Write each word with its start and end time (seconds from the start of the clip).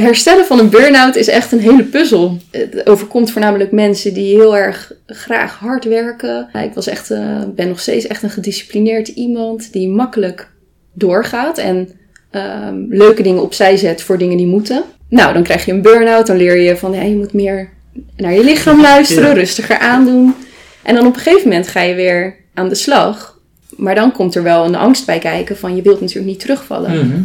Herstellen 0.00 0.44
van 0.44 0.58
een 0.58 0.70
burn-out 0.70 1.16
is 1.16 1.28
echt 1.28 1.52
een 1.52 1.60
hele 1.60 1.84
puzzel. 1.84 2.38
Het 2.50 2.86
overkomt 2.86 3.30
voornamelijk 3.30 3.72
mensen 3.72 4.14
die 4.14 4.34
heel 4.34 4.56
erg 4.56 4.92
graag 5.06 5.58
hard 5.58 5.84
werken. 5.84 6.48
Ik 6.64 6.74
was 6.74 6.86
echt, 6.86 7.10
uh, 7.10 7.42
ben 7.54 7.68
nog 7.68 7.80
steeds 7.80 8.06
echt 8.06 8.22
een 8.22 8.30
gedisciplineerd 8.30 9.08
iemand 9.08 9.72
die 9.72 9.88
makkelijk 9.88 10.48
doorgaat 10.92 11.58
en 11.58 11.88
uh, 12.32 12.68
leuke 12.88 13.22
dingen 13.22 13.42
opzij 13.42 13.76
zet 13.76 14.02
voor 14.02 14.18
dingen 14.18 14.36
die 14.36 14.46
moeten. 14.46 14.82
Nou, 15.08 15.32
dan 15.32 15.42
krijg 15.42 15.64
je 15.64 15.72
een 15.72 15.82
burn-out, 15.82 16.26
dan 16.26 16.36
leer 16.36 16.60
je 16.60 16.76
van 16.76 16.92
ja, 16.92 17.02
je 17.02 17.16
moet 17.16 17.32
meer 17.32 17.68
naar 18.16 18.32
je 18.32 18.44
lichaam 18.44 18.80
luisteren, 18.80 19.34
rustiger 19.34 19.78
aandoen. 19.78 20.34
En 20.82 20.94
dan 20.94 21.06
op 21.06 21.14
een 21.14 21.20
gegeven 21.20 21.48
moment 21.48 21.68
ga 21.68 21.80
je 21.80 21.94
weer 21.94 22.36
aan 22.54 22.68
de 22.68 22.74
slag. 22.74 23.38
Maar 23.76 23.94
dan 23.94 24.12
komt 24.12 24.34
er 24.34 24.42
wel 24.42 24.64
een 24.64 24.74
angst 24.74 25.06
bij 25.06 25.18
kijken 25.18 25.56
van 25.56 25.76
je 25.76 25.82
wilt 25.82 26.00
natuurlijk 26.00 26.26
niet 26.26 26.40
terugvallen. 26.40 27.06
Mhm. 27.06 27.22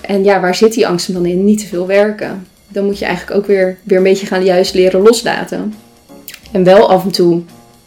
En 0.00 0.24
ja, 0.24 0.40
waar 0.40 0.54
zit 0.54 0.72
die 0.74 0.86
angst 0.86 1.12
dan 1.12 1.26
in? 1.26 1.44
Niet 1.44 1.58
te 1.58 1.66
veel 1.66 1.86
werken. 1.86 2.46
Dan 2.68 2.84
moet 2.84 2.98
je 2.98 3.04
eigenlijk 3.04 3.38
ook 3.38 3.46
weer, 3.46 3.76
weer 3.82 3.96
een 3.96 4.02
beetje 4.02 4.26
gaan 4.26 4.44
juist 4.44 4.74
leren 4.74 5.00
loslaten. 5.02 5.74
En 6.52 6.64
wel 6.64 6.88
af 6.90 7.04
en 7.04 7.10
toe, 7.10 7.42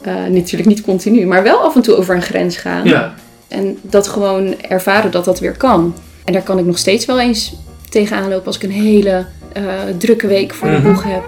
uh, 0.08 0.14
natuurlijk 0.26 0.70
niet 0.70 0.82
continu, 0.82 1.26
maar 1.26 1.44
wel 1.44 1.58
af 1.60 1.76
en 1.76 1.82
toe 1.82 1.96
over 1.96 2.16
een 2.16 2.22
grens 2.22 2.58
gaan. 2.58 2.86
Ja. 2.86 3.14
En 3.48 3.78
dat 3.82 4.08
gewoon 4.08 4.56
ervaren 4.62 5.12
dat 5.12 5.26
dat 5.26 5.40
weer 5.40 5.58
kan. 5.58 5.94
En 6.26 6.34
daar 6.34 6.42
kan 6.42 6.58
ik 6.60 6.66
nog 6.66 6.78
steeds 6.78 7.06
wel 7.06 7.20
eens 7.20 7.56
tegenaan 7.90 8.30
lopen 8.30 8.46
als 8.46 8.56
ik 8.56 8.64
een 8.64 8.72
hele 8.72 9.26
uh, 9.58 9.64
drukke 9.98 10.28
week 10.28 10.54
voor 10.54 10.68
de 10.70 10.78
Mhm. 10.78 10.88
boeg 10.88 11.04
heb. 11.04 11.24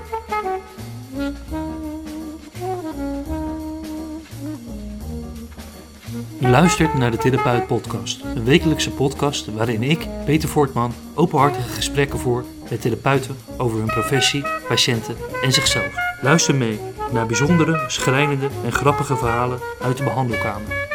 Je 6.41 6.47
luistert 6.47 6.93
naar 6.93 7.11
de 7.11 7.17
Therapeut 7.17 7.67
Podcast, 7.67 8.21
een 8.35 8.43
wekelijkse 8.43 8.89
podcast 8.89 9.53
waarin 9.53 9.83
ik, 9.83 10.07
Peter 10.25 10.49
Voortman, 10.49 10.93
openhartige 11.13 11.69
gesprekken 11.69 12.19
voer 12.19 12.45
met 12.69 12.81
therapeuten 12.81 13.37
over 13.57 13.77
hun 13.77 13.87
professie, 13.87 14.43
patiënten 14.67 15.15
en 15.43 15.51
zichzelf. 15.51 15.93
Luister 16.21 16.55
mee 16.55 16.79
naar 17.11 17.25
bijzondere, 17.25 17.83
schrijnende 17.87 18.49
en 18.65 18.71
grappige 18.71 19.15
verhalen 19.15 19.59
uit 19.81 19.97
de 19.97 20.03
behandelkamer. 20.03 20.87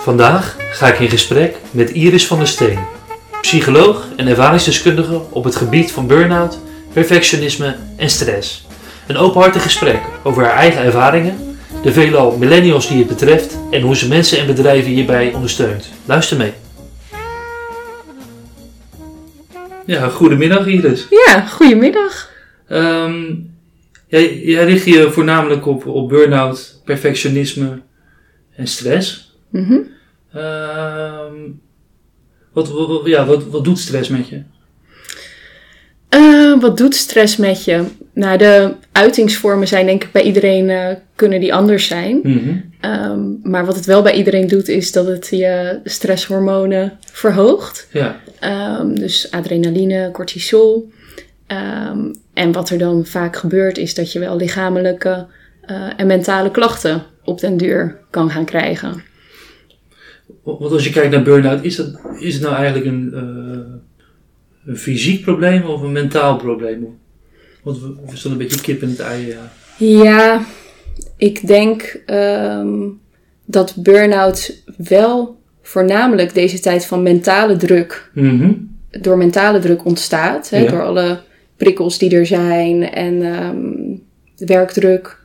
Vandaag 0.00 0.56
ga 0.70 0.86
ik 0.86 0.98
in 0.98 1.10
gesprek 1.10 1.56
met 1.70 1.90
Iris 1.90 2.26
van 2.26 2.38
der 2.38 2.48
Steen, 2.48 2.78
psycholoog 3.40 4.06
en 4.16 4.26
ervaringsdeskundige 4.26 5.22
op 5.30 5.44
het 5.44 5.56
gebied 5.56 5.92
van 5.92 6.06
burn-out, 6.06 6.58
perfectionisme 6.92 7.76
en 7.96 8.10
stress. 8.10 8.66
Een 9.06 9.16
openhartig 9.16 9.62
gesprek 9.62 10.00
over 10.22 10.42
haar 10.44 10.54
eigen 10.56 10.82
ervaringen, 10.82 11.56
de 11.82 11.92
veelal 11.92 12.36
millennials 12.36 12.88
die 12.88 12.98
het 12.98 13.06
betreft 13.06 13.58
en 13.70 13.80
hoe 13.82 13.96
ze 13.96 14.08
mensen 14.08 14.38
en 14.38 14.46
bedrijven 14.46 14.90
hierbij 14.92 15.32
ondersteunt. 15.34 15.88
Luister 16.04 16.36
mee. 16.36 16.52
Ja, 19.86 20.08
goedemiddag 20.08 20.66
Iris. 20.66 21.06
Ja, 21.26 21.40
goedemiddag. 21.46 22.30
Ehm, 22.68 23.34
jij, 24.06 24.38
jij 24.38 24.64
richt 24.64 24.84
je 24.84 25.10
voornamelijk 25.10 25.66
op, 25.66 25.86
op 25.86 26.08
burn-out, 26.08 26.80
perfectionisme 26.84 27.80
en 28.56 28.66
stress. 28.66 29.36
Mhm. 29.50 29.78
Ehm, 30.32 31.32
wat, 32.52 32.68
wat, 32.68 32.88
wat- 32.88 33.06
ja, 33.06 33.26
wat, 33.26 33.44
wat 33.46 33.64
doet 33.64 33.78
stress 33.78 34.08
met 34.08 34.28
je? 34.28 34.42
Eh, 36.08 36.60
wat 36.60 36.76
doet 36.76 36.94
stress 36.94 37.36
met 37.36 37.64
je? 37.64 37.84
Nou, 38.14 38.38
de 38.38 38.74
uitingsvormen 38.92 39.68
zijn 39.68 39.86
denk 39.86 40.04
ik 40.04 40.12
bij 40.12 40.22
iedereen, 40.22 40.70
eh, 40.70 40.94
kunnen 41.14 41.40
die 41.40 41.54
anders 41.54 41.86
zijn. 41.86 42.20
Mhm. 42.22 42.56
Ehm, 42.80 43.20
maar 43.42 43.66
wat 43.66 43.76
het 43.76 43.86
wel 43.86 44.02
bij 44.02 44.14
iedereen 44.14 44.46
doet, 44.46 44.68
is 44.68 44.92
dat 44.92 45.06
het 45.06 45.28
je 45.30 45.80
stresshormonen 45.84 46.98
verhoogt. 47.12 47.88
Ja, 47.92 48.20
Ehm, 48.44 48.94
dus 48.94 49.30
adrenaline, 49.30 50.10
cortisol. 50.12 50.92
Ehm, 51.46 52.12
en 52.32 52.52
wat 52.52 52.70
er 52.70 52.78
dan 52.78 53.06
vaak 53.06 53.36
gebeurt, 53.36 53.78
is 53.78 53.94
dat 53.94 54.12
je 54.12 54.18
wel 54.18 54.36
lichamelijke 54.36 55.26
eh, 55.60 55.90
en 55.96 56.06
mentale 56.06 56.50
klachten 56.50 57.02
op 57.22 57.40
den 57.40 57.56
duur 57.56 57.98
kan 58.10 58.30
gaan 58.30 58.44
krijgen. 58.44 59.02
want 60.42 60.72
als 60.72 60.84
je 60.84 60.90
kijkt 60.90 61.10
naar 61.10 61.22
burn-out, 61.22 61.64
is, 61.64 61.76
dat, 61.76 62.00
is 62.18 62.34
het 62.34 62.42
nou 62.42 62.54
eigenlijk 62.54 62.86
een, 62.86 63.10
eh, 63.14 63.74
een 64.66 64.76
fysiek 64.76 65.22
probleem 65.22 65.62
of 65.62 65.82
een 65.82 65.92
mentaal 65.92 66.36
probleem? 66.36 66.98
Want 67.64 67.80
we, 67.80 67.94
we 68.22 68.28
een 68.28 68.36
beetje 68.38 68.60
kip 68.60 68.82
in 68.82 68.88
het 68.88 69.00
ei. 69.00 69.26
Ja. 69.26 69.52
Ja, 70.04 70.44
ik 71.16 71.46
denk 71.46 72.00
ehm, 72.06 72.76
dat 73.44 73.74
burn-out 73.76 74.62
wel 74.76 75.40
voornamelijk 75.62 76.34
deze 76.34 76.60
tijd 76.60 76.86
van 76.86 77.02
mentale 77.02 77.56
druk, 77.56 78.10
Mhm. 78.14 78.52
door 79.00 79.16
mentale 79.16 79.58
druk 79.58 79.84
ontstaat. 79.84 80.50
Hè, 80.50 80.58
Ja. 80.58 80.70
Door 80.70 80.82
alle 80.84 81.20
prikkels 81.56 81.98
die 81.98 82.16
er 82.16 82.26
zijn 82.26 82.90
en 82.90 83.18
de 84.36 84.46
werkdruk. 84.46 85.22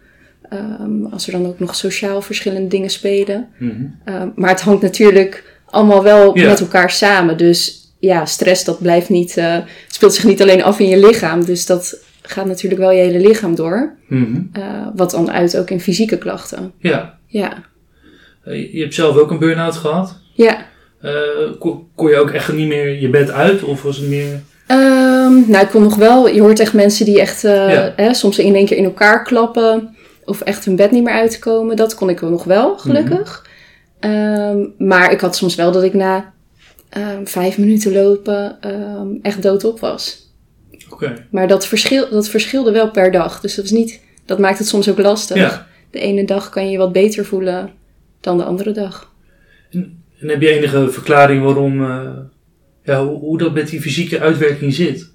Ehm, 0.50 1.06
als 1.06 1.26
er 1.26 1.32
dan 1.32 1.46
ook 1.48 1.60
nog 1.60 1.76
sociaal 1.76 2.22
verschillende 2.22 2.68
dingen 2.68 2.90
spelen. 2.90 3.48
Mhm. 3.58 4.28
Maar 4.36 4.50
het 4.50 4.62
hangt 4.62 4.82
natuurlijk 4.82 5.58
allemaal 5.66 6.04
wel 6.04 6.38
Ja. 6.38 6.48
met 6.50 6.60
elkaar 6.60 6.92
samen. 6.92 7.38
Dus 7.38 7.88
ja, 8.00 8.26
stress 8.26 8.64
dat 8.64 8.82
blijft 8.82 9.10
niet, 9.10 9.38
eh, 9.38 9.58
speelt 9.88 10.14
zich 10.14 10.24
niet 10.24 10.42
alleen 10.42 10.64
af 10.64 10.80
in 10.80 10.88
je 10.88 11.00
lichaam. 11.08 11.46
Dus 11.46 11.66
dat 11.66 11.98
gaat 12.32 12.46
natuurlijk 12.46 12.82
wel 12.82 12.92
je 12.92 13.02
hele 13.02 13.20
lichaam 13.28 13.56
door. 13.56 13.96
Mhm. 14.08 14.42
Eh, 14.54 14.88
wat 14.96 15.12
dan 15.12 15.32
uit 15.32 15.58
ook 15.58 15.70
in 15.70 15.82
fysieke 15.82 16.18
klachten. 16.18 16.72
Ja, 16.80 17.18
Ja, 17.28 17.64
Eh, 18.44 18.74
je 18.74 18.80
hebt 18.82 18.94
zelf 18.94 19.18
ook 19.18 19.32
een 19.32 19.40
burn-out 19.40 19.76
gehad. 19.76 20.16
ja. 20.34 20.66
Eh, 21.02 21.12
kon, 21.60 21.88
kon 21.96 22.10
je 22.10 22.18
ook 22.18 22.30
echt 22.30 22.54
niet 22.54 22.68
meer 22.68 23.00
je 23.02 23.10
bed 23.10 23.32
uit? 23.32 23.64
Of 23.64 23.84
was 23.84 23.98
het 23.98 24.08
meer... 24.10 24.40
Ehm, 24.68 25.50
nou, 25.50 25.58
ik 25.64 25.70
kon 25.70 25.82
nog 25.84 25.96
wel. 25.96 26.28
Je 26.30 26.42
hoort 26.42 26.60
echt 26.60 26.74
mensen 26.74 27.06
die 27.06 27.20
echt 27.20 27.42
Ja. 27.42 27.94
hè, 27.96 28.14
soms 28.14 28.40
in 28.40 28.56
één 28.56 28.66
keer 28.66 28.78
in 28.78 28.84
elkaar 28.84 29.24
klappen. 29.24 29.96
Of 30.26 30.42
echt 30.42 30.66
hun 30.66 30.76
bed 30.76 30.92
niet 30.92 31.04
meer 31.04 31.14
uitkomen. 31.14 31.76
Dat 31.76 31.96
kon 31.96 32.10
ik 32.10 32.20
wel 32.20 32.30
nog 32.30 32.44
wel, 32.44 32.78
gelukkig. 32.78 33.48
Ehm, 34.00 34.58
maar 34.78 35.12
ik 35.12 35.20
had 35.20 35.36
soms 35.36 35.56
wel 35.56 35.72
dat 35.72 35.84
ik 35.84 35.94
na 35.94 36.34
ehm, 36.90 37.26
vijf 37.26 37.58
minuten 37.58 37.94
lopen 37.94 38.58
echt 39.22 39.42
doodop 39.44 39.80
was. 39.80 40.29
Oké. 40.90 41.26
Maar 41.32 41.48
dat, 41.48 41.68
verschil, 41.68 42.10
dat 42.10 42.30
verschilde 42.30 42.72
wel 42.72 42.92
per 42.92 43.12
dag. 43.12 43.40
Dus 43.40 43.56
dat, 43.56 43.66
is 43.66 43.72
niet, 43.72 44.02
dat 44.26 44.40
maakt 44.40 44.58
het 44.58 44.68
soms 44.68 44.90
ook 44.90 44.98
lastig. 45.00 45.38
Ja. 45.38 45.68
De 45.92 46.00
ene 46.00 46.26
dag 46.26 46.50
kan 46.50 46.66
je 46.66 46.72
je 46.72 46.78
wat 46.78 46.92
beter 46.92 47.26
voelen 47.26 47.72
dan 48.22 48.38
de 48.38 48.44
andere 48.44 48.72
dag. 48.72 49.12
En 49.72 50.28
heb 50.30 50.42
je 50.42 50.50
enige 50.50 50.90
verklaring 50.92 51.44
waarom... 51.44 51.84
eh, 51.84 52.10
ja, 52.84 53.06
hoe, 53.06 53.20
hoe 53.20 53.38
dat 53.38 53.54
met 53.54 53.70
die 53.70 53.82
fysieke 53.82 54.20
uitwerking 54.20 54.74
zit? 54.74 55.10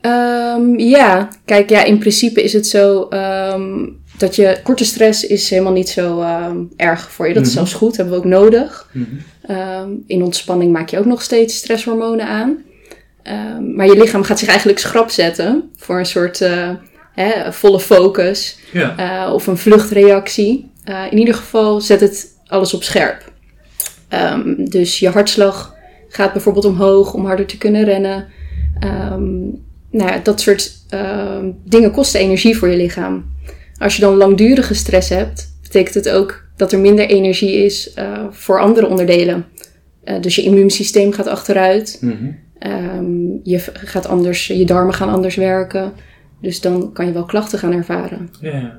Ehm, 0.00 0.78
ja, 0.78 1.28
kijk, 1.44 1.70
ja, 1.70 1.84
in 1.84 1.98
principe 1.98 2.42
is 2.42 2.52
het 2.52 2.66
zo 2.66 3.06
ehm, 3.08 3.86
dat 4.18 4.36
je 4.36 4.60
korte 4.62 4.84
stress 4.84 5.26
is 5.26 5.50
helemaal 5.50 5.72
niet 5.72 5.88
zo 5.88 6.20
ehm, 6.20 6.56
erg 6.76 7.10
voor 7.12 7.28
je. 7.28 7.34
Dat 7.34 7.42
is 7.42 7.48
Mhm. 7.48 7.56
zelfs 7.56 7.72
goed, 7.74 7.96
hebben 7.96 8.14
we 8.14 8.20
ook 8.20 8.26
nodig. 8.26 8.90
Mhm. 8.92 9.04
In 10.06 10.22
ontspanning 10.22 10.72
maak 10.72 10.88
je 10.88 10.98
ook 10.98 11.04
nog 11.04 11.22
steeds 11.22 11.56
stresshormonen 11.56 12.26
aan. 12.26 12.58
Ehm, 13.22 13.74
maar 13.74 13.86
je 13.86 13.96
lichaam 13.96 14.22
gaat 14.22 14.38
zich 14.38 14.48
eigenlijk 14.48 14.78
schrap 14.78 15.10
zetten 15.10 15.70
voor 15.76 15.98
een 15.98 16.06
soort 16.06 16.40
eh, 16.40 16.70
hè, 17.14 17.52
volle 17.52 17.80
focus 17.80 18.58
Ja. 18.72 18.96
eh, 19.26 19.32
of 19.32 19.46
een 19.46 19.56
vluchtreactie. 19.56 20.70
Eh, 20.84 21.04
in 21.10 21.18
ieder 21.18 21.34
geval 21.34 21.80
zet 21.80 22.00
het 22.00 22.26
alles 22.46 22.74
op 22.74 22.82
scherp. 22.82 23.32
Ehm, 24.08 24.64
dus 24.64 24.98
je 24.98 25.08
hartslag 25.08 25.74
gaat 26.08 26.32
bijvoorbeeld 26.32 26.64
omhoog 26.64 27.14
om 27.14 27.26
harder 27.26 27.46
te 27.46 27.58
kunnen 27.58 27.84
rennen. 27.84 28.26
Ehm, 28.80 29.38
nou 29.90 30.10
ja, 30.10 30.18
dat 30.22 30.40
soort 30.40 30.72
dingen 31.64 31.90
kosten 31.90 32.20
energie 32.20 32.56
voor 32.56 32.68
je 32.68 32.76
lichaam. 32.76 33.24
Als 33.78 33.94
je 33.96 34.00
dan 34.02 34.14
langdurige 34.16 34.74
stress 34.74 35.08
hebt, 35.08 35.52
betekent 35.62 35.94
het 35.94 36.08
ook 36.08 36.44
dat 36.56 36.72
er 36.72 36.78
minder 36.78 37.06
energie 37.06 37.64
is 37.64 37.94
voor 38.30 38.60
andere 38.60 38.86
onderdelen. 38.86 39.44
Dus 40.20 40.34
je 40.34 40.42
immuunsysteem 40.42 41.12
gaat 41.12 41.26
achteruit. 41.26 41.98
Mhm. 42.00 42.30
Ehm, 42.60 43.28
je 43.42 43.58
gaat 43.72 44.06
anders, 44.06 44.46
je 44.46 44.64
darmen 44.64 44.94
gaan 44.94 45.08
anders 45.08 45.34
werken. 45.34 45.92
Dus 46.40 46.60
dan 46.60 46.92
kan 46.92 47.06
je 47.06 47.12
wel 47.12 47.24
klachten 47.24 47.58
gaan 47.58 47.72
ervaren. 47.72 48.30
Ja. 48.40 48.78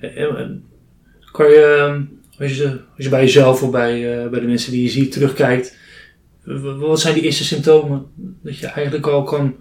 En- 0.00 0.36
en- 0.36 0.62
Kan 1.32 1.46
je, 1.50 1.86
ehm, 1.88 2.02
als 2.42 2.56
je, 2.56 2.68
als 2.96 3.04
je 3.04 3.08
bij 3.08 3.20
jezelf 3.20 3.62
of 3.62 3.70
bij, 3.70 4.22
eh, 4.22 4.30
bij 4.30 4.40
de 4.40 4.46
mensen 4.46 4.72
die 4.72 4.82
je 4.82 4.88
ziet 4.88 5.12
terugkijkt, 5.12 5.76
wat 6.78 7.00
zijn 7.00 7.14
die 7.14 7.22
eerste 7.22 7.44
symptomen 7.44 8.06
dat 8.42 8.58
je 8.58 8.66
eigenlijk 8.66 9.06
al 9.06 9.22
kan 9.22 9.54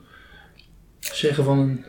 zeggen 1.00 1.44
van 1.44 1.60
een... 1.60 1.86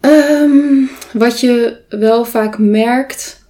Ehm, 0.00 0.84
wat 1.18 1.40
je 1.40 1.80
wel 1.88 2.24
vaak 2.24 2.58
merkt, 2.58 3.44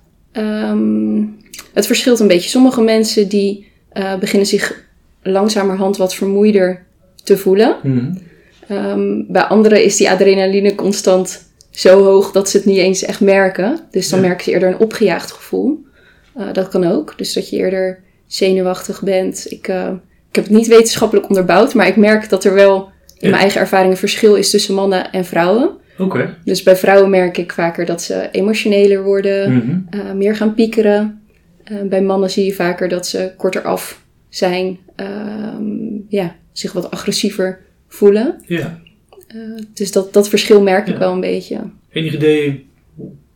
het 1.73 1.87
verschilt 1.87 2.21
een 2.21 2.27
beetje. 2.29 2.49
Sommige 2.51 2.83
mensen 2.83 3.29
die 3.29 3.73
eh, 3.89 4.19
beginnen 4.19 4.47
zich 4.49 4.85
langzamerhand 5.31 5.97
wat 5.97 6.15
vermoeider 6.15 6.85
te 7.25 7.37
voelen. 7.37 7.77
Mhm. 7.83 8.15
Ehm, 8.69 9.23
bij 9.29 9.43
anderen 9.43 9.85
is 9.85 9.97
die 9.97 10.11
adrenaline 10.11 10.75
constant 10.75 11.45
zo 11.71 12.03
hoog 12.05 12.33
dat 12.33 12.49
ze 12.49 12.57
het 12.57 12.67
niet 12.67 12.77
eens 12.79 13.03
echt 13.05 13.21
merken. 13.21 13.81
Dus 13.91 14.09
dan 14.09 14.21
Ja. 14.21 14.27
merken 14.27 14.45
ze 14.45 14.51
eerder 14.51 14.69
een 14.69 14.79
opgejaagd 14.79 15.33
gevoel. 15.33 15.85
Eh, 16.37 16.47
dat 16.53 16.69
kan 16.69 16.85
ook. 16.87 17.15
Dus 17.19 17.33
dat 17.33 17.49
je 17.51 17.57
eerder 17.57 17.99
zenuwachtig 18.27 19.03
bent. 19.03 19.47
Ik, 19.49 19.69
eh, 19.69 19.89
ik 20.31 20.35
heb 20.37 20.45
het 20.45 20.53
niet 20.53 20.67
wetenschappelijk 20.67 21.29
onderbouwd, 21.29 21.75
maar 21.75 21.87
ik 21.87 21.97
merk 21.97 22.29
dat 22.29 22.45
er 22.45 22.55
wel 22.55 22.77
in 22.77 22.91
Ja. 23.19 23.29
mijn 23.29 23.43
eigen 23.43 23.61
ervaring 23.61 23.91
een 23.91 23.97
verschil 23.97 24.35
is 24.35 24.51
tussen 24.51 24.75
mannen 24.75 25.13
en 25.13 25.25
vrouwen. 25.25 25.71
Oké. 25.99 26.37
Dus 26.45 26.63
bij 26.63 26.77
vrouwen 26.77 27.11
merk 27.11 27.39
ik 27.39 27.53
vaker 27.53 27.85
dat 27.87 28.03
ze 28.03 28.29
emotioneler 28.33 29.03
worden, 29.03 29.53
Mhm. 29.53 29.79
eh, 29.91 30.13
meer 30.13 30.37
gaan 30.37 30.55
piekeren. 30.55 31.21
Bij 31.85 32.03
mannen 32.03 32.31
zie 32.31 32.45
je 32.45 32.53
vaker 32.55 32.89
dat 32.89 33.07
ze 33.07 33.33
korter 33.37 33.63
af 33.63 34.01
zijn, 34.29 34.79
ehm, 34.97 35.65
ja, 36.09 36.37
zich 36.53 36.73
wat 36.73 36.91
agressiever 36.91 37.61
voelen. 37.89 38.43
Ja. 38.47 38.81
Eh, 39.27 39.39
dus 39.75 39.93
dat, 39.93 40.13
dat 40.13 40.29
verschil 40.29 40.63
merk 40.63 40.89
ik 40.89 40.97
wel 40.97 41.13
een 41.13 41.21
beetje. 41.21 41.61
Enig 41.91 42.15
idee 42.15 42.67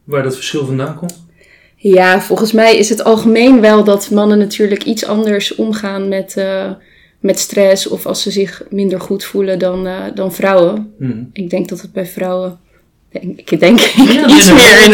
waar 0.05 0.23
dat 0.23 0.35
verschil 0.35 0.67
vandaan 0.67 0.95
komt? 0.95 1.25
Ja, 1.77 2.21
volgens 2.21 2.53
mij 2.53 2.77
is 2.77 2.89
het 2.89 3.05
algemeen 3.05 3.61
wel 3.61 3.85
dat 3.85 4.11
mannen 4.11 4.39
natuurlijk 4.39 4.85
iets 4.85 5.05
anders 5.05 5.55
omgaan 5.55 6.09
met, 6.09 6.37
eh, 6.37 6.71
met 7.21 7.39
stress 7.39 7.89
of 7.89 8.07
als 8.07 8.23
ze 8.23 8.31
zich 8.31 8.63
minder 8.71 9.01
goed 9.01 9.25
voelen 9.25 9.59
dan, 9.59 9.87
eh, 9.87 10.05
dan 10.15 10.33
vrouwen. 10.33 10.95
Mhm. 10.99 11.23
Ik 11.33 11.51
denk 11.51 11.69
dat 11.69 11.81
het 11.81 11.93
bij 11.93 12.07
vrouwen, 12.07 12.59
denk, 13.11 13.41
ik 13.51 13.61
denk 13.61 13.79
Ja, 13.79 14.29
iets 14.29 14.53
meer 14.53 14.85
in, 14.85 14.93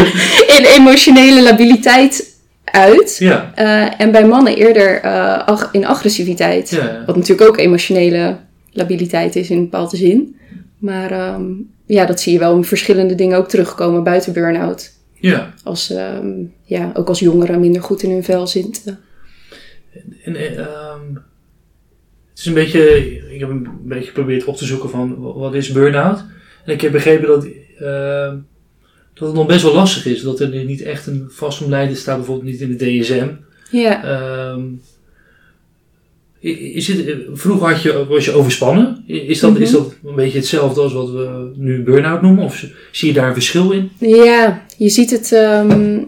in 0.56 0.64
emotionele 0.64 1.42
labiliteit 1.42 2.31
uit. 2.72 3.16
Ja. 3.18 3.52
Eh, 3.54 4.00
en 4.00 4.12
bij 4.12 4.26
mannen 4.26 4.56
eerder 4.56 5.00
eh, 5.00 5.38
ag- 5.46 5.68
in 5.72 5.86
agressiviteit. 5.86 6.70
Ja. 6.70 7.02
Wat 7.06 7.16
natuurlijk 7.16 7.48
ook 7.48 7.58
emotionele 7.58 8.36
labiliteit 8.70 9.36
is 9.36 9.50
in 9.50 9.56
een 9.56 9.62
bepaalde 9.62 9.96
zin. 9.96 10.36
Maar 10.78 11.10
ehm, 11.10 11.44
ja, 11.86 12.04
dat 12.06 12.20
zie 12.20 12.32
je 12.32 12.38
wel 12.38 12.56
in 12.56 12.64
verschillende 12.64 13.14
dingen 13.14 13.38
ook 13.38 13.48
terugkomen 13.48 14.04
buiten 14.04 14.32
burn-out. 14.32 14.90
ja. 15.14 15.54
Als, 15.64 15.90
ehm, 15.90 16.28
ja, 16.64 16.90
ook 16.94 17.08
als 17.08 17.18
jongeren 17.20 17.60
minder 17.60 17.82
goed 17.82 18.02
in 18.02 18.10
hun 18.10 18.24
vel 18.24 18.46
zitten. 18.46 18.98
En, 20.24 20.36
eh, 20.36 20.58
ehm, 20.58 21.14
het 22.30 22.38
is 22.38 22.46
een 22.46 22.54
beetje, 22.54 22.96
ik 23.34 23.40
heb 23.40 23.48
een 23.48 23.68
beetje 23.84 24.06
geprobeerd 24.06 24.44
op 24.44 24.56
te 24.56 24.64
zoeken 24.64 24.90
van 24.90 25.16
wa- 25.20 25.32
wat 25.32 25.54
is 25.54 25.72
burn-out. 25.72 26.24
En 26.64 26.72
ik 26.72 26.80
heb 26.80 26.92
begrepen 26.92 27.26
dat, 27.28 27.46
dat 29.14 29.28
het 29.28 29.36
nog 29.36 29.46
best 29.46 29.62
wel 29.62 29.74
lastig 29.74 30.06
is. 30.06 30.22
Dat 30.22 30.40
er 30.40 30.64
niet 30.64 30.82
echt 30.82 31.06
een 31.06 31.26
vastomlijden 31.30 31.96
staat, 31.96 32.16
bijvoorbeeld 32.16 32.50
niet 32.50 32.60
in 32.60 32.76
de 32.76 33.00
DSM. 33.00 33.28
Ja, 33.70 34.04
i- 36.44 36.74
is 36.76 36.88
het, 36.88 37.16
vroeger 37.32 37.68
had 37.68 37.82
je, 37.82 38.06
was 38.08 38.24
je 38.24 38.32
overspannen. 38.32 39.04
Is 39.06 39.40
dat, 39.40 39.58
is 39.58 39.70
Mhm. 39.70 39.82
dat 39.82 39.94
een 40.04 40.14
beetje 40.14 40.38
hetzelfde 40.38 40.80
als 40.80 40.92
wat 40.92 41.10
we 41.10 41.50
nu 41.56 41.82
burn-out 41.82 42.22
noemen? 42.22 42.44
Of 42.44 42.64
zie 42.92 43.08
je 43.08 43.14
daar 43.14 43.26
een 43.28 43.32
verschil 43.34 43.70
in? 43.70 43.90
ja 43.98 44.66
je 44.76 44.88
ziet 44.88 45.10
het. 45.10 45.32
ehm, 45.32 45.98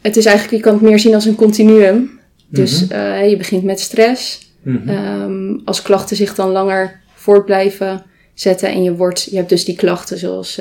het 0.00 0.16
is 0.16 0.24
eigenlijk, 0.26 0.56
je 0.56 0.62
kan 0.62 0.72
het 0.72 0.82
meer 0.82 0.98
zien 0.98 1.14
als 1.14 1.24
een 1.24 1.34
continuum. 1.34 2.10
Dus 2.48 2.84
Mhm. 2.84 2.92
eh, 2.92 3.30
je 3.30 3.36
begint 3.36 3.62
met 3.64 3.80
stress. 3.80 4.50
Mhm. 4.62 4.88
Ehm, 4.88 5.56
als 5.64 5.82
klachten 5.82 6.16
zich 6.16 6.34
dan 6.34 6.50
langer 6.50 7.00
voort 7.14 7.44
blijven 7.44 8.02
zetten 8.34 8.68
en 8.68 8.82
je, 8.82 8.92
wordt, 8.94 9.26
je 9.30 9.36
hebt 9.36 9.48
dus 9.48 9.64
die 9.64 9.76
klachten 9.76 10.18
zoals 10.18 10.60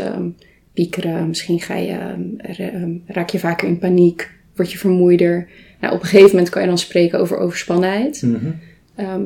piekeren, 0.78 1.28
misschien 1.28 1.60
ga 1.60 1.76
je, 1.76 1.92
ehm, 1.92 2.60
ehm, 2.60 2.92
raak 3.06 3.30
je 3.30 3.40
vaker 3.40 3.68
in 3.68 3.80
paniek, 3.80 4.32
word 4.56 4.72
je 4.72 4.78
vermoeider. 4.78 5.48
Nou, 5.82 5.94
op 5.94 6.02
een 6.02 6.08
gegeven 6.08 6.30
moment 6.32 6.50
kan 6.50 6.62
je 6.62 6.68
dan 6.68 6.78
spreken 6.78 7.20
over 7.20 7.38
overspannenheid. 7.38 8.22
Mhm. 8.22 8.52
Ehm, 8.96 9.26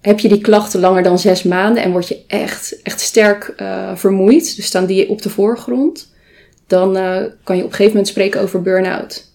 heb 0.00 0.18
je 0.20 0.28
die 0.28 0.40
klachten 0.40 0.80
langer 0.80 1.02
dan 1.02 1.18
zes 1.18 1.42
maanden 1.42 1.82
en 1.82 1.90
word 1.90 2.08
je 2.08 2.18
echt, 2.26 2.82
echt 2.82 3.00
sterk 3.00 3.52
eh, 3.56 3.96
vermoeid, 3.96 4.56
dus 4.56 4.66
staan 4.66 4.86
die 4.86 5.08
op 5.08 5.22
de 5.22 5.30
voorgrond, 5.30 6.14
dan 6.66 6.96
eh, 6.96 7.22
kan 7.44 7.56
je 7.56 7.62
op 7.62 7.68
een 7.68 7.74
gegeven 7.74 7.86
moment 7.92 8.08
spreken 8.08 8.40
over 8.40 8.62
burn-out. 8.62 9.32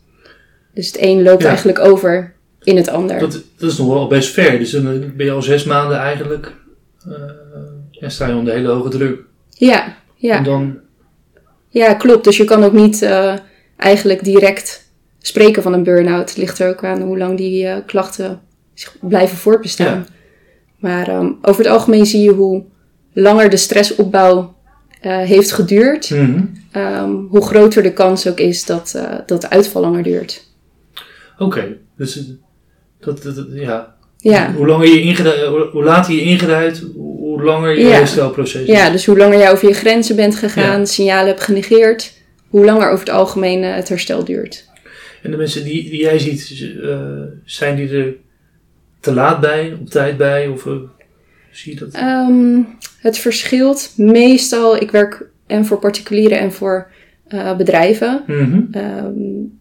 Dus 0.73 0.87
het 0.87 0.97
een 0.99 1.23
loopt 1.23 1.41
Ja. 1.41 1.47
eigenlijk 1.47 1.79
over 1.79 2.33
in 2.63 2.75
het 2.75 2.89
ander. 2.89 3.19
Dat, 3.19 3.43
dat 3.57 3.71
is 3.71 3.77
nog 3.77 3.87
wel 3.87 4.07
best 4.07 4.29
ver. 4.33 4.59
Dus 4.59 4.71
dan 4.71 5.13
ben 5.15 5.25
je 5.25 5.31
al 5.31 5.41
zes 5.41 5.63
maanden 5.63 5.97
eigenlijk. 5.97 6.53
ja, 7.91 8.09
sta 8.09 8.27
je 8.27 8.35
onder 8.35 8.53
hele 8.53 8.67
hoge 8.67 8.89
druk. 8.89 9.21
Ja, 9.49 9.97
ja. 10.15 10.37
En 10.37 10.43
dan. 10.43 10.79
Ja, 11.69 11.93
klopt. 11.93 12.23
Dus 12.23 12.37
je 12.37 12.43
kan 12.45 12.63
ook 12.63 12.73
niet 12.73 13.01
eh, 13.01 13.33
eigenlijk 13.77 14.23
direct 14.23 14.87
spreken 15.19 15.63
van 15.63 15.73
een 15.73 15.83
burn-out. 15.83 16.29
Het 16.29 16.37
ligt 16.37 16.59
er 16.59 16.69
ook 16.69 16.83
aan 16.83 17.01
hoe 17.01 17.17
lang 17.17 17.37
die 17.37 17.67
eh, 17.67 17.77
klachten 17.85 18.41
zich 18.73 18.95
blijven 19.01 19.37
voortbestaan. 19.37 19.85
Ja. 19.97 20.05
Maar 20.79 21.07
ehm, 21.07 21.31
over 21.41 21.63
het 21.63 21.71
algemeen 21.73 22.05
zie 22.05 22.21
je 22.21 22.31
hoe 22.31 22.63
langer 23.13 23.49
de 23.49 23.57
stressopbouw 23.57 24.55
eh, 25.01 25.17
heeft 25.17 25.51
geduurd, 25.51 26.09
Mhm. 26.09 26.41
ehm, 26.71 27.11
hoe 27.29 27.41
groter 27.45 27.83
de 27.83 27.93
kans 27.93 28.27
ook 28.27 28.39
is 28.39 28.65
dat, 28.65 28.99
dat 29.25 29.41
de 29.41 29.49
uitval 29.49 29.81
langer 29.81 30.03
duurt. 30.03 30.47
Oké, 31.37 31.77
dus 31.97 32.13
dat, 32.99 33.23
dat, 33.23 33.35
dat- 33.35 33.47
ja. 33.51 33.95
Ja. 34.17 34.53
Hoe, 34.53 34.67
langer 34.67 34.87
je 34.87 35.01
ingeduid, 35.01 35.45
hoe, 35.47 35.67
hoe 35.71 35.83
later 35.83 36.13
je 36.13 36.21
ingeduid, 36.21 36.83
hoe, 36.95 37.17
hoe 37.39 37.47
langer 37.49 37.77
je 37.77 37.85
Ja. 37.85 37.89
herstelproces 37.95 38.61
is. 38.61 38.67
ja, 38.67 38.89
dus 38.89 39.05
hoe 39.05 39.17
langer 39.17 39.37
jij 39.37 39.51
over 39.51 39.67
je 39.67 39.73
grenzen 39.73 40.15
bent 40.15 40.35
gegaan, 40.35 40.79
Ja. 40.79 40.85
signalen 40.85 41.27
hebt 41.27 41.41
genegeerd, 41.41 42.13
hoe 42.47 42.65
langer 42.65 42.87
over 42.89 43.05
het 43.05 43.15
algemeen 43.15 43.63
eh, 43.63 43.75
het 43.75 43.89
herstel 43.89 44.23
duurt. 44.23 44.67
En 45.23 45.31
de 45.31 45.37
mensen 45.37 45.63
die, 45.63 45.89
die 45.89 46.01
jij 46.01 46.19
ziet, 46.19 46.65
eh, 46.83 46.99
zijn 47.45 47.75
die 47.75 47.89
er 47.89 48.13
te 48.99 49.13
laat 49.13 49.39
bij, 49.39 49.77
op 49.81 49.89
tijd 49.89 50.17
bij? 50.17 50.47
Of 50.47 50.65
eh, 50.65 50.73
zie 51.51 51.73
je 51.73 51.79
dat? 51.79 51.93
Ehm, 51.93 52.59
het 52.99 53.17
verschilt 53.17 53.93
meestal. 53.95 54.81
Ik 54.81 54.91
werk 54.91 55.25
en 55.47 55.65
voor 55.65 55.79
particulieren 55.79 56.39
en 56.39 56.51
voor 56.53 56.87
bedrijven. 57.57 58.23
Mhm. 58.27 58.61
Ehm, 58.71 59.11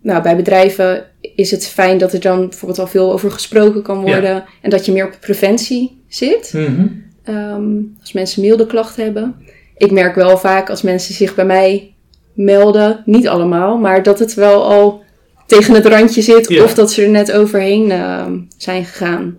nou, 0.02 0.22
bij 0.22 0.36
bedrijven 0.36 1.04
is 1.34 1.50
het 1.50 1.66
fijn 1.68 1.98
dat 1.98 2.12
er 2.12 2.20
dan 2.20 2.48
bijvoorbeeld 2.48 2.78
al 2.80 2.86
veel 2.86 3.12
over 3.12 3.30
gesproken 3.30 3.82
kan 3.82 4.00
worden. 4.00 4.44
En 4.62 4.70
dat 4.70 4.86
je 4.86 4.92
meer 4.92 5.06
op 5.06 5.16
preventie 5.20 6.02
zit. 6.08 6.50
Mhm. 6.54 6.86
Ehm, 7.28 7.76
als 8.00 8.12
mensen 8.12 8.42
milde 8.42 8.66
klachten 8.66 9.04
hebben. 9.04 9.34
Ik 9.76 9.90
merk 9.90 10.14
wel 10.14 10.38
vaak 10.38 10.70
als 10.70 10.82
mensen 10.82 11.14
zich 11.14 11.34
bij 11.34 11.44
mij 11.44 11.94
melden, 12.32 13.02
niet 13.04 13.28
allemaal, 13.28 13.78
maar 13.78 14.02
dat 14.02 14.18
het 14.18 14.34
wel 14.34 14.64
al 14.64 15.02
tegen 15.46 15.74
het 15.74 15.86
randje 15.86 16.22
zit 16.22 16.48
Ja. 16.48 16.64
of 16.64 16.74
dat 16.74 16.92
ze 16.92 17.02
er 17.02 17.08
net 17.08 17.32
overheen 17.32 17.90
ehm, 17.90 18.38
zijn 18.56 18.84
gegaan. 18.84 19.38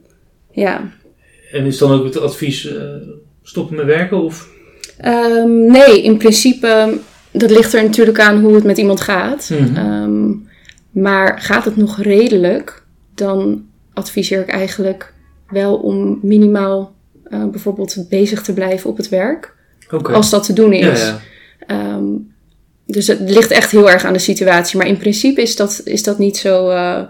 Ja. 0.52 0.92
En 1.52 1.66
is 1.66 1.78
dan 1.78 1.92
ook 1.92 2.04
het 2.04 2.20
advies 2.20 2.76
eh, 2.76 2.84
stoppen 3.44 3.76
met 3.76 3.86
werken? 3.86 4.24
Of? 4.24 4.50
Ehm, 4.98 5.66
nee, 5.66 6.04
in 6.04 6.18
principe, 6.18 6.98
dat 7.32 7.50
ligt 7.50 7.74
er 7.74 7.84
natuurlijk 7.84 8.20
aan 8.20 8.42
hoe 8.42 8.56
het 8.56 8.64
met 8.64 8.78
iemand 8.78 9.02
gaat. 9.02 9.50
Mhm. 9.60 10.34
Maar 10.92 11.40
gaat 11.42 11.66
het 11.66 11.76
nog 11.76 12.02
redelijk, 12.02 12.84
dan 13.16 13.66
adviseer 13.94 14.42
ik 14.42 14.50
eigenlijk 14.50 15.14
wel 15.50 15.76
om 15.76 16.20
minimaal 16.22 16.98
eh, 17.30 17.46
bijvoorbeeld 17.46 18.06
bezig 18.10 18.42
te 18.42 18.54
blijven 18.54 18.90
op 18.90 18.98
het 18.98 19.10
werk. 19.10 19.56
Als 20.04 20.30
dat 20.30 20.44
te 20.46 20.54
doen 20.54 20.74
is. 20.74 21.02
ja. 21.02 21.20
Ehm, 21.68 22.04
dus 22.86 23.08
het 23.08 23.20
ligt 23.20 23.52
echt 23.52 23.72
heel 23.72 23.90
erg 23.90 24.04
aan 24.06 24.14
de 24.14 24.20
situatie. 24.20 24.78
Maar 24.78 24.88
in 24.88 24.98
principe 24.98 25.42
is 25.42 25.56
dat, 25.56 25.82
is 25.86 26.04
dat, 26.04 26.18
niet, 26.20 26.38
zo, 26.38 26.70
eh, 26.70 27.02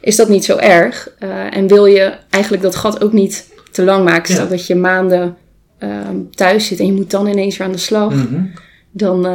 is 0.00 0.16
dat 0.16 0.28
niet 0.28 0.44
zo 0.44 0.56
erg. 0.56 1.10
Eh, 1.18 1.56
en 1.56 1.66
wil 1.66 1.86
je 1.86 2.12
eigenlijk 2.30 2.62
dat 2.62 2.76
gat 2.76 3.04
ook 3.04 3.12
niet 3.12 3.48
te 3.70 3.84
lang 3.84 4.04
maken. 4.04 4.32
Stel 4.32 4.44
Ja. 4.44 4.50
dat 4.50 4.66
je 4.66 4.74
maanden 4.74 5.36
ehm, 5.78 6.16
thuis 6.30 6.66
zit 6.66 6.78
en 6.80 6.86
je 6.86 6.92
moet 6.92 7.10
dan 7.10 7.26
ineens 7.26 7.56
weer 7.56 7.66
aan 7.66 7.72
de 7.72 7.78
slag. 7.78 8.14
Mhm. 8.14 8.42
Dan 8.90 9.26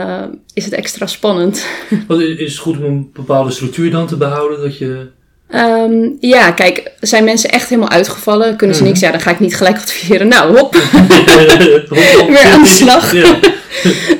is 0.53 0.65
het 0.65 0.73
extra 0.73 1.05
spannend. 1.07 1.65
Wat 2.07 2.19
is 2.21 2.51
het 2.51 2.61
goed 2.61 2.77
om 2.77 2.83
een 2.83 3.09
bepaalde 3.13 3.51
structuur 3.51 3.91
dan 3.91 4.07
te 4.07 4.17
behouden? 4.17 4.61
Dat 4.61 4.77
je... 4.77 5.07
Ehm, 5.49 6.09
ja, 6.19 6.51
kijk, 6.51 6.91
zijn 6.99 7.23
mensen 7.23 7.49
echt 7.49 7.69
helemaal 7.69 7.89
uitgevallen? 7.91 8.55
Kunnen 8.55 8.75
ze 8.75 8.81
Mhm. 8.81 8.91
niks? 8.91 9.03
Ja, 9.03 9.11
dan 9.11 9.19
ga 9.21 9.31
ik 9.31 9.39
niet 9.39 9.55
gelijk 9.55 9.75
adviseren. 9.77 10.27
Nou, 10.27 10.57
hop. 10.57 10.73
Weer 12.27 12.51
aan 12.53 12.63
de 12.63 12.69
slag. 12.69 13.13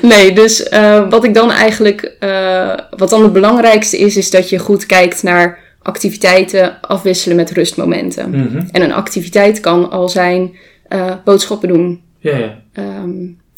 Nee, 0.02 0.32
dus 0.32 0.62
eh, 0.62 1.08
wat 1.10 1.24
ik 1.24 1.34
dan 1.34 1.50
eigenlijk, 1.50 2.02
eh, 2.20 2.74
wat 2.96 3.10
dan 3.10 3.22
het 3.22 3.32
belangrijkste 3.32 3.98
is, 3.98 4.16
is 4.16 4.30
dat 4.30 4.48
je 4.48 4.58
goed 4.58 4.86
kijkt 4.86 5.22
naar 5.22 5.58
activiteiten 5.82 6.80
afwisselen 6.80 7.36
met 7.36 7.50
rustmomenten. 7.50 8.30
Mhm. 8.30 8.62
En 8.72 8.82
een 8.82 8.92
activiteit 8.92 9.60
kan 9.60 9.90
al 9.90 10.08
zijn 10.08 10.56
eh, 10.88 11.12
boodschappen 11.24 11.68
doen 11.68 12.00
ja, 12.18 12.36
ja. 12.36 12.58
ehm, 12.72 13.10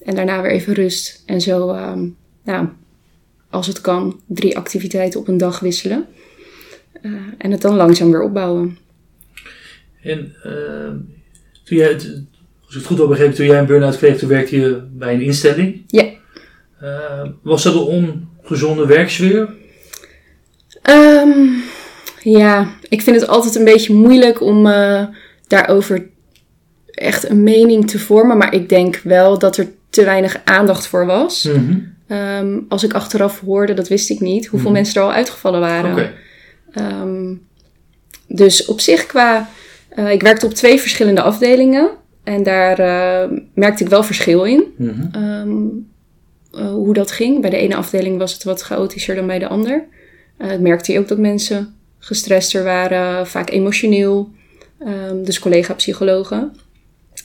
en 0.03 0.15
daarna 0.15 0.43
weer 0.43 0.51
even 0.51 0.75
rust. 0.75 1.23
En 1.27 1.41
zo, 1.41 1.71
ehm, 1.71 2.05
nou, 2.45 2.67
als 3.51 3.67
het 3.67 3.81
kan, 3.81 4.21
drie 4.27 4.57
activiteiten 4.57 5.21
op 5.21 5.29
een 5.29 5.39
dag 5.39 5.61
wisselen. 5.61 6.07
Eh, 6.93 7.11
en 7.39 7.51
het 7.51 7.61
dan 7.61 7.75
langzaam 7.77 8.11
weer 8.11 8.23
opbouwen. 8.23 8.79
En 10.03 10.35
ehm, 10.43 10.97
toen 11.65 11.77
jij, 11.79 11.89
het- 11.89 12.23
als 12.61 12.75
ik 12.75 12.77
het 12.77 12.85
goed 12.87 12.99
heb 12.99 13.09
begrepen, 13.09 13.35
toen 13.35 13.47
jij 13.47 13.59
een 13.59 13.67
burn-out 13.67 13.97
kreeg, 13.97 14.19
toen 14.19 14.29
werkte 14.29 14.57
je 14.61 14.83
bij 14.93 15.15
een 15.15 15.21
instelling. 15.21 15.83
Ja. 15.87 16.05
Eh, 16.81 17.29
was 17.43 17.63
dat 17.63 17.75
een 17.75 17.81
ongezonde 18.43 18.87
werksfeer? 18.87 19.49
Ehm, 20.83 21.39
ja, 22.23 22.71
ik 22.89 23.03
vind 23.03 23.21
het 23.21 23.29
altijd 23.29 23.55
een 23.55 23.65
beetje 23.65 23.95
moeilijk 23.95 24.41
om 24.41 24.67
eh, 24.67 25.05
daarover 25.47 26.07
echt 26.91 27.29
een 27.29 27.43
mening 27.43 27.91
te 27.91 27.99
vormen. 27.99 28.37
Maar 28.37 28.55
ik 28.55 28.69
denk 28.69 28.97
wel 29.05 29.39
dat 29.39 29.57
er 29.57 29.67
te 29.91 30.05
weinig 30.05 30.41
aandacht 30.45 30.87
voor 30.87 31.07
was. 31.07 31.43
Mhm. 31.45 31.79
Ehm, 32.07 32.59
als 32.69 32.85
ik 32.85 32.93
achteraf 32.93 33.41
hoorde, 33.41 33.75
dat 33.75 33.89
wist 33.89 34.11
ik 34.11 34.21
niet, 34.21 34.47
hoeveel 34.47 34.69
Mhm. 34.71 34.79
mensen 34.79 35.01
er 35.01 35.07
al 35.07 35.13
uitgevallen 35.13 35.61
waren. 35.61 35.93
Oké. 35.93 36.13
Ehm, 36.73 37.35
dus 38.27 38.65
op 38.65 38.81
zich 38.81 39.07
qua... 39.07 39.49
eh, 39.89 40.11
ik 40.11 40.23
werkte 40.23 40.47
op 40.47 40.55
twee 40.55 40.81
verschillende 40.81 41.23
afdelingen. 41.23 41.91
En 42.25 42.43
daar 42.43 42.79
eh, 42.79 43.39
merkte 43.55 43.85
ik 43.85 43.91
wel 43.91 44.03
verschil 44.03 44.45
in. 44.45 44.65
Mhm. 44.77 45.07
ehm, 45.13 45.53
eh, 46.53 46.73
hoe 46.73 46.95
dat 46.95 47.11
ging. 47.11 47.41
Bij 47.41 47.51
de 47.51 47.57
ene 47.57 47.75
afdeling 47.77 48.19
was 48.19 48.33
het 48.33 48.45
wat 48.45 48.61
chaotischer 48.63 49.15
dan 49.15 49.27
bij 49.27 49.39
de 49.39 49.49
ander. 49.49 49.85
Het 50.37 50.61
merkte 50.61 50.93
je 50.93 50.99
ook 50.99 51.09
dat 51.09 51.19
mensen 51.19 51.75
gestrester 51.99 52.65
waren, 52.65 53.27
vaak 53.27 53.51
emotioneel. 53.51 54.31
Ehm, 54.79 55.23
dus 55.25 55.39
collega-psychologen. 55.39 56.53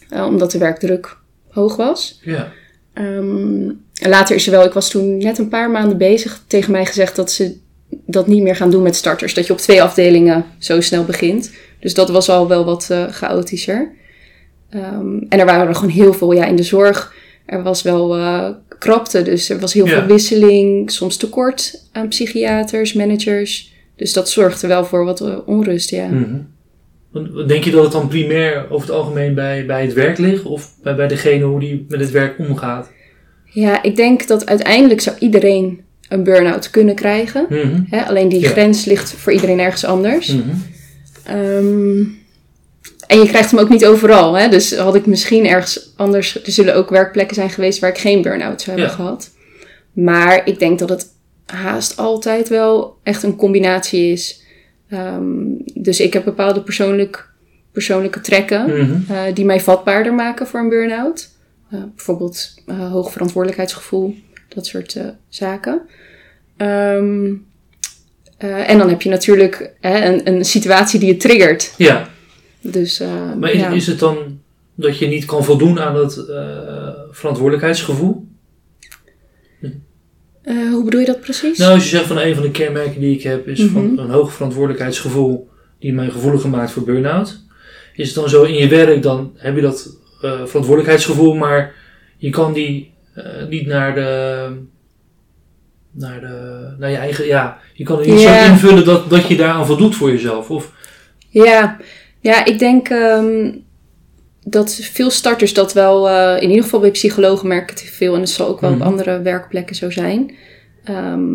Omdat 0.10 0.52
de 0.52 0.58
werkdruk 0.58 1.18
hoog 1.50 1.76
was. 1.76 2.20
Ja. 2.24 2.52
En 2.94 4.10
later 4.10 4.36
is 4.36 4.46
er 4.46 4.52
wel, 4.52 4.66
ik 4.66 4.74
was 4.74 4.90
toen 4.90 5.18
net 5.18 5.38
een 5.38 5.48
paar 5.48 5.70
maanden 5.72 5.98
bezig, 5.98 6.44
tegen 6.48 6.72
mij 6.72 6.86
gezegd 6.86 7.16
dat 7.16 7.32
ze 7.32 7.58
dat 8.06 8.28
niet 8.28 8.44
meer 8.44 8.56
gaan 8.56 8.72
doen 8.72 8.84
met 8.84 8.96
starters. 8.96 9.34
Dat 9.34 9.48
je 9.48 9.54
op 9.54 9.60
twee 9.60 9.82
afdelingen 9.84 10.46
zo 10.58 10.82
snel 10.82 11.04
begint. 11.04 11.52
Dus 11.80 11.94
dat 11.94 12.10
was 12.10 12.30
al 12.30 12.48
wel 12.48 12.66
wat 12.66 12.88
eh, 12.92 13.08
chaotischer. 13.08 13.92
Ehm, 14.70 15.18
en 15.30 15.40
er 15.40 15.46
waren 15.46 15.68
er 15.68 15.76
gewoon 15.76 15.90
heel 15.94 16.14
veel, 16.14 16.32
ja, 16.32 16.46
in 16.46 16.56
de 16.56 16.64
zorg. 16.64 17.14
Er 17.46 17.64
was 17.64 17.82
wel 17.82 18.16
eh, 18.16 18.50
krapte, 18.80 19.22
dus 19.22 19.50
er 19.50 19.60
was 19.60 19.74
heel 19.74 19.86
Ja. 19.86 19.92
veel 20.00 20.08
wisseling. 20.08 20.92
Soms 20.92 21.18
tekort 21.18 21.88
aan 21.92 22.08
psychiaters, 22.08 22.94
managers. 22.94 23.74
Dus 23.96 24.14
dat 24.14 24.30
zorgde 24.30 24.68
wel 24.68 24.86
voor 24.86 25.06
wat 25.06 25.22
eh, 25.22 25.38
onrust, 25.46 25.90
ja. 25.90 26.08
Mhm. 26.08 26.36
Denk 27.48 27.64
je 27.64 27.72
dat 27.72 27.84
het 27.84 27.92
dan 27.92 28.08
primair 28.08 28.66
over 28.70 28.88
het 28.88 28.96
algemeen 28.98 29.34
bij, 29.34 29.66
bij 29.66 29.82
het 29.82 29.94
werk 29.94 30.18
ligt? 30.18 30.44
Of 30.44 30.72
bij, 30.84 30.96
bij 30.96 31.08
degene 31.08 31.44
hoe 31.46 31.60
die 31.60 31.86
met 31.90 32.00
het 32.00 32.12
werk 32.12 32.40
omgaat? 32.40 32.92
Ja, 33.46 33.84
ik 33.84 33.96
denk 33.96 34.28
dat 34.28 34.46
uiteindelijk 34.46 35.02
zou 35.02 35.16
iedereen 35.20 35.82
een 36.10 36.24
burn-out 36.24 36.70
kunnen 36.70 36.96
krijgen. 36.96 37.46
Mhm. 37.50 37.82
Hè? 37.90 38.06
Alleen 38.06 38.30
die 38.30 38.40
Ja. 38.40 38.50
grens 38.50 38.86
ligt 38.86 39.12
voor 39.12 39.34
iedereen 39.34 39.60
ergens 39.60 39.86
anders. 39.86 40.28
Mhm. 40.28 40.50
Ehm, 41.24 42.00
en 43.08 43.20
je 43.20 43.26
krijgt 43.28 43.52
hem 43.52 43.60
ook 43.60 43.70
niet 43.70 43.86
overal. 43.86 44.34
Hè? 44.38 44.50
Dus 44.50 44.76
had 44.76 44.96
ik 44.96 45.06
misschien 45.06 45.48
ergens 45.48 45.94
anders... 45.96 46.44
Er 46.46 46.52
zullen 46.52 46.76
ook 46.76 46.90
werkplekken 46.90 47.36
zijn 47.36 47.50
geweest 47.50 47.80
waar 47.80 47.90
ik 47.90 47.98
geen 47.98 48.22
burn-out 48.22 48.62
zou 48.62 48.78
hebben 48.78 48.96
Ja. 48.98 49.04
gehad. 49.04 49.30
Maar 49.92 50.42
ik 50.48 50.60
denk 50.60 50.80
dat 50.80 50.90
het 50.90 51.08
haast 51.46 51.98
altijd 51.98 52.50
wel 52.50 52.98
echt 53.04 53.24
een 53.24 53.36
combinatie 53.36 54.12
is. 54.12 54.42
Ehm, 54.90 55.24
dus 55.74 56.00
ik 56.00 56.14
heb 56.14 56.24
bepaalde 56.24 56.62
persoonlijk, 56.62 57.30
persoonlijke 57.72 58.22
trekken... 58.22 58.64
Mhm. 58.66 59.12
eh, 59.12 59.22
die 59.34 59.46
mij 59.46 59.60
vatbaarder 59.62 60.14
maken 60.14 60.48
voor 60.48 60.60
een 60.60 60.70
burn-out. 60.70 61.30
Eh, 61.72 61.80
bijvoorbeeld 61.96 62.54
eh, 62.66 62.92
hoog 62.92 63.12
verantwoordelijkheidsgevoel, 63.12 64.16
dat 64.58 64.66
soort 64.66 64.96
eh, 64.96 65.06
zaken. 65.30 65.82
Ehm, 66.58 67.34
eh, 68.38 68.70
en 68.70 68.78
dan 68.78 68.90
heb 68.90 69.02
je 69.02 69.10
natuurlijk 69.10 69.74
hè, 69.82 70.06
een, 70.06 70.28
een 70.28 70.46
situatie 70.46 71.00
die 71.00 71.08
je 71.08 71.18
triggert. 71.18 71.74
Ja, 71.78 72.10
Dus, 72.62 73.00
eh, 73.00 73.34
maar 73.40 73.52
is, 73.52 73.60
ja. 73.60 73.70
is 73.70 73.88
het 73.88 74.00
dan 74.00 74.40
dat 74.76 74.98
je 74.98 75.08
niet 75.08 75.26
kan 75.26 75.44
voldoen 75.44 75.80
aan 75.80 75.94
dat 75.94 76.14
verantwoordelijkheidsgevoel? 77.12 78.26
Hoe 80.72 80.84
bedoel 80.84 81.00
je 81.00 81.06
dat 81.06 81.20
precies? 81.22 81.58
Nou, 81.58 81.74
als 81.74 81.84
je 81.84 81.90
zegt 81.90 82.06
van 82.08 82.18
een 82.18 82.34
van 82.34 82.44
de 82.44 82.52
kenmerken 82.52 83.02
die 83.02 83.16
ik 83.16 83.24
heb 83.24 83.48
is 83.48 83.64
van 83.64 83.86
Mhm. 83.92 84.00
een 84.00 84.10
hoog 84.10 84.34
verantwoordelijkheidsgevoel 84.34 85.50
die 85.80 85.94
mij 85.94 86.10
gevoeliger 86.10 86.50
maakt 86.50 86.72
voor 86.72 86.84
burn-out. 86.84 87.42
Is 87.96 88.06
het 88.08 88.16
dan 88.16 88.30
zo 88.30 88.44
in 88.44 88.54
je 88.54 88.68
werk, 88.68 89.02
dan 89.02 89.32
heb 89.36 89.56
je 89.56 89.62
dat 89.62 89.98
eh, 90.22 90.32
verantwoordelijkheidsgevoel, 90.32 91.34
maar 91.36 91.74
je 92.18 92.30
kan 92.30 92.54
die 92.54 92.92
eh, 93.18 93.48
niet 93.50 93.66
naar 93.68 93.96
de, 93.96 94.48
naar 95.92 96.20
de, 96.22 96.76
naar 96.80 96.90
je 96.92 96.98
eigen, 96.98 97.26
ja, 97.26 97.58
je 97.74 97.84
kan 97.84 98.00
niet 98.00 98.22
Ja. 98.22 98.46
zo 98.46 98.52
invullen 98.52 98.86
dat, 98.86 99.10
dat 99.10 99.28
je 99.28 99.36
daaraan 99.36 99.66
voldoet 99.66 99.96
voor 99.96 100.10
jezelf. 100.12 100.50
Of, 100.50 100.72
Ja, 101.30 101.78
ja 102.20 102.46
ik 102.46 102.60
denk 102.60 102.90
ehm, 102.90 103.52
dat 104.44 104.74
veel 104.76 105.10
starters 105.10 105.54
dat 105.54 105.74
wel, 105.74 106.10
eh, 106.10 106.42
in 106.42 106.50
ieder 106.50 106.64
geval 106.64 106.80
bij 106.80 106.92
psychologen 106.92 107.48
merk 107.48 107.72
ik 107.72 107.80
het 107.80 107.90
veel 107.90 108.14
en 108.14 108.20
het 108.20 108.30
zal 108.30 108.48
ook 108.48 108.62
wel 108.62 108.72
Mhm. 108.72 108.82
op 108.82 108.88
andere 108.88 109.22
werkplekken 109.22 109.76
zo 109.76 109.90
zijn. 109.90 110.36
Ehm 110.84 111.34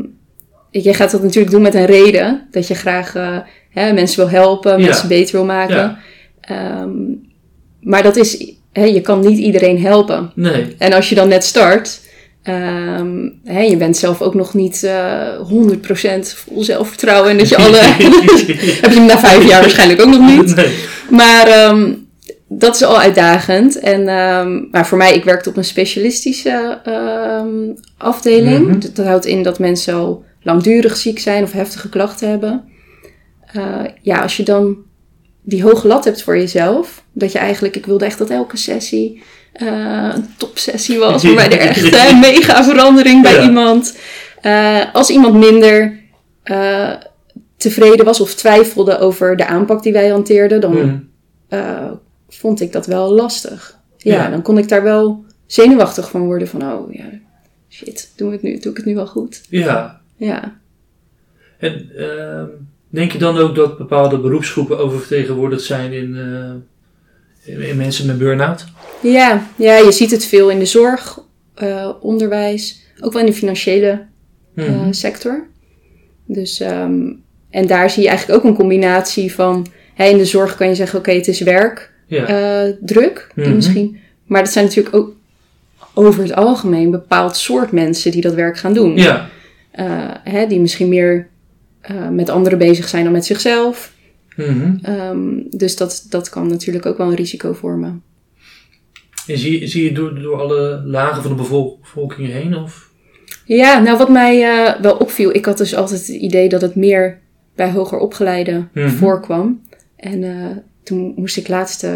je 0.81 0.95
gaat 0.95 1.11
dat 1.11 1.23
natuurlijk 1.23 1.51
doen 1.51 1.63
met 1.63 1.75
een 1.75 1.87
reden, 1.87 2.49
dat 2.51 2.67
je 2.69 2.75
graag 2.75 3.15
eh, 3.15 3.39
hè, 3.71 3.93
mensen 3.93 4.17
wil 4.17 4.31
helpen, 4.31 4.79
Ja. 4.79 4.85
mensen 4.85 5.09
beter 5.09 5.33
wil 5.37 5.45
maken. 5.45 5.77
Ja. 5.77 5.99
Ehm, 6.41 6.93
maar 7.81 8.03
dat 8.03 8.17
is, 8.17 8.55
hè, 8.73 8.85
je 8.85 9.01
kan 9.01 9.21
niet 9.21 9.39
iedereen 9.39 9.81
helpen. 9.81 10.33
nee, 10.35 10.75
En 10.79 10.93
als 10.93 11.09
je 11.09 11.15
dan 11.15 11.29
net 11.29 11.45
start, 11.45 12.01
ehm, 12.43 13.29
hè, 13.45 13.61
je 13.61 13.77
bent 13.77 13.97
zelf 13.97 14.23
ook 14.23 14.35
nog 14.35 14.55
niet 14.55 14.83
eh 14.83 15.41
100% 15.49 16.35
vol 16.35 16.63
zelfvertrouwen 16.65 17.31
en 17.31 17.39
dat 17.39 17.49
je 17.49 17.57
alle... 17.57 17.77
heb 18.83 18.91
je 18.93 18.99
hem 18.99 19.07
na 19.07 19.19
vijf 19.19 19.49
jaar 19.49 19.61
waarschijnlijk 19.61 20.01
ook 20.01 20.19
nog 20.19 20.37
niet. 20.37 20.55
nee. 20.57 20.75
Maar 21.11 21.47
ehm, 21.47 21.93
dat 22.49 22.75
is 22.75 22.83
al 22.83 22.99
uitdagend. 22.99 23.79
En, 23.79 24.09
ehm, 24.09 24.61
maar 24.71 24.87
voor 24.87 24.99
mij, 24.99 25.15
ik 25.15 25.25
werkte 25.25 25.49
op 25.49 25.57
een 25.57 25.65
specialistische 25.65 26.81
afdeling. 27.99 28.69
Mhm. 28.69 28.79
Dat, 28.81 28.97
dat 28.97 29.07
houdt 29.07 29.27
in 29.27 29.43
dat 29.43 29.59
mensen 29.59 29.95
al 29.95 30.25
langdurig 30.43 30.97
ziek 30.97 31.19
zijn 31.19 31.43
of 31.43 31.53
heftige 31.53 31.89
klachten 31.89 32.29
hebben. 32.29 32.65
Eh, 33.53 33.85
ja, 34.03 34.23
als 34.23 34.37
je 34.37 34.43
dan 34.43 34.77
die 35.43 35.63
hoge 35.63 35.87
lat 35.87 36.05
hebt 36.05 36.23
voor 36.23 36.37
jezelf, 36.37 37.05
dat 37.13 37.33
je 37.33 37.39
eigenlijk, 37.39 37.77
ik 37.77 37.87
wilde 37.87 38.05
echt 38.05 38.19
dat 38.19 38.31
elke 38.31 38.57
sessie 38.57 39.23
eh, 39.53 40.11
een 40.15 40.27
topsessie 40.37 40.99
was, 40.99 41.23
waarbij 41.25 41.51
er 41.51 41.59
echt 41.59 42.11
een 42.11 42.19
mega 42.31 42.65
verandering 42.65 43.23
bij 43.23 43.33
Ja. 43.35 43.43
iemand. 43.43 43.97
Eh, 44.41 44.95
als 44.95 45.11
iemand 45.11 45.35
minder 45.35 46.01
eh, 46.43 46.93
tevreden 47.57 48.05
was 48.05 48.21
of 48.21 48.35
twijfelde 48.35 48.99
over 48.99 49.37
de 49.37 49.47
aanpak 49.47 49.83
die 49.83 49.93
wij 49.93 50.09
hanteerden, 50.09 50.61
dan 50.61 51.05
eh, 51.49 51.91
vond 52.29 52.61
ik 52.61 52.73
dat 52.73 52.87
wel 52.87 53.11
lastig. 53.13 53.79
Ja, 53.97 54.15
Ja. 54.23 54.31
dan 54.31 54.43
kon 54.43 54.59
ik 54.59 54.69
daar 54.69 54.83
wel 54.83 55.25
zenuwachtig 55.47 56.11
van 56.11 56.25
worden 56.25 56.49
van, 56.49 56.73
oh 56.73 56.93
ja, 56.93 57.05
shit, 57.69 58.13
doe, 58.17 58.33
het 58.33 58.43
nu, 58.43 58.59
doe 58.59 58.71
ik 58.71 58.77
het 58.77 58.87
nu 58.87 58.95
wel 58.95 59.07
goed? 59.07 59.41
Ja, 59.49 60.01
Ja. 60.17 60.61
en 61.59 61.91
ehm, 61.97 62.47
denk 62.93 63.13
je 63.13 63.19
dan 63.19 63.39
ook 63.39 63.55
dat 63.55 63.79
bepaalde 63.79 64.19
beroepsgroepen 64.19 64.79
oververtegenwoordigd 64.79 65.63
zijn 65.63 65.93
in, 65.93 66.17
eh, 66.17 67.55
in, 67.55 67.61
in 67.69 67.77
mensen 67.77 68.07
met 68.07 68.19
burn-out? 68.19 68.65
Ja, 69.03 69.47
ja, 69.57 69.77
je 69.77 69.93
ziet 69.93 70.11
het 70.11 70.25
veel 70.25 70.51
in 70.51 70.59
de 70.59 70.65
zorg, 70.65 71.19
eh, 71.55 71.91
onderwijs, 72.01 72.81
ook 73.01 73.13
wel 73.13 73.21
in 73.21 73.27
de 73.27 73.33
financiële 73.37 74.05
eh, 74.55 74.69
Mhm. 74.69 74.93
sector. 74.93 75.47
Dus, 76.27 76.61
ehm, 76.61 77.01
en 77.51 77.67
daar 77.67 77.91
zie 77.91 78.03
je 78.03 78.09
eigenlijk 78.09 78.39
ook 78.39 78.51
een 78.51 78.57
combinatie 78.57 79.33
van, 79.35 79.67
in 79.97 80.17
de 80.19 80.25
zorg 80.25 80.57
kan 80.57 80.69
je 80.69 80.75
zeggen, 80.75 80.99
oké, 80.99 81.13
het 81.13 81.29
is 81.29 81.41
werk, 81.41 81.93
ja. 82.07 82.73
druk, 82.81 83.31
die 83.35 83.45
Mhm. 83.45 83.55
misschien. 83.55 83.99
Maar 84.27 84.43
dat 84.43 84.53
zijn 84.53 84.65
natuurlijk 84.65 84.97
ook 84.97 85.15
over 85.95 86.23
het 86.23 86.35
algemeen 86.35 86.85
een 86.85 86.91
bepaald 86.91 87.37
soort 87.37 87.73
mensen 87.73 88.11
die 88.11 88.21
dat 88.23 88.35
werk 88.35 88.59
gaan 88.59 88.75
doen. 88.75 88.97
ja. 88.97 89.29
Hè, 90.25 90.47
die 90.47 90.61
misschien 90.61 90.89
meer 90.89 91.29
eh, 91.83 92.09
met 92.09 92.29
anderen 92.29 92.59
bezig 92.59 92.89
zijn 92.89 93.05
dan 93.05 93.13
met 93.13 93.25
zichzelf. 93.25 93.93
Mhm. 94.37 94.75
Ehm, 94.83 95.19
dus 95.51 95.77
dat, 95.77 96.07
dat 96.09 96.29
kan 96.29 96.47
natuurlijk 96.47 96.87
ook 96.87 96.97
wel 96.99 97.07
een 97.09 97.15
risico 97.15 97.53
vormen. 97.53 98.03
En 99.27 99.39
zie, 99.39 99.67
zie 99.67 99.85
je 99.85 99.93
door, 99.93 100.21
door 100.21 100.41
alle 100.41 100.83
lagen 100.85 101.23
van 101.23 101.31
de 101.31 101.37
bevol- 101.37 101.79
bevolking 101.81 102.29
heen? 102.29 102.57
Of? 102.57 102.91
Ja, 103.45 103.79
nou 103.79 103.99
wat 103.99 104.09
mij 104.09 104.43
eh, 104.43 104.81
wel 104.81 104.97
opviel, 104.97 105.35
ik 105.35 105.45
had 105.45 105.59
dus 105.59 105.75
altijd 105.75 106.01
het 106.01 106.09
idee 106.17 106.49
dat 106.49 106.61
het 106.61 106.75
meer 106.75 107.21
bij 107.57 107.71
hoger 107.71 107.99
opgeleiden 107.99 108.71
Mhm. 108.75 108.89
voorkwam. 108.89 109.63
En 109.97 110.23
eh, 110.25 110.47
toen 110.83 111.13
moest 111.17 111.37
ik 111.37 111.49
laatst 111.49 111.87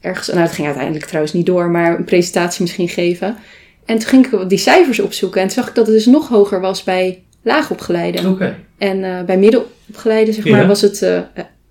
ergens, 0.00 0.28
nou 0.28 0.40
het 0.40 0.52
ging 0.52 0.66
uiteindelijk 0.66 1.04
trouwens 1.06 1.32
niet 1.32 1.46
door, 1.46 1.70
maar 1.70 1.98
een 1.98 2.04
presentatie 2.04 2.62
misschien 2.62 2.88
geven. 2.88 3.36
En 3.84 3.98
toen 3.98 4.08
ging 4.08 4.26
ik 4.26 4.48
die 4.48 4.58
cijfers 4.58 5.00
opzoeken 5.00 5.40
en 5.40 5.46
toen 5.46 5.56
zag 5.56 5.68
ik 5.68 5.74
dat 5.74 5.86
het 5.86 5.94
dus 5.96 6.06
nog 6.06 6.28
hoger 6.28 6.60
was 6.60 6.84
bij 6.84 7.22
laagopgeleiden. 7.42 8.26
Oké. 8.30 8.56
En 8.78 9.04
eh, 9.04 9.22
bij 9.24 9.38
middenopgeleiden, 9.38 10.34
zeg 10.34 10.44
maar, 10.44 10.60
Ja. 10.60 10.66
was 10.66 10.80
het 10.80 11.02
eh, 11.02 11.16
eh, 11.16 11.24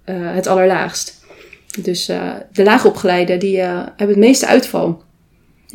het 0.05 0.47
allerlaagst. 0.47 1.17
Dus 1.81 2.05
de 2.53 2.63
laagopgeleiden, 2.63 3.39
die 3.39 3.57
hebben 3.59 4.07
het 4.07 4.17
meeste 4.17 4.47
uitval. 4.47 5.03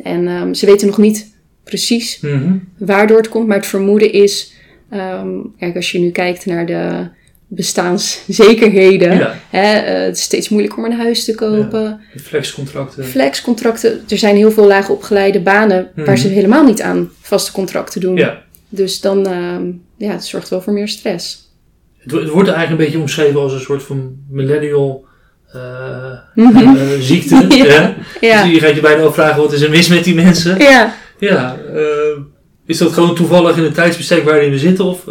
En 0.03 0.27
ehm, 0.27 0.53
ze 0.53 0.65
weten 0.65 0.87
nog 0.87 0.97
niet 0.97 1.33
precies 1.63 2.19
Mhm. 2.21 2.53
waardoor 2.77 3.17
het 3.17 3.29
komt, 3.29 3.47
maar 3.47 3.57
het 3.57 3.65
vermoeden 3.65 4.11
is... 4.11 4.53
ehm, 4.89 5.27
kijk, 5.59 5.75
als 5.75 5.91
je 5.91 5.99
nu 5.99 6.11
kijkt 6.11 6.45
naar 6.45 6.65
de 6.65 7.07
bestaanszekerheden... 7.47 9.17
Ja, 9.17 9.35
Hè, 9.49 9.65
het 10.05 10.17
is 10.17 10.23
steeds 10.23 10.49
moeilijker 10.49 10.79
om 10.83 10.85
een 10.91 10.97
huis 10.97 11.23
te 11.25 11.35
kopen. 11.35 11.99
de 12.13 12.19
flexcontracten. 12.19 13.05
Flexcontracten, 13.05 14.01
er 14.09 14.17
zijn 14.17 14.35
heel 14.35 14.51
veel 14.51 14.67
laagopgeleide 14.67 15.39
banen... 15.41 15.91
Mhm. 15.95 16.05
waar 16.05 16.17
ze 16.17 16.27
helemaal 16.27 16.63
niet 16.65 16.81
aan 16.81 17.09
vaste 17.21 17.51
contracten 17.51 18.01
doen. 18.01 18.15
Ja. 18.15 18.43
Dus 18.75 19.01
dan, 19.01 19.25
ehm, 19.27 19.71
ja, 19.97 20.11
het 20.11 20.25
zorgt 20.25 20.49
wel 20.49 20.61
voor 20.61 20.73
meer 20.73 20.87
stress. 20.87 21.51
Het, 21.97 22.11
wo- 22.11 22.19
het 22.19 22.29
wordt 22.29 22.49
eigenlijk 22.49 22.79
een 22.79 22.85
beetje 22.85 23.01
omschreven 23.01 23.39
als 23.39 23.53
een 23.53 23.59
soort 23.59 23.83
van 23.83 24.15
millennial 24.29 25.05
eh, 25.51 26.11
Mhm. 26.35 26.75
eh, 26.75 26.99
ziekte. 26.99 27.35
Ja. 27.55 27.65
hè? 27.65 27.93
Ja. 28.27 28.43
Dus 28.43 28.51
je 28.53 28.59
gaat 28.59 28.75
je 28.75 28.81
bijna 28.81 29.03
afvragen 29.03 29.41
wat 29.41 29.53
is 29.53 29.61
er 29.61 29.69
mis 29.69 29.87
met 29.87 30.03
die 30.03 30.15
mensen. 30.15 30.57
Ja. 30.57 30.95
Ja, 31.19 31.57
eh, 31.73 32.19
is 32.65 32.77
dat 32.77 32.91
gewoon 32.93 33.15
toevallig 33.15 33.57
in 33.57 33.63
het 33.63 33.73
tijdsbestek 33.73 34.23
waarin 34.23 34.51
we 34.51 34.57
zitten? 34.59 34.85
Of 34.85 35.03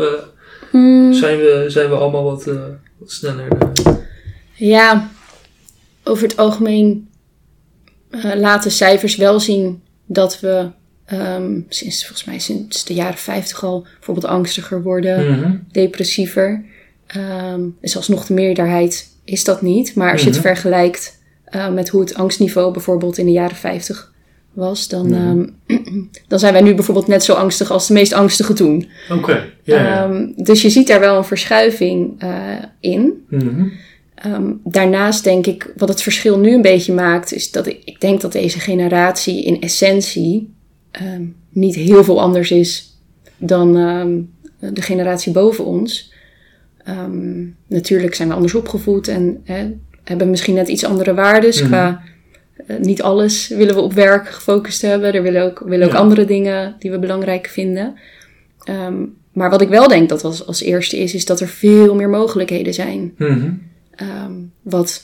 Hmm. 0.70 1.12
zijn, 1.12 1.38
we, 1.38 1.64
zijn 1.68 1.88
we 1.88 1.94
allemaal 1.94 2.24
wat, 2.24 2.44
wat 2.98 3.10
sneller? 3.10 3.48
Ja, 4.54 5.10
over 6.04 6.22
het 6.22 6.36
algemeen 6.36 7.08
uh, 8.10 8.34
laten 8.34 8.70
cijfers 8.70 9.16
wel 9.16 9.40
zien 9.40 9.82
dat 10.06 10.40
we 10.40 10.66
ehm, 11.06 11.60
sinds 11.68 12.00
volgens 12.06 12.24
mij 12.24 12.38
sinds 12.38 12.84
de 12.84 12.94
jaren 12.94 13.18
50 13.18 13.64
al 13.64 13.86
bijvoorbeeld 13.94 14.26
angstiger 14.26 14.82
worden, 14.82 15.30
Mhm. 15.38 15.54
depressiever. 15.72 16.64
Ehm 17.06 17.60
dus 17.80 17.96
alsnog 17.96 18.26
de 18.26 18.34
meerderheid 18.34 19.08
is 19.24 19.44
dat 19.44 19.62
niet. 19.62 19.94
Maar 19.94 20.12
als 20.12 20.20
je 20.20 20.26
het 20.26 20.36
Mhm. 20.38 20.46
vergelijkt 20.46 21.22
eh, 21.44 21.68
met 21.72 21.88
hoe 21.88 22.00
het 22.00 22.14
angstniveau 22.14 22.72
bijvoorbeeld 22.72 23.18
in 23.18 23.26
de 23.26 23.32
jaren 23.32 23.56
50 23.56 24.12
was, 24.52 24.88
dan, 24.88 25.06
Mhm. 25.08 25.44
ehm, 25.66 25.82
dan 26.28 26.38
zijn 26.38 26.52
wij 26.52 26.62
nu 26.62 26.74
bijvoorbeeld 26.74 27.06
net 27.06 27.24
zo 27.24 27.32
angstig 27.32 27.70
als 27.70 27.86
de 27.86 27.92
meest 27.92 28.12
angstige 28.12 28.52
toen. 28.52 28.88
Oké. 29.10 29.44
Dus 30.36 30.62
je 30.62 30.70
ziet 30.70 30.86
daar 30.86 31.00
wel 31.00 31.16
een 31.16 31.24
verschuiving 31.24 32.14
eh, 32.18 32.30
in. 32.80 33.12
Daarnaast 34.64 35.24
denk 35.24 35.46
ik, 35.46 35.72
wat 35.76 35.88
het 35.88 36.02
verschil 36.02 36.38
nu 36.38 36.54
een 36.54 36.62
beetje 36.62 36.92
maakt, 36.92 37.32
is 37.32 37.50
dat 37.50 37.66
ik, 37.66 37.80
ik 37.84 38.00
denk 38.00 38.20
dat 38.20 38.32
deze 38.32 38.60
generatie 38.60 39.44
in 39.44 39.60
essentie 39.60 40.53
ehm, 40.94 41.22
niet 41.48 41.74
heel 41.74 42.04
veel 42.04 42.20
anders 42.20 42.50
is 42.50 42.98
dan 43.36 43.76
ehm, 43.76 44.20
de 44.74 44.82
generatie 44.82 45.32
boven 45.32 45.64
ons. 45.64 46.12
Ehm, 46.84 47.44
natuurlijk 47.66 48.14
zijn 48.14 48.28
we 48.28 48.34
anders 48.34 48.54
opgevoed 48.54 49.08
en 49.08 49.40
hè, 49.44 49.70
hebben 50.04 50.30
misschien 50.30 50.54
net 50.54 50.68
iets 50.68 50.84
andere 50.84 51.14
waarden. 51.14 51.50
Mhm. 51.50 51.66
Qua 51.66 52.02
eh, 52.66 52.76
niet 52.78 53.02
alles 53.02 53.48
willen 53.48 53.74
we 53.74 53.80
op 53.80 53.92
werk 53.92 54.28
gefocust 54.28 54.82
hebben. 54.82 55.14
Er 55.14 55.22
willen 55.22 55.42
ook, 55.42 55.62
willen 55.66 55.86
ook 55.86 55.92
Ja. 55.92 55.98
andere 55.98 56.24
dingen 56.24 56.74
die 56.78 56.90
we 56.90 56.98
belangrijk 56.98 57.46
vinden. 57.46 57.94
Maar 59.32 59.50
wat 59.50 59.60
ik 59.60 59.68
wel 59.68 59.88
denk 59.88 60.08
dat 60.08 60.24
als, 60.24 60.46
als 60.46 60.62
eerste 60.62 60.98
is, 60.98 61.14
is 61.14 61.24
dat 61.24 61.40
er 61.40 61.48
veel 61.48 61.94
meer 61.94 62.08
mogelijkheden 62.08 62.74
zijn. 62.74 63.14
Mhm. 63.18 63.50
Wat 64.62 65.02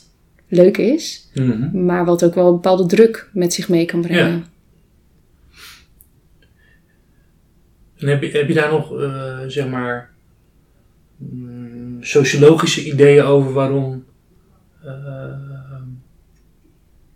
leuk 0.48 0.76
is, 0.78 1.30
Mhm. 1.34 1.84
maar 1.84 2.04
wat 2.04 2.24
ook 2.24 2.34
wel 2.34 2.46
een 2.46 2.52
bepaalde 2.52 2.86
druk 2.86 3.28
met 3.32 3.52
zich 3.54 3.68
mee 3.68 3.84
kan 3.84 4.00
brengen. 4.00 4.44
En 8.00 8.06
heb 8.08 8.22
je, 8.22 8.30
heb 8.30 8.48
je 8.48 8.54
daar 8.54 8.70
nog, 8.70 9.00
eh, 9.00 9.38
zeg 9.46 9.68
maar, 9.68 10.10
mm, 11.16 11.96
sociologische 12.00 12.84
ideeën 12.86 13.22
over 13.24 13.52
waarom, 13.52 14.04
eh, 14.84 14.92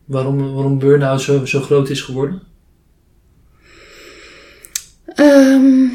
waarom, 0.04 0.52
waarom 0.54 0.78
burn-out 0.78 1.20
zo, 1.20 1.44
zo 1.44 1.60
groot 1.60 1.90
is 1.90 2.00
geworden? 2.00 2.42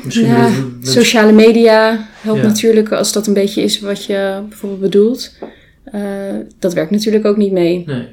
Misschien 0.03 0.27
ja, 0.27 0.41
dat 0.41 0.55
we- 0.55 0.77
dat- 0.79 0.89
sociale 0.93 1.31
media 1.31 2.07
helpt 2.21 2.41
Ja. 2.41 2.47
natuurlijk 2.47 2.91
als 2.91 3.13
dat 3.13 3.27
een 3.27 3.33
beetje 3.33 3.61
is 3.61 3.79
wat 3.79 4.05
je 4.05 4.43
bijvoorbeeld 4.49 4.81
bedoelt. 4.81 5.35
Eh, 5.83 6.01
dat 6.59 6.73
werkt 6.73 6.91
natuurlijk 6.91 7.25
ook 7.25 7.37
niet 7.37 7.51
mee. 7.51 7.83
Nee. 7.85 8.07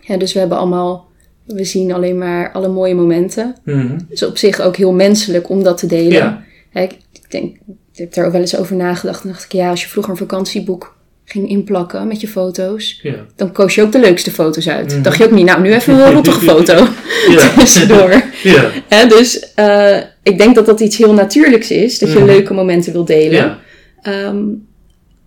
Ja, 0.00 0.16
dus 0.16 0.32
we 0.32 0.38
hebben 0.38 0.58
allemaal, 0.58 1.08
we 1.54 1.64
zien 1.64 1.92
alleen 1.92 2.18
maar 2.18 2.52
alle 2.52 2.68
mooie 2.68 2.94
momenten. 2.94 3.54
Het 3.64 4.04
is 4.08 4.22
op 4.24 4.38
zich 4.38 4.60
ook 4.60 4.76
heel 4.76 4.92
menselijk 4.92 5.48
om 5.48 5.62
dat 5.62 5.78
te 5.78 5.86
delen. 5.86 6.12
Ja. 6.12 6.42
Ik, 6.72 6.98
denk, 7.28 7.54
ik 7.92 7.98
heb 7.98 8.14
daar 8.14 8.26
ook 8.26 8.32
wel 8.32 8.40
eens 8.40 8.56
over 8.56 8.76
nagedacht. 8.76 9.22
En 9.22 9.28
dacht 9.28 9.44
ik, 9.44 9.52
ja, 9.52 9.70
als 9.70 9.82
je 9.82 9.88
vroeger 9.88 10.12
een 10.12 10.18
vakantieboek 10.18 10.96
ging 11.24 11.48
inplakken 11.48 12.06
met 12.08 12.20
je 12.20 12.28
foto's, 12.28 13.00
Ja. 13.02 13.14
dan 13.36 13.52
koos 13.52 13.74
je 13.74 13.82
ook 13.82 13.92
de 13.92 14.00
leukste 14.00 14.30
foto's 14.30 14.68
uit. 14.68 14.92
Mhm. 14.92 15.02
Dacht 15.02 15.18
je 15.18 15.24
ook 15.24 15.30
niet, 15.30 15.44
nou, 15.46 15.62
nu 15.62 15.72
even 15.72 15.94
een 15.94 16.12
rottige 16.12 16.40
foto 16.40 16.86
tussendoor. 17.58 18.22
Ja. 18.42 18.70
Hè, 18.88 19.06
dus 19.06 19.52
eh, 19.54 19.96
ik 20.22 20.38
denk 20.38 20.54
dat 20.54 20.66
dat 20.66 20.80
iets 20.80 20.96
heel 20.96 21.12
natuurlijks 21.14 21.70
is, 21.70 21.98
dat 21.98 22.12
je 22.12 22.18
Mhm. 22.18 22.26
leuke 22.26 22.54
momenten 22.54 22.92
wil 22.92 23.04
delen. 23.04 23.32
Ja. 23.38 23.58
Ehm, 24.02 24.38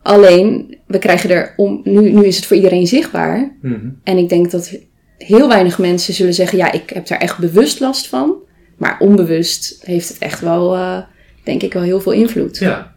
alleen, 0.02 0.78
we 0.88 0.98
krijgen 1.00 1.30
er 1.30 1.54
om, 1.58 1.82
nu, 1.84 2.12
nu 2.12 2.26
is 2.26 2.36
het 2.36 2.46
voor 2.46 2.56
iedereen 2.56 2.88
zichtbaar. 2.88 3.56
Mhm. 3.62 3.80
En 4.04 4.18
ik 4.18 4.30
denk 4.30 4.52
dat 4.52 4.78
heel 5.18 5.48
weinig 5.48 5.80
mensen 5.80 6.14
zullen 6.14 6.34
zeggen, 6.34 6.58
ja, 6.58 6.72
ik 6.72 6.90
heb 6.90 7.08
daar 7.08 7.18
echt 7.20 7.38
bewust 7.38 7.80
last 7.80 8.08
van. 8.08 8.34
Maar 8.78 8.96
onbewust 9.00 9.82
heeft 9.86 10.08
het 10.08 10.18
echt 10.18 10.40
wel, 10.40 10.76
eh, 10.76 10.98
denk 11.44 11.62
ik, 11.62 11.74
wel 11.74 11.84
heel 11.84 12.02
veel 12.02 12.12
invloed. 12.12 12.58
Ja. 12.58 12.96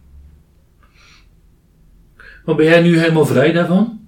Maar 2.44 2.54
ben 2.54 2.64
jij 2.66 2.80
nu 2.80 2.98
helemaal 2.98 3.26
vrij 3.26 3.52
daarvan? 3.52 3.98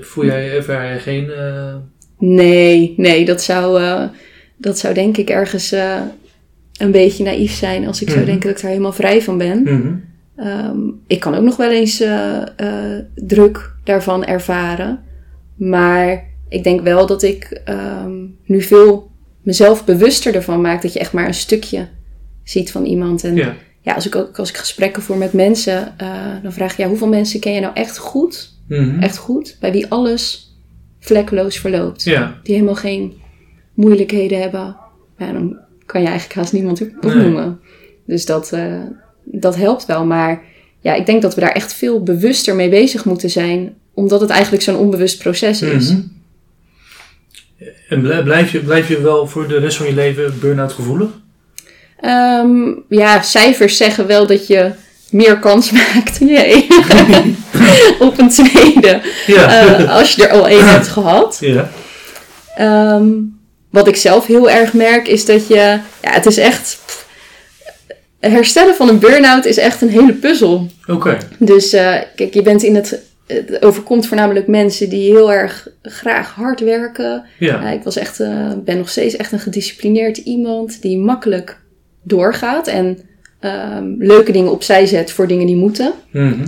Voel 0.00 0.24
jij, 0.24 0.56
ervaar 0.56 0.84
jij 0.84 0.98
geen... 0.98 1.30
eh, 1.30 1.74
Nee, 2.18 2.94
nee, 2.96 3.24
dat 3.24 3.42
zou, 3.42 3.82
eh, 3.82 4.02
dat 4.56 4.78
zou 4.78 4.94
denk 4.94 5.16
ik 5.16 5.30
ergens 5.30 5.72
een 6.78 6.90
beetje 6.90 7.24
naïef 7.24 7.52
zijn 7.52 7.86
als 7.86 8.00
ik 8.02 8.08
zou 8.08 8.20
Mhm. 8.20 8.28
denken 8.28 8.46
dat 8.46 8.56
ik 8.56 8.62
daar 8.62 8.70
helemaal 8.70 8.92
vrij 8.92 9.22
van 9.22 9.38
ben. 9.38 9.62
mhm. 9.62 9.94
Ehm, 10.36 10.78
ik 11.06 11.20
kan 11.20 11.34
ook 11.34 11.42
nog 11.44 11.56
wel 11.56 11.70
eens 11.70 12.02
druk 13.14 13.72
daarvan 13.84 14.24
ervaren. 14.24 15.00
Maar 15.56 16.24
ik 16.48 16.64
denk 16.64 16.80
wel 16.80 17.06
dat 17.06 17.22
ik 17.22 17.60
ehm, 17.64 18.24
nu 18.44 18.62
veel 18.62 19.10
mezelf 19.42 19.84
bewuster 19.84 20.34
ervan 20.34 20.60
maak 20.60 20.82
dat 20.82 20.92
je 20.92 20.98
echt 20.98 21.12
maar 21.12 21.26
een 21.26 21.34
stukje 21.34 21.88
ziet 22.44 22.70
van 22.70 22.84
iemand. 22.84 23.24
En 23.24 23.34
ja, 23.34 23.54
Ja. 23.80 23.94
als, 23.94 24.06
ik 24.06 24.16
ook, 24.16 24.38
als 24.38 24.48
ik 24.48 24.56
gesprekken 24.56 25.02
voer 25.02 25.16
met 25.16 25.32
mensen, 25.32 25.94
eh, 25.98 26.08
dan 26.42 26.52
vraag 26.52 26.72
ik 26.72 26.78
ja, 26.78 26.88
hoeveel 26.88 27.08
mensen 27.08 27.40
ken 27.40 27.52
je 27.52 27.60
nou 27.60 27.74
echt 27.74 27.98
goed? 27.98 28.54
Mhm. 28.68 28.98
Echt 29.02 29.16
goed? 29.16 29.56
Bij 29.60 29.72
wie 29.72 29.86
alles 29.88 30.54
vlekkeloos 31.00 31.58
verloopt. 31.58 32.02
Ja. 32.04 32.40
Die 32.42 32.54
helemaal 32.54 32.74
geen 32.76 33.12
moeilijkheden 33.74 34.40
hebben. 34.40 34.76
Ja, 35.18 35.32
dan 35.32 35.58
kan 35.86 36.00
je 36.00 36.06
eigenlijk 36.06 36.38
haast 36.38 36.52
niemand 36.52 36.80
Nee. 36.80 36.90
opnoemen. 36.96 37.60
Dus 38.06 38.26
dat, 38.26 38.52
eh, 38.52 38.80
dat 39.24 39.56
helpt 39.56 39.86
wel. 39.86 40.04
Maar 40.04 40.42
ja, 40.80 40.94
ik 40.94 41.06
denk 41.06 41.22
dat 41.22 41.34
we 41.34 41.40
daar 41.40 41.52
echt 41.52 41.72
veel 41.74 42.02
bewuster 42.02 42.54
mee 42.54 42.68
bezig 42.68 43.04
moeten 43.04 43.30
zijn. 43.30 43.74
Omdat 43.94 44.20
het 44.20 44.30
eigenlijk 44.30 44.62
zo'n 44.62 44.76
onbewust 44.76 45.18
proces 45.18 45.62
is. 45.62 45.92
Mhm. 45.92 46.00
En 47.88 48.00
blij- 48.00 48.22
blijf 48.22 48.52
je, 48.52 48.58
blijf 48.58 48.88
je 48.88 49.00
wel 49.00 49.26
voor 49.26 49.48
de 49.48 49.58
rest 49.58 49.76
van 49.76 49.86
je 49.86 49.94
leven 49.94 50.38
burn-out 50.40 50.72
gevoelig? 50.72 51.08
Ehm, 52.00 52.72
ja, 52.88 53.22
cijfers 53.22 53.76
zeggen 53.76 54.06
wel 54.06 54.26
dat 54.26 54.46
je 54.46 54.70
meer 55.10 55.38
kans 55.38 55.70
maakt 55.78 56.18
jee, 56.20 56.66
op 57.98 58.18
een 58.18 58.28
tweede. 58.30 59.00
Ja. 59.26 59.60
eh, 59.78 59.94
als 59.96 60.14
je 60.14 60.26
er 60.26 60.32
al 60.32 60.48
één 60.48 60.68
hebt 60.68 60.88
gehad. 60.88 61.38
ja. 61.40 61.70
Ehm, 62.56 63.08
wat 63.70 63.88
ik 63.88 63.96
zelf 63.96 64.26
heel 64.26 64.50
erg 64.50 64.72
merk 64.72 65.08
is 65.08 65.24
dat 65.26 65.48
je... 65.48 65.54
Ja, 65.54 65.80
het 66.10 66.26
is 66.26 66.36
echt... 66.38 66.78
pff, 66.86 67.06
herstellen 68.20 68.74
van 68.74 68.88
een 68.88 68.98
burn-out 68.98 69.44
is 69.44 69.56
echt 69.56 69.82
een 69.82 69.88
hele 69.88 70.12
puzzel. 70.12 70.70
Oké. 70.86 71.18
Dus 71.38 71.72
eh, 71.72 71.94
kijk, 72.16 72.34
je 72.34 72.42
bent 72.42 72.62
in 72.62 72.74
het... 72.74 73.00
Het 73.26 73.62
overkomt 73.64 74.06
voornamelijk 74.06 74.46
mensen 74.46 74.88
die 74.88 75.10
heel 75.10 75.32
erg 75.32 75.68
graag 75.82 76.30
hard 76.34 76.60
werken. 76.60 77.24
Ja. 77.38 77.62
Ja, 77.62 77.70
ik 77.70 77.82
was 77.82 77.96
echt, 77.96 78.20
eh, 78.20 78.52
ben 78.64 78.76
nog 78.76 78.88
steeds 78.88 79.16
echt 79.16 79.32
een 79.32 79.38
gedisciplineerd 79.38 80.16
iemand 80.16 80.82
die 80.82 80.98
makkelijk 80.98 81.60
doorgaat 82.02 82.66
en 82.66 82.98
ehm, 83.40 83.94
leuke 83.98 84.32
dingen 84.32 84.52
opzij 84.52 84.86
zet 84.86 85.10
voor 85.10 85.26
dingen 85.26 85.46
die 85.46 85.56
moeten. 85.56 85.92
Mhm. 86.10 86.46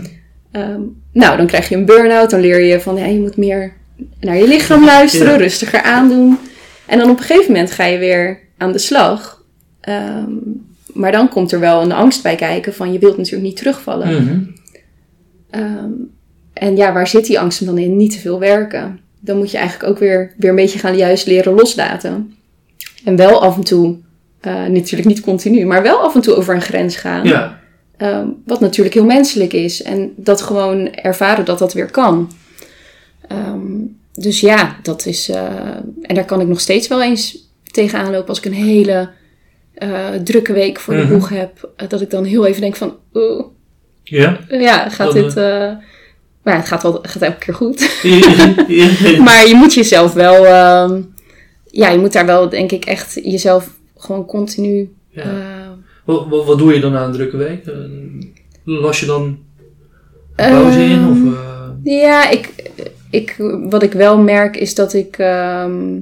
Ehm, 0.51 0.81
nou, 1.13 1.37
dan 1.37 1.47
krijg 1.47 1.69
je 1.69 1.75
een 1.77 1.85
burn-out, 1.85 2.31
dan 2.31 2.41
leer 2.41 2.61
je 2.61 2.81
van 2.81 2.97
ja, 2.97 3.05
je 3.07 3.19
moet 3.21 3.37
meer 3.37 3.73
naar 4.21 4.37
je 4.37 4.49
lichaam 4.49 4.85
luisteren, 4.95 5.33
Ja. 5.33 5.39
rustiger 5.39 5.83
aandoen. 5.83 6.39
En 6.87 6.99
dan 6.99 7.11
op 7.11 7.19
een 7.19 7.25
gegeven 7.25 7.53
moment 7.53 7.71
ga 7.71 7.85
je 7.85 7.99
weer 7.99 8.39
aan 8.57 8.73
de 8.73 8.79
slag. 8.79 9.45
Ehm, 9.81 10.33
maar 10.93 11.13
dan 11.13 11.29
komt 11.29 11.53
er 11.53 11.61
wel 11.61 11.83
een 11.83 11.93
angst 11.93 12.23
bij 12.23 12.37
kijken 12.37 12.75
van 12.75 12.93
je 12.93 12.99
wilt 12.99 13.17
natuurlijk 13.17 13.45
niet 13.45 13.57
terugvallen. 13.57 14.55
Ehm, 15.51 15.91
en 16.59 16.77
ja, 16.77 16.93
waar 16.93 17.09
zit 17.09 17.27
die 17.27 17.41
angst 17.41 17.65
dan 17.67 17.79
in? 17.79 17.97
Niet 17.97 18.11
te 18.13 18.19
veel 18.19 18.39
werken. 18.39 19.01
Dan 19.21 19.37
moet 19.37 19.51
je 19.51 19.59
eigenlijk 19.59 19.91
ook 19.91 19.99
weer, 19.99 20.33
weer 20.37 20.51
een 20.51 20.57
beetje 20.57 20.79
gaan 20.79 20.97
juist 20.97 21.27
leren 21.27 21.55
loslaten. 21.55 22.35
En 23.05 23.17
wel 23.17 23.43
af 23.43 23.57
en 23.57 23.65
toe, 23.65 23.97
eh, 24.41 24.65
natuurlijk 24.67 25.09
niet 25.09 25.21
continu, 25.21 25.67
maar 25.67 25.83
wel 25.83 25.99
af 25.99 26.15
en 26.15 26.21
toe 26.21 26.35
over 26.35 26.55
een 26.55 26.61
grens 26.63 26.97
gaan. 26.97 27.25
Ja. 27.27 27.61
Ehm, 27.97 28.27
wat 28.47 28.61
natuurlijk 28.61 28.95
heel 28.95 29.05
menselijk 29.05 29.53
is. 29.53 29.83
En 29.83 30.13
dat 30.17 30.41
gewoon 30.41 30.93
ervaren 30.95 31.45
dat 31.45 31.59
dat 31.59 31.73
weer 31.73 31.91
kan. 31.91 32.31
Ehm, 33.29 33.67
dus 34.15 34.41
ja, 34.41 34.77
dat 34.83 35.07
is. 35.07 35.29
eh, 35.29 35.45
en 36.03 36.15
daar 36.15 36.25
kan 36.25 36.41
ik 36.41 36.47
nog 36.49 36.61
steeds 36.61 36.89
wel 36.89 37.03
eens 37.03 37.39
tegenaan 37.71 38.11
lopen 38.11 38.29
als 38.29 38.39
ik 38.39 38.45
een 38.45 38.53
hele 38.53 39.09
eh, 39.75 40.09
drukke 40.25 40.53
week 40.53 40.81
voor 40.81 40.95
de 40.95 41.03
Mhm. 41.03 41.13
boeg 41.13 41.29
heb. 41.29 41.71
dat 41.89 42.01
ik 42.01 42.11
dan 42.11 42.25
heel 42.25 42.47
even 42.47 42.61
denk 42.61 42.77
van. 42.77 42.95
oeh, 43.15 43.45
Ja. 44.03 44.39
ja, 44.49 44.89
gaat 44.89 45.13
Dan, 45.13 45.23
dit. 45.23 45.37
Maar 46.49 46.57
ja, 46.57 46.63
het 46.63 46.69
gaat, 46.73 46.83
wel, 46.83 46.99
gaat 47.03 47.23
elke 47.23 47.39
keer 47.39 47.55
goed. 47.55 47.81
Maar 49.27 49.47
je 49.47 49.55
moet 49.55 49.75
jezelf 49.75 50.13
wel. 50.13 50.47
ehm, 50.47 51.01
ja, 51.71 51.89
je 51.91 51.99
moet 51.99 52.13
daar 52.13 52.27
wel, 52.27 52.49
denk 52.49 52.73
ik, 52.73 52.85
echt 52.85 53.15
jezelf 53.23 53.71
gewoon 53.97 54.27
continu. 54.27 54.93
Ja. 55.09 55.23
eh, 55.23 55.69
Wat, 56.05 56.27
wat, 56.29 56.47
wat 56.47 56.59
doe 56.59 56.75
je 56.75 56.81
dan 56.81 56.93
na 56.93 57.05
een 57.05 57.13
drukke 57.13 57.37
week? 57.37 57.65
Las 58.65 59.01
je 59.01 59.07
dan 59.07 59.39
pauze 60.37 60.79
in? 60.81 60.91
ehm, 60.99 61.11
Of, 61.11 61.35
eh, 61.35 61.69
Ja, 61.83 62.31
ik, 62.31 62.53
ik, 63.11 63.37
wat 63.69 63.83
ik 63.83 63.93
wel 63.93 64.19
merk 64.19 64.57
is 64.57 64.75
dat 64.75 64.95
ik 64.95 65.19
ehm, 65.19 65.97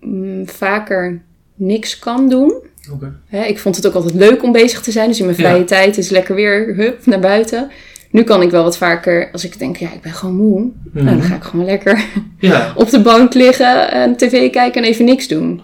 mm, 0.00 0.48
vaker 0.48 1.22
niks 1.54 1.98
kan 1.98 2.28
doen. 2.28 2.54
Oké. 2.92 3.14
Hè, 3.26 3.44
ik 3.44 3.58
vond 3.58 3.76
het 3.76 3.86
ook 3.86 3.94
altijd 3.94 4.14
leuk 4.14 4.42
om 4.42 4.52
bezig 4.52 4.80
te 4.80 4.90
zijn. 4.90 5.08
Dus 5.08 5.18
in 5.18 5.24
mijn 5.24 5.36
vrije 5.36 5.58
Ja. 5.58 5.64
tijd 5.64 5.98
is 5.98 6.08
lekker 6.10 6.34
weer 6.34 6.74
hup, 6.76 7.06
naar 7.06 7.20
buiten. 7.20 7.70
Nu 8.10 8.22
kan 8.22 8.42
ik 8.42 8.50
wel 8.50 8.62
wat 8.62 8.76
vaker, 8.76 9.28
als 9.32 9.44
ik 9.44 9.58
denk, 9.58 9.76
ja, 9.76 9.92
ik 9.92 10.00
ben 10.00 10.12
gewoon 10.12 10.36
moe. 10.36 10.70
Nou, 10.92 11.06
dan 11.06 11.16
Mhm. 11.16 11.26
ga 11.26 11.34
ik 11.34 11.42
gewoon 11.42 11.64
lekker 11.64 12.04
Ja, 12.38 12.72
op 12.76 12.90
de 12.90 13.00
bank 13.00 13.34
liggen 13.34 13.90
en 13.92 14.16
tv 14.16 14.50
kijken 14.50 14.82
en 14.82 14.88
even 14.88 15.04
niks 15.04 15.28
doen. 15.28 15.60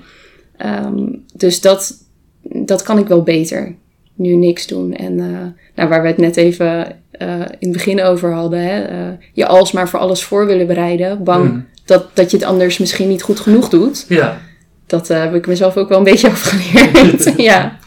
Ehm, 0.57 1.07
dus 1.35 1.61
dat, 1.61 1.95
dat 2.43 2.83
kan 2.83 2.99
ik 2.99 3.07
wel 3.07 3.23
beter. 3.23 3.75
Nu 4.15 4.35
niks 4.35 4.67
doen. 4.67 4.95
En 4.95 5.21
eh, 5.21 5.27
nou, 5.75 5.89
waar 5.89 6.03
we 6.03 6.09
het 6.09 6.17
net 6.17 6.37
even 6.37 6.87
eh, 7.11 7.29
in 7.39 7.69
het 7.69 7.73
begin 7.73 8.03
over 8.03 8.33
hadden. 8.33 8.61
Hè, 8.61 8.83
eh, 8.83 9.09
je 9.33 9.47
alsmaar 9.47 9.89
voor 9.89 9.99
alles 9.99 10.23
voor 10.25 10.47
willen 10.47 10.67
bereiden. 10.67 11.25
Bang 11.25 11.49
Mhm. 11.51 11.61
dat, 11.85 12.17
dat 12.17 12.31
je 12.31 12.37
het 12.37 12.47
anders 12.47 12.79
misschien 12.79 13.09
niet 13.09 13.23
goed 13.23 13.41
genoeg 13.41 13.69
doet. 13.69 14.05
ja. 14.09 14.41
Dat 14.87 15.09
heb 15.09 15.35
ik 15.35 15.47
mezelf 15.47 15.77
ook 15.77 15.89
wel 15.89 15.99
een 15.99 16.05
beetje 16.05 16.29
afgeleerd. 16.37 17.33
ja. 17.51 17.79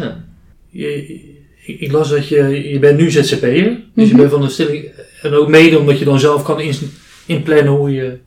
ja. 0.00 0.24
Je, 0.68 1.38
ik, 1.64 1.80
ik 1.80 1.92
las 1.92 2.10
dat 2.10 2.28
je, 2.28 2.68
je 2.72 2.78
bent 2.78 2.98
nu 2.98 3.10
ZZP'er, 3.10 3.80
dus 3.94 4.08
je 4.08 4.12
Mhm. 4.12 4.16
bent 4.16 4.30
van 4.30 4.40
de 4.40 4.48
stelling, 4.48 4.90
en 5.22 5.32
ook 5.32 5.48
mede 5.48 5.78
omdat 5.78 5.98
je 5.98 6.04
dan 6.04 6.20
zelf 6.20 6.42
kan 6.42 6.60
in, 6.60 6.74
inplannen 7.26 7.72
hoe 7.72 7.90
je, 7.92 8.18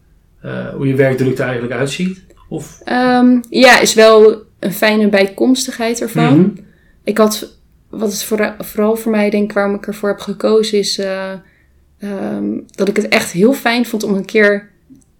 eh, 0.41 0.69
hoe 0.69 0.87
je 0.87 0.95
werkdrukte 0.95 1.43
eigenlijk 1.43 1.73
uitziet. 1.73 2.23
Of, 2.49 2.81
Ehm, 2.83 3.39
ja, 3.49 3.79
is 3.79 3.93
wel 3.93 4.41
een 4.59 4.73
fijne 4.73 5.07
bijkomstigheid 5.07 6.01
ervan. 6.01 6.39
Mhm. 6.39 6.49
Ik 7.03 7.17
had, 7.17 7.57
wat 7.89 8.11
het 8.11 8.23
voor, 8.23 8.55
vooral 8.59 8.95
voor 8.95 9.11
mij 9.11 9.29
denk 9.29 9.43
ik 9.43 9.51
waarom 9.53 9.75
ik 9.75 9.87
ervoor 9.87 10.09
heb 10.09 10.19
gekozen, 10.19 10.77
is 10.77 10.97
eh, 10.97 11.31
ehm, 11.99 12.45
dat 12.75 12.87
ik 12.87 12.95
het 12.95 13.07
echt 13.07 13.31
heel 13.31 13.53
fijn 13.53 13.85
vond 13.85 14.03
om 14.03 14.13
een 14.13 14.25
keer 14.25 14.71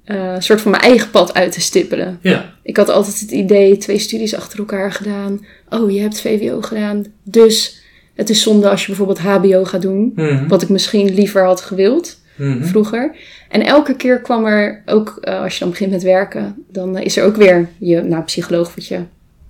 eh, 0.04 0.34
een 0.34 0.44
soort 0.44 0.62
van 0.62 0.72
mijn 0.72 0.84
eigen 0.84 1.10
pad 1.10 1.34
uit 1.34 1.52
te 1.52 1.62
stippelen. 1.62 2.20
ja, 2.22 2.54
Ik 2.64 2.78
had 2.78 2.90
altijd 2.90 3.20
het 3.20 3.32
idee, 3.32 3.78
twee 3.78 4.00
studies 4.00 4.36
achter 4.36 4.60
elkaar 4.60 4.92
gedaan. 4.92 5.46
Oh, 5.70 5.92
je 5.92 6.00
hebt 6.00 6.22
VWO 6.22 6.62
gedaan. 6.62 7.06
Dus 7.24 7.83
het 8.16 8.30
is 8.30 8.42
zonde 8.42 8.70
als 8.70 8.82
je 8.82 8.88
bijvoorbeeld 8.88 9.20
HBO 9.20 9.64
gaat 9.64 9.82
doen. 9.82 10.12
Mhm. 10.16 10.48
Wat 10.48 10.62
ik 10.62 10.70
misschien 10.70 11.14
liever 11.14 11.44
had 11.46 11.62
gewild 11.62 12.22
Mhm. 12.38 12.64
vroeger. 12.64 13.16
En 13.50 13.66
elke 13.66 13.96
keer 13.96 14.20
kwam 14.22 14.46
er 14.46 14.82
ook, 14.86 15.18
eh, 15.22 15.42
als 15.42 15.54
je 15.54 15.60
dan 15.60 15.70
begint 15.70 15.92
met 15.92 16.04
werken, 16.04 16.56
dan 16.72 16.98
eh, 16.98 17.06
is 17.06 17.18
er 17.18 17.24
ook 17.26 17.36
weer 17.36 17.70
je, 17.78 18.02
nou, 18.02 18.24
psycholoog 18.24 18.68
word 18.76 18.88
je. 18.88 19.00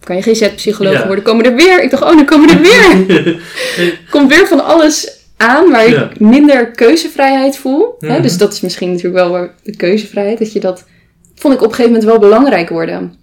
Kan 0.04 0.16
je 0.16 0.22
GZ-psycholoog 0.22 0.94
Ja. 0.94 1.06
worden? 1.06 1.24
Komen 1.24 1.46
er 1.46 1.56
weer? 1.56 1.84
Ik 1.84 1.90
dacht, 1.90 2.04
oh, 2.04 2.10
dan 2.16 2.26
komen 2.26 2.50
er 2.50 2.62
weer. 2.62 3.42
Komt 4.10 4.30
weer 4.36 4.48
van 4.48 4.66
alles 4.66 5.20
aan 5.38 5.72
waar 5.72 5.90
Ja. 5.90 6.10
ik 6.10 6.20
minder 6.20 6.72
keuzevrijheid 6.72 7.58
voel. 7.58 7.96
Hè? 8.00 8.08
Mhm. 8.14 8.22
Dus 8.22 8.38
dat 8.38 8.54
is 8.54 8.62
misschien 8.62 8.90
natuurlijk 8.90 9.16
wel 9.24 9.30
waar- 9.32 9.54
de 9.64 9.76
keuzevrijheid. 9.76 10.40
Dat 10.40 10.54
je 10.54 10.60
dat, 10.60 10.86
vond 11.36 11.54
ik 11.54 11.60
op 11.62 11.68
een 11.70 11.74
gegeven 11.76 11.92
moment 11.92 12.10
wel 12.12 12.20
belangrijk 12.20 12.70
worden. 12.70 13.14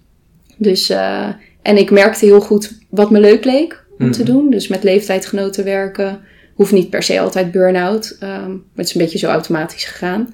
Dus, 0.57 0.89
eh, 0.89 1.27
en 1.61 1.77
ik 1.77 1.91
merkte 1.91 2.25
heel 2.25 2.41
goed 2.41 2.71
wat 2.89 3.11
me 3.11 3.19
leuk 3.19 3.45
leek 3.45 3.80
om 4.01 4.11
te 4.11 4.21
Mhm. 4.23 4.31
doen. 4.31 4.49
Dus 4.49 4.67
met 4.67 4.83
leeftijdgenoten 4.83 5.63
werken. 5.63 6.19
Hoeft 6.55 6.71
niet 6.71 6.89
per 6.89 7.03
se 7.03 7.19
altijd 7.19 7.51
burn-out. 7.51 8.17
ehm, 8.19 8.49
maar 8.49 8.59
het 8.75 8.87
is 8.87 8.95
een 8.95 9.01
beetje 9.01 9.17
zo 9.17 9.27
automatisch 9.27 9.83
gegaan. 9.83 10.33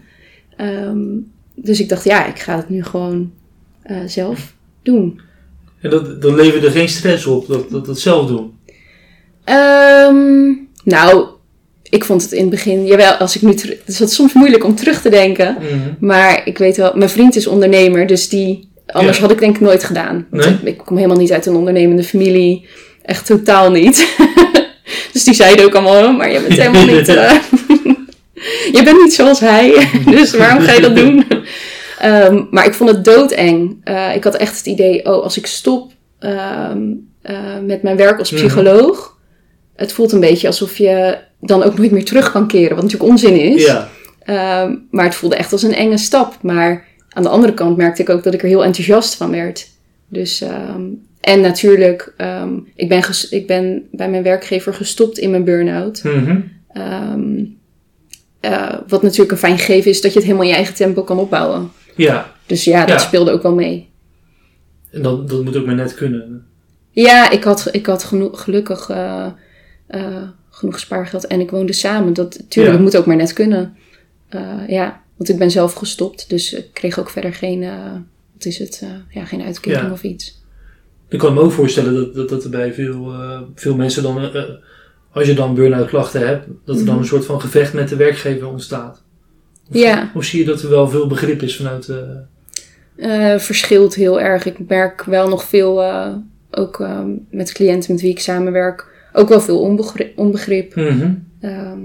Ehm, 0.58 0.98
dus 1.56 1.80
ik 1.80 1.90
dacht, 1.90 2.04
ja, 2.04 2.26
ik 2.28 2.40
ga 2.40 2.56
het 2.56 2.70
nu 2.70 2.84
gewoon 2.84 3.32
eh, 3.84 3.98
zelf 4.06 4.54
doen. 4.84 5.20
En 5.82 5.90
dat, 5.90 6.22
dat 6.22 6.34
leverde 6.34 6.72
geen 6.72 6.90
stress 6.90 7.26
op, 7.26 7.48
dat, 7.48 7.70
dat, 7.70 7.86
dat 7.86 8.00
zelf 8.00 8.28
doen. 8.28 8.52
Ehm, 9.44 10.54
nou, 10.84 11.28
ik 11.90 12.04
vond 12.04 12.22
het 12.22 12.32
in 12.32 12.42
het 12.42 12.50
begin, 12.50 12.86
jawel, 12.86 13.14
als 13.14 13.36
ik 13.36 13.42
nu 13.42 13.54
terug, 13.54 13.78
het 13.80 13.88
is 13.88 14.00
wat 14.00 14.12
soms 14.12 14.34
moeilijk 14.34 14.64
om 14.64 14.76
terug 14.76 15.02
te 15.02 15.10
denken. 15.10 15.54
Mhm. 15.60 16.06
Maar 16.06 16.42
ik 16.48 16.58
weet 16.58 16.78
wel, 16.78 16.92
mijn 16.96 17.10
vriend 17.10 17.36
is 17.36 17.48
ondernemer, 17.48 18.08
dus 18.08 18.30
die, 18.30 18.70
anders 18.88 19.16
Ja. 19.18 19.22
had 19.24 19.32
ik 19.32 19.40
denk 19.40 19.56
ik 19.56 19.62
nooit 19.62 19.84
gedaan. 19.84 20.28
Want 20.30 20.44
Nee? 20.46 20.54
ik, 20.54 20.62
ik 20.62 20.78
kom 20.86 20.96
helemaal 20.98 21.18
niet 21.18 21.32
uit 21.32 21.46
een 21.46 21.56
ondernemende 21.56 22.04
familie. 22.04 22.66
Echt 23.08 23.26
totaal 23.26 23.72
niet. 23.72 24.16
dus 25.14 25.24
die 25.24 25.34
zeiden 25.34 25.66
ook 25.66 25.74
allemaal, 25.74 26.04
oh, 26.04 26.18
maar 26.18 26.32
je 26.32 26.40
bent 26.40 26.54
helemaal 26.54 26.86
niet, 26.86 27.08
eh, 27.16 27.32
je 28.78 28.82
bent 28.84 29.02
niet 29.02 29.14
zoals 29.14 29.40
hij. 29.40 29.90
dus 30.06 30.36
waarom 30.36 30.62
ga 30.62 30.74
je 30.74 30.82
dat 30.82 30.96
doen? 30.96 31.26
Ehm, 32.00 32.44
maar 32.52 32.66
ik 32.66 32.74
vond 32.74 32.90
het 32.90 33.06
doodeng. 33.06 33.82
Eh, 33.84 34.16
ik 34.16 34.24
had 34.24 34.36
echt 34.36 34.58
het 34.58 34.66
idee, 34.66 35.06
oh, 35.06 35.24
als 35.24 35.38
ik 35.38 35.46
stop 35.46 35.92
ehm, 36.20 36.82
eh, 37.22 37.36
met 37.66 37.84
mijn 37.84 37.98
werk 37.98 38.20
als 38.20 38.32
psycholoog, 38.32 39.18
het 39.76 39.94
voelt 39.94 40.12
een 40.12 40.20
beetje 40.20 40.48
alsof 40.48 40.78
je 40.78 41.18
dan 41.42 41.64
ook 41.64 41.78
nooit 41.78 41.92
meer 41.92 42.06
terug 42.06 42.32
kan 42.32 42.48
keren, 42.48 42.76
wat 42.76 42.84
natuurlijk 42.84 43.12
onzin 43.12 43.40
is. 43.40 43.66
Ja, 43.66 43.90
Ehm, 44.28 44.76
maar 44.92 45.06
het 45.06 45.16
voelde 45.16 45.36
echt 45.36 45.52
als 45.52 45.64
een 45.64 45.74
enge 45.74 45.98
stap. 45.98 46.38
Maar 46.42 46.86
aan 47.10 47.24
de 47.24 47.30
andere 47.30 47.54
kant 47.54 47.78
merkte 47.78 48.02
ik 48.02 48.10
ook 48.10 48.24
dat 48.24 48.34
ik 48.34 48.42
er 48.42 48.48
heel 48.48 48.64
enthousiast 48.64 49.16
van 49.16 49.32
werd. 49.32 49.68
Dus, 50.08 50.42
ehm, 50.42 50.84
en 51.28 51.42
natuurlijk, 51.42 52.14
ehm, 52.18 52.58
ik, 52.76 52.90
ben 52.90 53.04
ik 53.30 53.48
ben 53.48 53.88
bij 53.92 54.10
mijn 54.10 54.24
werkgever 54.24 54.74
gestopt 54.74 55.18
in 55.18 55.30
mijn 55.32 55.44
burn-out. 55.44 56.04
Mhm. 56.04 56.40
Ehm, 56.72 57.44
eh, 58.40 58.76
wat 58.88 59.02
natuurlijk 59.04 59.32
een 59.32 59.38
fijn 59.38 59.58
gegeven 59.58 59.92
is 59.92 60.02
dat 60.02 60.12
je 60.12 60.18
het 60.18 60.26
helemaal 60.26 60.46
in 60.46 60.52
je 60.52 60.56
eigen 60.58 60.76
tempo 60.76 61.04
kan 61.04 61.20
opbouwen. 61.20 61.72
ja. 61.96 62.36
Dus 62.46 62.64
ja, 62.64 62.80
dat 62.86 63.00
Ja. 63.02 63.08
speelde 63.08 63.32
ook 63.32 63.42
wel 63.42 63.54
mee. 63.56 63.90
En 64.92 65.02
dat, 65.02 65.30
dat 65.30 65.44
moet 65.44 65.58
ook 65.58 65.66
maar 65.66 65.76
net 65.76 65.94
kunnen. 65.94 66.46
Ja, 66.92 67.30
ik 67.30 67.44
had, 67.44 67.70
ik 67.72 67.86
had 67.86 68.04
gelukkig 68.32 68.90
eh, 68.90 69.28
eh, 69.88 70.24
genoeg 70.50 70.80
spaargeld 70.80 71.28
en 71.28 71.40
ik 71.40 71.52
woonde 71.52 71.74
samen. 71.74 72.14
Dat, 72.14 72.32
tuurlijk, 72.32 72.54
Ja. 72.56 72.72
het 72.72 72.80
moet 72.82 72.98
ook 72.98 73.06
maar 73.06 73.16
net 73.16 73.34
kunnen. 73.34 73.78
Ja, 74.68 75.02
want 75.18 75.30
ik 75.30 75.38
ben 75.38 75.52
zelf 75.52 75.74
gestopt, 75.74 76.30
dus 76.30 76.54
ik 76.54 76.74
kreeg 76.74 77.00
ook 77.00 77.10
verder 77.10 77.34
geen, 77.34 77.60
wat 78.34 78.46
is 78.46 78.58
het, 78.58 78.84
ja, 79.10 79.26
geen 79.26 79.42
uitkering 79.42 79.82
Ja. 79.86 79.92
of 79.92 80.04
iets. 80.04 80.37
Ik 81.10 81.20
kan 81.20 81.34
me 81.34 81.40
ook 81.42 81.52
voorstellen 81.52 81.94
dat, 81.94 82.16
dat, 82.16 82.30
dat 82.30 82.44
er 82.44 82.50
bij 82.50 82.74
veel, 82.74 83.12
eh, 83.14 83.42
veel 83.56 83.76
mensen 83.76 84.04
dan, 84.04 84.18
eh, 84.20 84.36
eh, 84.36 84.44
als 85.12 85.28
je 85.28 85.34
dan 85.34 85.56
burn-out 85.56 85.88
klachten 85.88 86.28
hebt, 86.28 86.48
dat 86.66 86.78
er 86.80 86.86
dan 86.86 86.94
Mhm. 86.94 87.04
een 87.04 87.10
soort 87.10 87.26
van 87.26 87.42
gevecht 87.42 87.74
met 87.74 87.90
de 87.90 87.96
werkgever 87.96 88.48
ontstaat. 88.48 89.04
Of, 89.70 89.78
Ja. 89.78 90.12
Of 90.16 90.24
zie 90.24 90.40
je 90.40 90.46
dat 90.46 90.62
er 90.62 90.70
wel 90.70 90.90
veel 90.90 91.08
begrip 91.08 91.42
is 91.42 91.56
vanuit... 91.56 91.90
Eh, 92.96 93.36
verschilt 93.38 93.96
heel 93.96 94.22
erg. 94.22 94.46
Ik 94.46 94.68
merk 94.68 95.04
wel 95.04 95.30
nog 95.30 95.44
veel, 95.44 95.84
ook 96.52 96.88
met 97.30 97.52
cliënten 97.52 97.92
met 97.92 98.02
wie 98.02 98.12
ik 98.12 98.20
samenwerk, 98.20 98.88
ook 99.14 99.30
wel 99.30 99.42
veel 99.42 99.60
onbegrip. 99.60 100.18
onbegrip. 100.18 100.76
mhm. 100.76 101.12
Ehm, 101.42 101.80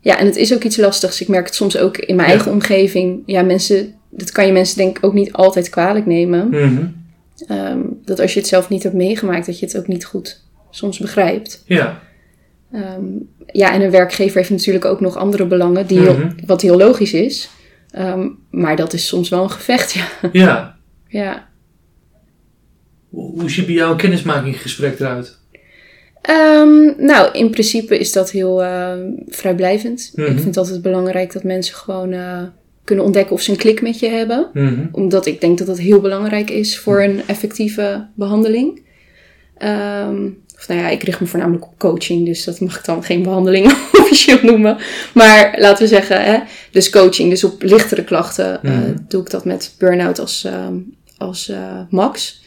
ja, 0.00 0.18
en 0.18 0.26
het 0.26 0.36
is 0.36 0.54
ook 0.54 0.62
iets 0.62 0.76
lastigs. 0.76 1.20
Ik 1.20 1.28
merk 1.28 1.46
het 1.46 1.54
soms 1.54 1.78
ook 1.78 1.96
in 1.96 2.16
mijn 2.16 2.28
Ja. 2.28 2.34
eigen 2.34 2.52
omgeving. 2.52 3.22
Ja, 3.26 3.42
mensen, 3.42 3.94
dat 4.10 4.30
kan 4.30 4.46
je 4.46 4.52
mensen 4.52 4.76
denk 4.78 4.96
ik 4.98 5.04
ook 5.04 5.12
niet 5.14 5.32
altijd 5.32 5.68
kwalijk 5.68 6.06
nemen. 6.06 6.48
Mhm. 6.48 6.84
Ehm, 7.46 7.80
dat 8.04 8.20
als 8.20 8.34
je 8.34 8.40
het 8.40 8.48
zelf 8.48 8.68
niet 8.68 8.82
hebt 8.82 8.94
meegemaakt, 8.94 9.46
dat 9.46 9.58
je 9.58 9.66
het 9.66 9.76
ook 9.78 9.86
niet 9.86 10.04
goed 10.04 10.44
soms 10.70 10.98
begrijpt. 10.98 11.62
Ja, 11.66 12.00
Ehm, 12.72 13.04
ja, 13.46 13.72
en 13.72 13.80
een 13.82 13.90
werkgever 13.90 14.36
heeft 14.36 14.50
natuurlijk 14.50 14.84
ook 14.84 15.00
nog 15.00 15.16
andere 15.16 15.46
belangen, 15.46 15.86
die 15.86 15.98
heel- 16.00 16.16
Mhm. 16.18 16.30
wat 16.46 16.60
heel 16.60 16.76
logisch 16.76 17.12
is. 17.12 17.50
Ehm, 17.90 18.28
maar 18.50 18.76
dat 18.76 18.92
is 18.92 19.06
soms 19.06 19.28
wel 19.28 19.42
een 19.42 19.50
gevecht, 19.50 19.92
ja. 19.98 20.08
ja. 20.32 20.76
ja. 21.08 21.48
Hoe 23.10 23.50
ziet 23.50 23.66
bij 23.66 23.74
jou 23.74 23.90
een 23.90 23.96
kennismakingsgesprek 23.96 25.00
eruit? 25.00 25.38
Nou, 26.98 27.32
in 27.32 27.50
principe 27.50 27.98
is 27.98 28.12
dat 28.12 28.30
heel 28.30 28.62
vrijblijvend. 29.28 30.12
Mhm. 30.14 30.26
Ik 30.26 30.32
vind 30.32 30.44
het 30.44 30.56
altijd 30.56 30.82
belangrijk 30.82 31.32
dat 31.32 31.44
mensen 31.44 31.74
gewoon 31.74 32.12
eh, 32.12 32.42
kunnen 32.84 33.04
ontdekken 33.04 33.32
of 33.34 33.40
ze 33.42 33.50
een 33.50 33.56
klik 33.56 33.82
met 33.82 33.98
je 33.98 34.08
hebben. 34.08 34.50
Mhm. 34.52 34.86
Omdat 34.92 35.26
ik 35.26 35.40
denk 35.40 35.58
dat 35.58 35.66
dat 35.66 35.78
heel 35.78 36.00
belangrijk 36.00 36.50
is 36.50 36.78
voor 36.78 37.02
een 37.02 37.20
effectieve 37.26 38.06
behandeling. 38.14 38.82
Ehm, 39.58 40.26
of 40.56 40.68
nou 40.68 40.80
ja, 40.80 40.88
ik 40.88 41.02
richt 41.02 41.20
me 41.20 41.26
voornamelijk 41.26 41.64
op 41.66 41.78
coaching, 41.78 42.26
dus 42.26 42.44
dat 42.44 42.60
mag 42.60 42.78
ik 42.78 42.84
dan 42.84 43.04
geen 43.04 43.22
behandeling 43.22 43.66
officieel 44.00 44.38
noemen. 44.42 44.76
Maar 45.14 45.54
laten 45.58 45.82
we 45.82 45.88
zeggen, 45.88 46.24
hè, 46.24 46.38
dus 46.70 46.90
coaching, 46.90 47.30
dus 47.30 47.44
op 47.44 47.62
lichtere 47.62 48.04
klachten 48.04 48.62
eh, 48.62 48.70
Mhm. 48.72 48.96
doe 49.08 49.22
ik 49.22 49.30
dat 49.30 49.44
met 49.44 49.74
burn-out 49.78 50.18
als, 50.18 50.44
ehm, 50.44 50.74
als 51.18 51.48
eh, 51.48 51.80
max. 51.90 52.42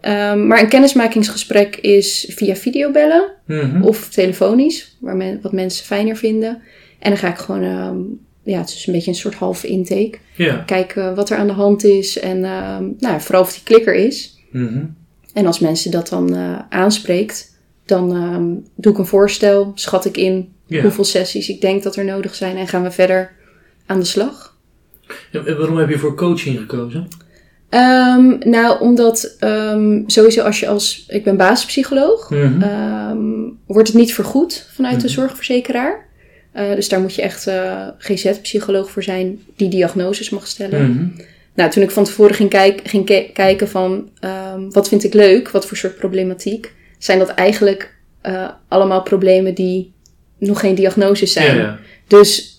Ehm, 0.00 0.46
maar 0.46 0.60
een 0.60 0.68
kennismakingsgesprek 0.68 1.76
is 1.76 2.32
via 2.36 2.54
videobellen 2.56 3.24
Mhm. 3.46 3.82
of 3.82 4.08
telefonisch, 4.08 4.96
waar 5.00 5.16
men, 5.16 5.38
wat 5.42 5.52
mensen 5.52 5.84
fijner 5.84 6.16
vinden. 6.16 6.62
En 6.98 7.10
dan 7.10 7.18
ga 7.18 7.28
ik 7.28 7.38
gewoon, 7.38 8.18
ja, 8.44 8.58
het 8.58 8.68
is 8.68 8.86
een 8.86 8.92
beetje 8.92 9.10
een 9.10 9.16
soort 9.16 9.34
halve 9.34 9.66
intake 9.66 10.18
Ja. 10.36 10.56
kijken 10.66 11.14
wat 11.14 11.30
er 11.30 11.36
aan 11.36 11.46
de 11.46 11.52
hand 11.52 11.84
is 11.84 12.18
en 12.18 12.44
ehm, 12.44 12.84
nou, 12.98 13.20
vooral 13.20 13.42
of 13.42 13.52
die 13.52 13.62
klikker 13.62 13.94
is. 13.94 14.38
Mhm. 14.50 14.84
En 15.32 15.46
als 15.46 15.58
mensen 15.58 15.90
dat 15.90 16.08
dan 16.08 16.34
eh, 16.34 16.58
aanspreekt, 16.68 17.58
dan 17.86 18.10
ehm, 18.16 18.44
doe 18.74 18.92
ik 18.92 18.98
een 18.98 19.06
voorstel, 19.06 19.72
schat 19.74 20.04
ik 20.04 20.16
in 20.16 20.52
Ja. 20.66 20.82
hoeveel 20.82 21.04
sessies 21.04 21.48
ik 21.48 21.60
denk 21.60 21.82
dat 21.82 21.96
er 21.96 22.04
nodig 22.04 22.34
zijn 22.34 22.56
en 22.56 22.68
gaan 22.68 22.82
we 22.82 22.90
verder 22.90 23.32
aan 23.86 23.98
de 23.98 24.04
slag. 24.06 24.56
En 25.32 25.56
waarom 25.58 25.76
heb 25.76 25.88
je 25.88 25.98
voor 25.98 26.14
coaching 26.14 26.58
gekozen? 26.58 27.08
Ehm, 27.68 28.38
nou, 28.50 28.80
omdat 28.80 29.36
ehm, 29.38 30.02
sowieso 30.06 30.42
als 30.42 30.60
je 30.60 30.68
als, 30.68 31.04
ik 31.08 31.24
ben 31.24 31.36
basispsycholoog, 31.36 32.30
ehm, 32.30 33.18
wordt 33.66 33.88
het 33.88 33.96
niet 33.96 34.14
vergoed 34.14 34.68
vanuit 34.74 35.00
de 35.00 35.06
Mhm. 35.06 35.14
zorgverzekeraar. 35.14 36.08
Eh, 36.54 36.74
dus 36.74 36.88
daar 36.88 37.00
moet 37.00 37.14
je 37.14 37.22
echt 37.22 37.46
eh, 37.46 37.88
GZ-psycholoog 37.98 38.90
voor 38.90 39.02
zijn 39.02 39.40
die 39.56 39.68
diagnoses 39.68 40.30
mag 40.30 40.46
stellen. 40.46 40.90
Mhm. 40.90 41.22
Nou, 41.54 41.70
toen 41.70 41.82
ik 41.82 41.90
van 41.90 42.04
tevoren 42.04 42.34
ging, 42.34 42.50
kijk, 42.50 42.80
ging 42.84 43.06
ke- 43.06 43.30
kijken 43.32 43.68
van 43.68 44.08
ehm, 44.20 44.70
wat 44.70 44.88
vind 44.88 45.04
ik 45.04 45.14
leuk, 45.14 45.50
wat 45.50 45.66
voor 45.66 45.76
soort 45.76 45.96
problematiek, 45.96 46.72
zijn 46.98 47.18
dat 47.18 47.28
eigenlijk 47.28 47.94
eh, 48.20 48.48
allemaal 48.68 49.02
problemen 49.02 49.54
die 49.54 49.92
nog 50.38 50.60
geen 50.60 50.74
diagnoses 50.74 51.32
zijn. 51.32 51.56
Ja, 51.56 51.62
ja. 51.62 51.78
Dus 52.06 52.52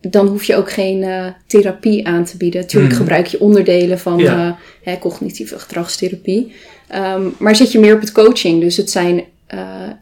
dan 0.00 0.26
hoef 0.26 0.44
je 0.44 0.56
ook 0.56 0.70
geen 0.72 1.04
therapie 1.46 2.06
aan 2.06 2.24
te 2.24 2.36
bieden. 2.36 2.66
Tuurlijk 2.66 2.92
Mhm. 2.92 3.00
gebruik 3.02 3.26
je 3.26 3.40
onderdelen 3.40 3.98
van 3.98 4.18
Ja. 4.18 4.58
hè, 4.82 4.98
cognitieve 4.98 5.58
gedragstherapie. 5.58 6.52
Ehm, 6.88 7.22
maar 7.38 7.56
zit 7.56 7.72
je 7.72 7.78
meer 7.78 7.94
op 7.94 8.00
het 8.00 8.12
coaching. 8.12 8.60
Dus 8.60 8.76
het 8.76 8.90
zijn 8.90 9.24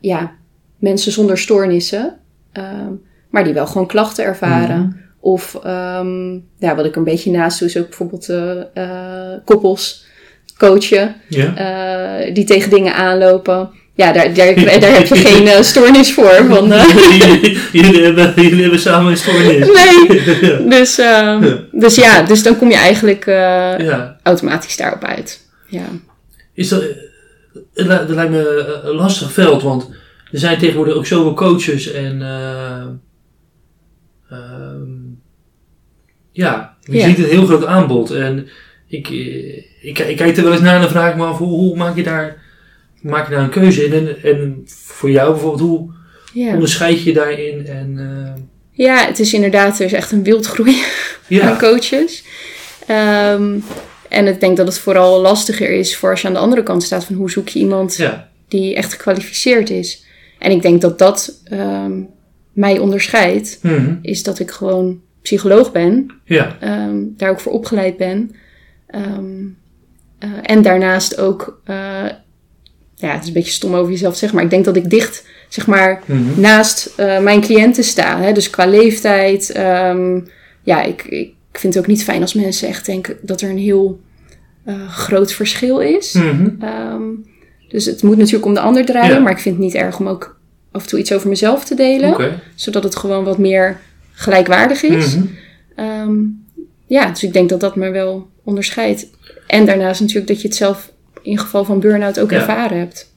ja, 0.01 0.33
mensen 0.79 1.13
zonder 1.13 1.39
stoornissen. 1.39 2.17
Ehm, 2.53 2.93
maar 3.31 3.45
die 3.45 3.55
wel 3.55 3.67
gewoon 3.67 3.87
klachten 3.87 4.25
ervaren. 4.25 4.79
Mhm. 4.79 5.01
Of 5.21 5.59
ehm, 5.63 6.33
ja, 6.59 6.75
wat 6.75 6.85
ik 6.85 6.97
een 6.97 7.05
beetje 7.05 7.31
naast 7.31 7.59
doe, 7.59 7.69
is 7.69 7.77
ook 7.77 7.89
bijvoorbeeld 7.89 8.29
eh, 8.29 8.61
eh, 8.75 9.41
koppels 9.45 10.05
coachen. 10.59 11.15
Eh, 11.57 12.35
die 12.35 12.45
tegen 12.45 12.71
dingen 12.71 12.95
aanlopen. 12.95 13.71
Ja, 13.95 14.13
daar, 14.13 14.35
daar, 14.35 14.55
daar 14.81 14.95
heb 14.95 15.07
je 15.07 15.17
geen 15.17 15.65
stoornis 15.65 16.13
voor. 16.13 16.45
Van, 16.49 16.67
jullie, 16.69 17.59
jullie 17.73 18.05
hebben, 18.05 18.33
jullie 18.37 18.63
hebben 18.63 18.81
samen 18.81 19.11
een 19.11 19.17
stoornis. 19.17 19.67
Nee. 19.67 20.23
ja. 20.51 20.57
dus, 20.79 20.99
ehm, 20.99 21.45
Ja. 21.45 21.59
dus 21.73 21.95
ja, 21.95 22.23
dus 22.23 22.43
dan 22.43 22.59
kom 22.59 22.71
je 22.71 22.77
eigenlijk 22.77 23.25
ja. 23.25 24.17
automatisch 24.23 24.77
daarop 24.77 25.05
uit. 25.05 25.41
Ja. 25.67 25.85
Is 26.55 26.69
dat, 26.69 26.83
het 27.75 28.09
lijkt 28.09 28.31
me 28.31 28.81
een 28.85 28.95
lastig 28.95 29.33
veld, 29.33 29.63
want 29.63 29.89
er 30.33 30.39
zijn 30.39 30.59
tegenwoordig 30.59 30.95
ook 30.95 31.07
zoveel 31.07 31.35
coaches 31.35 31.93
en 31.93 32.23
eh, 32.23 32.87
ehm, 34.31 34.91
ja, 36.33 36.77
je 36.81 37.01
ziet 37.01 37.19
een 37.19 37.25
heel 37.25 37.47
groot 37.47 37.67
aanbod. 37.67 38.11
En 38.11 38.49
ik, 38.87 39.09
eh, 39.09 39.57
ik, 39.81 39.99
ik 39.99 40.17
kijk 40.17 40.37
er 40.37 40.43
wel 40.43 40.53
eens 40.53 40.61
naar 40.61 40.75
en 40.75 40.81
dan 40.81 40.91
vraag 40.91 41.11
ik 41.11 41.17
me 41.17 41.25
af, 41.25 41.39
hoe, 41.39 41.49
hoe 41.49 41.77
maak 41.77 41.97
je 41.97 42.03
daar 42.03 42.43
maak 43.03 43.29
je 43.29 43.35
daar 43.35 43.43
een 43.43 43.51
keuze 43.51 43.85
in? 43.85 43.93
En, 43.93 44.23
en 44.23 44.63
voor 44.67 45.11
jou 45.11 45.33
bijvoorbeeld, 45.33 45.69
hoe 45.69 45.91
onderscheid 46.53 47.03
je 47.03 47.13
daarin? 47.13 47.67
En, 47.67 47.99
eh, 47.99 48.43
ja, 48.71 49.07
het 49.07 49.19
is 49.19 49.35
inderdaad, 49.35 49.79
er 49.79 49.85
is 49.85 49.93
echt 49.93 50.13
een 50.13 50.23
wildgroei 50.23 50.75
aan 51.29 51.39
ja, 51.39 51.57
coaches. 51.59 52.25
Ehm, 52.87 53.59
en 54.09 54.27
ik 54.27 54.41
denk 54.41 54.57
dat 54.57 54.67
het 54.67 54.79
vooral 54.79 55.21
lastiger 55.21 55.71
is 55.71 55.97
voor 55.97 56.11
als 56.11 56.21
je 56.21 56.27
aan 56.27 56.35
de 56.35 56.41
andere 56.41 56.63
kant 56.63 56.83
staat 56.83 57.05
van 57.05 57.15
hoe 57.15 57.31
zoek 57.31 57.49
je 57.49 57.59
iemand 57.59 58.09
die 58.49 58.75
echt 58.75 58.93
gekwalificeerd 58.93 59.71
is. 59.71 60.05
En 60.43 60.51
ik 60.51 60.63
denk 60.63 60.81
dat 60.81 60.99
dat 60.99 61.41
ehm, 61.45 62.01
mij 62.53 62.79
onderscheidt, 62.79 63.59
mhm, 63.63 63.95
is 64.03 64.23
dat 64.23 64.39
ik 64.39 64.51
gewoon 64.51 65.01
psycholoog 65.23 65.73
ben, 65.73 66.11
ja, 66.25 66.57
ehm, 66.61 66.97
daar 67.17 67.31
ook 67.31 67.41
voor 67.41 67.53
opgeleid 67.53 67.97
ben. 67.97 68.35
Ehm, 68.87 69.45
eh, 70.19 70.31
en 70.43 70.63
daarnaast 70.63 71.19
ook, 71.19 71.61
eh, 71.65 71.77
ja, 72.95 73.13
het 73.13 73.21
is 73.23 73.27
een 73.27 73.33
beetje 73.33 73.53
stom 73.53 73.75
over 73.75 73.93
jezelf 73.93 74.17
zeggen, 74.17 74.37
maar 74.37 74.45
ik 74.45 74.53
denk 74.53 74.65
dat 74.65 74.77
ik 74.77 74.91
dicht, 74.91 75.27
zeg 75.49 75.67
maar, 75.67 76.03
mhm, 76.07 76.41
naast 76.41 76.93
eh, 76.97 77.21
mijn 77.21 77.41
cliënten 77.41 77.85
sta. 77.85 78.21
Hè? 78.21 78.33
Dus 78.33 78.51
qua 78.51 78.67
leeftijd. 78.67 79.51
ja, 80.65 80.83
ik, 80.83 81.05
ik 81.05 81.35
vind 81.53 81.75
het 81.75 81.83
ook 81.83 81.89
niet 81.89 82.05
fijn 82.05 82.21
als 82.21 82.35
mensen 82.35 82.69
echt 82.69 82.87
denken 82.87 83.17
dat 83.21 83.41
er 83.41 83.51
een 83.51 83.59
heel 83.59 84.01
groot 84.89 85.33
verschil 85.33 85.79
is. 85.79 86.15
Ehm, 86.61 87.05
dus 87.73 87.85
het 87.85 88.03
moet 88.03 88.17
natuurlijk 88.17 88.45
om 88.47 88.55
de 88.55 88.61
ander 88.61 88.85
draaien, 88.85 89.15
Ja. 89.15 89.21
maar 89.21 89.33
ik 89.33 89.39
vind 89.39 89.55
het 89.55 89.65
niet 89.65 89.75
erg 89.75 89.99
om 89.99 90.09
ook 90.09 90.41
af 90.71 90.83
en 90.83 90.89
toe 90.89 90.99
iets 90.99 91.13
over 91.13 91.29
mezelf 91.29 91.65
te 91.65 91.75
delen, 91.75 92.41
zodat 92.55 92.83
het 92.83 92.97
gewoon 92.97 93.25
wat 93.25 93.39
meer 93.39 93.81
gelijkwaardig 94.13 94.83
is. 94.83 95.17
mhm. 95.17 95.27
Ehm, 95.77 96.13
ja, 96.87 97.11
dus 97.11 97.23
ik 97.23 97.33
denk 97.33 97.49
dat 97.49 97.61
dat 97.61 97.77
me 97.77 97.91
wel 97.91 98.29
onderscheidt. 98.45 99.07
En 99.47 99.67
daarnaast 99.67 100.01
natuurlijk 100.01 100.29
dat 100.29 100.41
je 100.43 100.49
het 100.49 100.57
zelf 100.57 100.93
in 101.23 101.39
geval 101.39 101.65
van 101.65 101.81
burn-out 101.81 102.21
ook 102.21 102.31
Ja. 102.31 102.37
ervaren 102.39 102.79
hebt. 102.79 103.13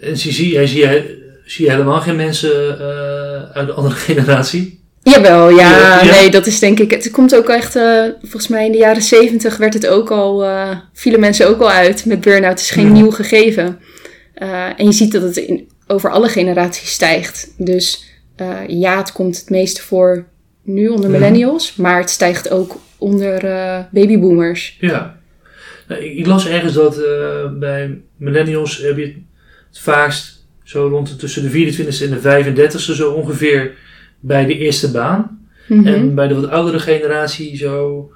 En 0.00 0.16
zie, 0.16 0.32
zie, 0.32 0.52
jij- 0.52 0.66
zie, 0.66 0.78
jij, 0.80 1.18
zie 1.44 1.64
je 1.64 1.70
helemaal 1.70 2.00
geen 2.00 2.16
mensen 2.16 2.78
eh, 2.78 3.50
uit 3.56 3.66
de 3.66 3.72
andere 3.72 3.94
generatie? 4.08 4.80
Jawel, 5.10 5.50
ja, 5.50 5.70
Ja, 5.70 6.02
ja. 6.02 6.10
nee, 6.10 6.30
dat 6.30 6.46
is 6.46 6.58
denk 6.58 6.78
ik. 6.80 6.90
Het 6.90 7.10
komt 7.10 7.34
ook 7.36 7.48
echt, 7.48 7.76
eh, 7.76 8.02
volgens 8.20 8.48
mij 8.48 8.66
in 8.66 8.72
de 8.72 8.78
jaren 8.78 9.02
zeventig 9.02 9.56
werd 9.56 9.74
het 9.74 9.86
ook 9.86 10.10
al, 10.10 10.44
eh 10.44 10.70
vielen 10.92 11.20
mensen 11.20 11.48
ook 11.48 11.60
al 11.60 11.70
uit 11.70 12.04
met 12.04 12.20
burn-out. 12.20 12.50
Het 12.50 12.60
is 12.60 12.70
geen 12.70 12.86
Ja. 12.86 12.92
nieuw 12.92 13.10
gegeven. 13.10 13.78
Eh, 14.34 14.64
en 14.76 14.84
je 14.84 14.92
ziet 14.92 15.12
dat 15.12 15.22
het 15.22 15.36
in, 15.36 15.68
over 15.86 16.10
alle 16.10 16.28
generaties 16.28 16.90
stijgt. 16.90 17.52
Dus 17.58 18.04
ja, 18.66 18.96
het 18.96 19.12
komt 19.12 19.36
het 19.36 19.50
meeste 19.50 19.82
voor 19.82 20.26
nu 20.62 20.88
onder 20.88 21.10
Ja. 21.10 21.16
millennials, 21.18 21.76
maar 21.76 21.98
het 22.00 22.10
stijgt 22.10 22.50
ook 22.50 22.76
onder 22.98 23.40
babyboomers. 23.92 24.76
Ja. 24.80 25.18
Nou, 25.88 26.02
ik, 26.04 26.16
ik 26.18 26.26
las 26.26 26.46
ergens 26.48 26.72
dat 26.72 27.00
bij 27.58 28.00
millennials 28.16 28.78
heb 28.78 28.96
je 28.96 29.14
het 29.68 29.78
vaakst 29.78 30.46
zo 30.64 30.86
rond 30.88 31.08
de, 31.08 31.16
tussen 31.16 31.42
de 31.42 31.50
24e 31.50 32.02
en 32.02 32.10
de 32.10 32.20
35e 32.20 32.94
zo 32.94 33.10
ongeveer 33.10 33.72
bij 34.20 34.46
de 34.46 34.58
eerste 34.58 34.90
baan. 34.90 35.48
Mhm. 35.68 35.86
En 35.86 36.14
bij 36.14 36.28
de 36.28 36.34
wat 36.34 36.50
oudere 36.50 36.78
generatie 36.78 37.56
zo, 37.56 38.10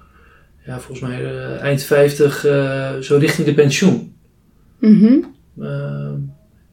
ja, 0.67 0.81
volgens 0.81 1.09
mij 1.09 1.25
eh, 1.25 1.61
eind 1.63 1.83
50, 1.83 2.45
eh, 2.45 2.97
zo 2.99 3.17
richting 3.17 3.47
de 3.47 3.55
pensioen. 3.55 4.15
Mhm. 4.79 5.19
Eh, 5.61 6.13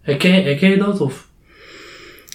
herken, 0.02 0.34
je- 0.36 0.42
herken 0.42 0.70
je 0.70 0.78
dat? 0.78 1.02
Of? 1.02 1.28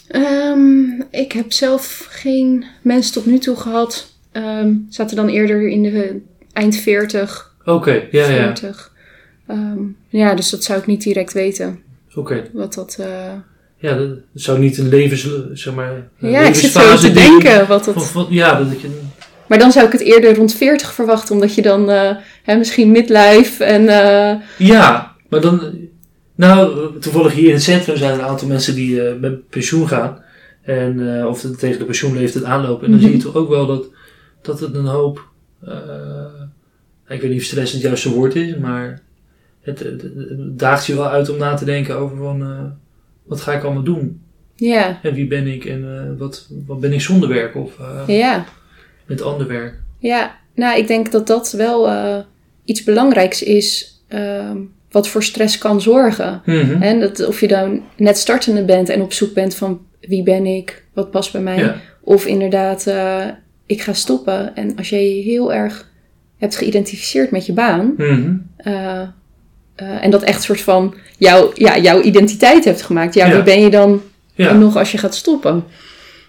Ehm, 0.09 1.01
ik 1.11 1.33
heb 1.33 1.53
zelf 1.53 2.07
geen 2.11 2.65
mensen 2.83 3.13
tot 3.13 3.27
nu 3.27 3.39
toe 3.39 3.57
gehad. 3.57 4.11
Ehm 4.33 4.73
zaten 4.89 5.17
dan 5.17 5.29
eerder 5.29 5.69
in 5.69 5.83
de 5.83 6.21
eind 6.53 6.77
40, 6.77 7.55
Oké, 7.65 7.91
ja, 8.11 8.27
ja. 8.27 8.27
40. 8.27 8.93
Ehm, 9.47 9.79
ja, 10.09 10.35
dus 10.35 10.51
dat 10.51 10.65
zou 10.65 10.79
ik 10.81 10.87
niet 10.87 11.03
direct 11.03 11.33
weten. 11.33 11.79
Oké. 12.15 12.49
Wat 12.53 12.75
dat. 12.75 12.97
eh, 13.01 13.33
Ja, 13.83 13.95
dat 13.95 14.09
zou 14.35 14.59
niet 14.59 14.79
een 14.79 14.89
levens, 14.89 15.29
zeg 15.53 15.75
maar, 15.75 15.93
een 16.21 16.31
Ja, 16.31 16.41
ik 16.41 16.55
zit 16.55 16.71
zo 16.71 16.97
te 16.97 17.13
denken. 17.13 17.67
Wat 17.67 17.85
dat... 17.85 18.27
ja, 18.31 18.63
dat 18.63 18.81
je. 18.81 18.89
Maar 19.49 19.59
dan 19.59 19.73
zou 19.73 19.87
ik 19.87 19.93
het 19.93 20.01
eerder 20.01 20.37
rond 20.37 20.55
40 20.55 20.93
verwachten, 20.93 21.35
omdat 21.35 21.55
je 21.55 21.63
dan 21.63 21.91
eh, 21.91 22.11
hè, 22.43 22.57
misschien 22.57 22.91
midlife 22.91 23.65
en. 23.65 23.89
eh, 23.89 24.37
Ja, 24.59 25.13
maar 25.29 25.41
dan. 25.41 25.61
Nou, 26.35 26.91
toevallig 27.01 27.33
hier 27.33 27.49
in 27.49 27.55
het 27.55 27.63
centrum 27.63 27.97
zijn 27.97 28.13
er 28.13 28.19
een 28.19 28.25
aantal 28.25 28.49
mensen 28.49 28.75
die 28.75 29.03
eh, 29.09 29.21
met 29.21 29.49
pensioen 29.49 29.89
gaan. 29.89 30.23
En, 30.63 31.27
of 31.27 31.41
tegen 31.59 31.79
de 31.79 31.85
pensioenleeftijd 31.85 32.45
aanlopen. 32.45 32.85
En 32.85 32.91
dan 32.91 33.01
Mhm. 33.01 33.09
zie 33.09 33.19
je 33.19 33.23
toch 33.25 33.35
ook 33.35 33.49
wel 33.49 33.67
dat, 33.67 33.85
dat 34.43 34.61
het 34.61 34.75
een 34.75 34.85
hoop. 34.87 35.29
ik 37.09 37.21
weet 37.21 37.31
niet 37.31 37.41
of 37.41 37.47
stress 37.47 37.73
het 37.73 37.83
juiste 37.83 38.11
woord 38.11 38.35
is, 38.35 38.57
maar. 38.57 39.01
Het, 39.63 39.79
het, 39.79 40.03
het 40.03 40.59
daagt 40.59 40.87
je 40.87 40.95
wel 40.95 41.09
uit 41.09 41.29
om 41.31 41.39
na 41.39 41.55
te 41.55 41.65
denken 41.65 41.97
over 41.97 42.17
van. 42.17 42.73
Wat 43.23 43.41
ga 43.41 43.53
ik 43.53 43.63
allemaal 43.63 43.83
doen? 43.83 44.21
ja, 44.57 44.99
En 45.03 45.15
wie 45.15 45.27
ben 45.27 45.47
ik? 45.47 45.65
En 45.65 45.85
eh, 45.97 46.19
wat, 46.19 46.49
wat 46.67 46.81
ben 46.81 46.93
ik 46.93 47.01
zonder 47.01 47.29
werk? 47.29 47.57
Of 47.57 47.79
eh, 47.79 48.19
ja, 48.19 48.45
met 49.07 49.23
ander 49.23 49.47
werk? 49.47 49.81
ja. 49.99 50.41
Nou, 50.55 50.79
ik 50.79 50.87
denk 50.87 51.13
dat 51.13 51.27
dat 51.27 51.53
wel 51.53 51.89
eh, 51.89 52.19
iets 52.65 52.85
belangrijks 52.85 53.43
is. 53.43 54.01
ehm, 54.09 54.57
wat 54.91 55.09
voor 55.09 55.23
stress 55.23 55.59
kan 55.59 55.81
zorgen. 55.81 56.43
Mhm. 56.47 56.83
En 56.83 57.01
dat, 57.01 57.27
of 57.27 57.41
je 57.41 57.49
dan 57.49 57.83
net 57.97 58.19
startende 58.19 58.65
bent 58.65 58.89
en 58.89 59.03
op 59.03 59.13
zoek 59.13 59.35
bent 59.35 59.55
van 59.55 59.81
wie 60.01 60.23
ben 60.23 60.47
ik, 60.47 60.85
wat 60.95 61.11
past 61.11 61.33
bij 61.33 61.41
mij. 61.41 61.59
Ja. 61.59 61.77
Of 62.01 62.27
inderdaad, 62.27 62.87
ik 63.67 63.81
ga 63.81 63.93
stoppen. 63.93 64.57
En 64.57 64.77
als 64.77 64.89
jij 64.89 65.17
je 65.17 65.23
heel 65.23 65.53
erg 65.53 65.91
hebt 66.39 66.57
geïdentificeerd 66.57 67.31
met 67.31 67.47
je 67.47 67.53
baan. 67.53 67.95
Mhm. 67.97 68.35
Eh, 69.83 70.05
en 70.05 70.11
dat 70.11 70.23
echt 70.23 70.43
soort 70.43 70.61
van 70.61 70.95
jouw, 71.19 71.51
ja, 71.55 71.79
jouw 71.79 72.01
identiteit 72.03 72.65
hebt 72.65 72.83
gemaakt. 72.83 73.15
Ja, 73.15 73.27
Ja. 73.27 73.35
wie 73.35 73.43
ben 73.43 73.61
je 73.61 73.71
dan 73.71 74.03
Ja. 74.35 74.53
nog 74.53 74.77
als 74.77 74.93
je 74.93 74.99
gaat 74.99 75.15
stoppen? 75.15 75.65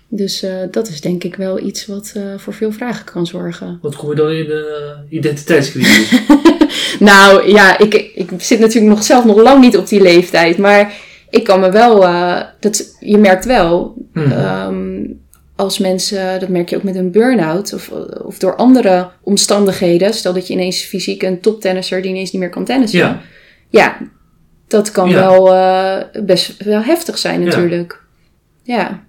Dus 0.08 0.44
eh, 0.44 0.52
dat 0.72 0.88
is 0.88 1.02
denk 1.02 1.24
ik 1.24 1.36
wel 1.36 1.60
iets 1.60 1.86
wat 1.86 2.12
eh, 2.16 2.22
voor 2.38 2.54
veel 2.54 2.72
vragen 2.72 3.06
kan 3.06 3.26
zorgen. 3.26 3.80
Wat 3.82 3.96
kom 3.96 4.10
je 4.10 4.16
dan 4.16 4.32
in 4.32 4.46
de 4.46 4.94
identiteitscrisis? 5.10 6.12
Nou 7.00 7.52
ja, 7.52 7.78
ik, 7.80 7.94
ik 7.94 8.30
zit 8.38 8.60
natuurlijk 8.60 8.94
nog 8.94 9.04
zelf 9.04 9.26
nog 9.26 9.38
lang 9.42 9.62
niet 9.62 9.78
op 9.78 9.88
die 9.88 10.02
leeftijd. 10.02 10.58
Maar 10.58 10.94
ik 11.30 11.44
kan 11.44 11.60
me 11.60 11.72
wel, 11.72 12.00
dat, 12.60 12.96
je 13.00 13.18
merkt 13.18 13.46
wel, 13.46 13.94
Mhm. 14.14 14.32
ehm, 14.32 15.02
als 15.56 15.78
mensen, 15.80 16.40
dat 16.40 16.50
merk 16.50 16.70
je 16.70 16.76
ook 16.76 16.84
met 16.84 16.96
een 16.96 17.12
burn-out 17.12 17.74
of, 17.74 17.90
of 18.26 18.38
door 18.38 18.56
andere 18.56 19.10
omstandigheden. 19.22 20.14
Stel 20.14 20.34
dat 20.34 20.48
je 20.48 20.54
ineens 20.54 20.82
fysiek 20.84 21.24
een 21.24 21.40
toptennisser 21.40 22.02
die 22.02 22.12
ineens 22.12 22.32
niet 22.32 22.42
meer 22.42 22.50
kan 22.50 22.66
tennissen. 22.66 23.00
Ja. 23.00 23.22
Ja, 23.80 23.98
dat 24.68 24.92
kan 24.92 25.10
Ja. 25.10 25.16
wel 25.20 25.54
eh, 25.54 26.24
best 26.26 26.64
wel 26.64 26.82
heftig 26.82 27.18
zijn 27.18 27.44
natuurlijk. 27.44 28.02
Ja, 28.64 29.04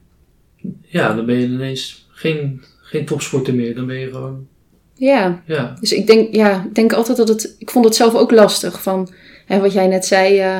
ja, 0.83 1.15
dan 1.15 1.27
ben 1.27 1.35
je 1.41 1.47
ineens 1.47 2.07
geen, 2.11 2.63
geen 2.83 3.05
topsporter 3.05 3.55
meer. 3.55 3.75
Dan 3.75 3.87
ben 3.87 3.99
je 3.99 4.11
gewoon, 4.11 4.47
ja. 4.95 5.43
ja. 5.47 5.77
Dus 5.81 5.93
ik 5.93 6.07
denk, 6.07 6.35
ja, 6.35 6.65
ik 6.65 6.75
denk 6.75 6.93
altijd 6.93 7.17
dat 7.17 7.29
het. 7.29 7.55
Ik 7.59 7.71
vond 7.71 7.85
het 7.85 7.95
zelf 7.95 8.15
ook 8.15 8.31
lastig 8.31 8.83
van 8.83 9.13
hè, 9.47 9.61
wat 9.61 9.73
jij 9.73 9.87
net 9.87 10.07
zei. 10.07 10.39
eh, 10.41 10.59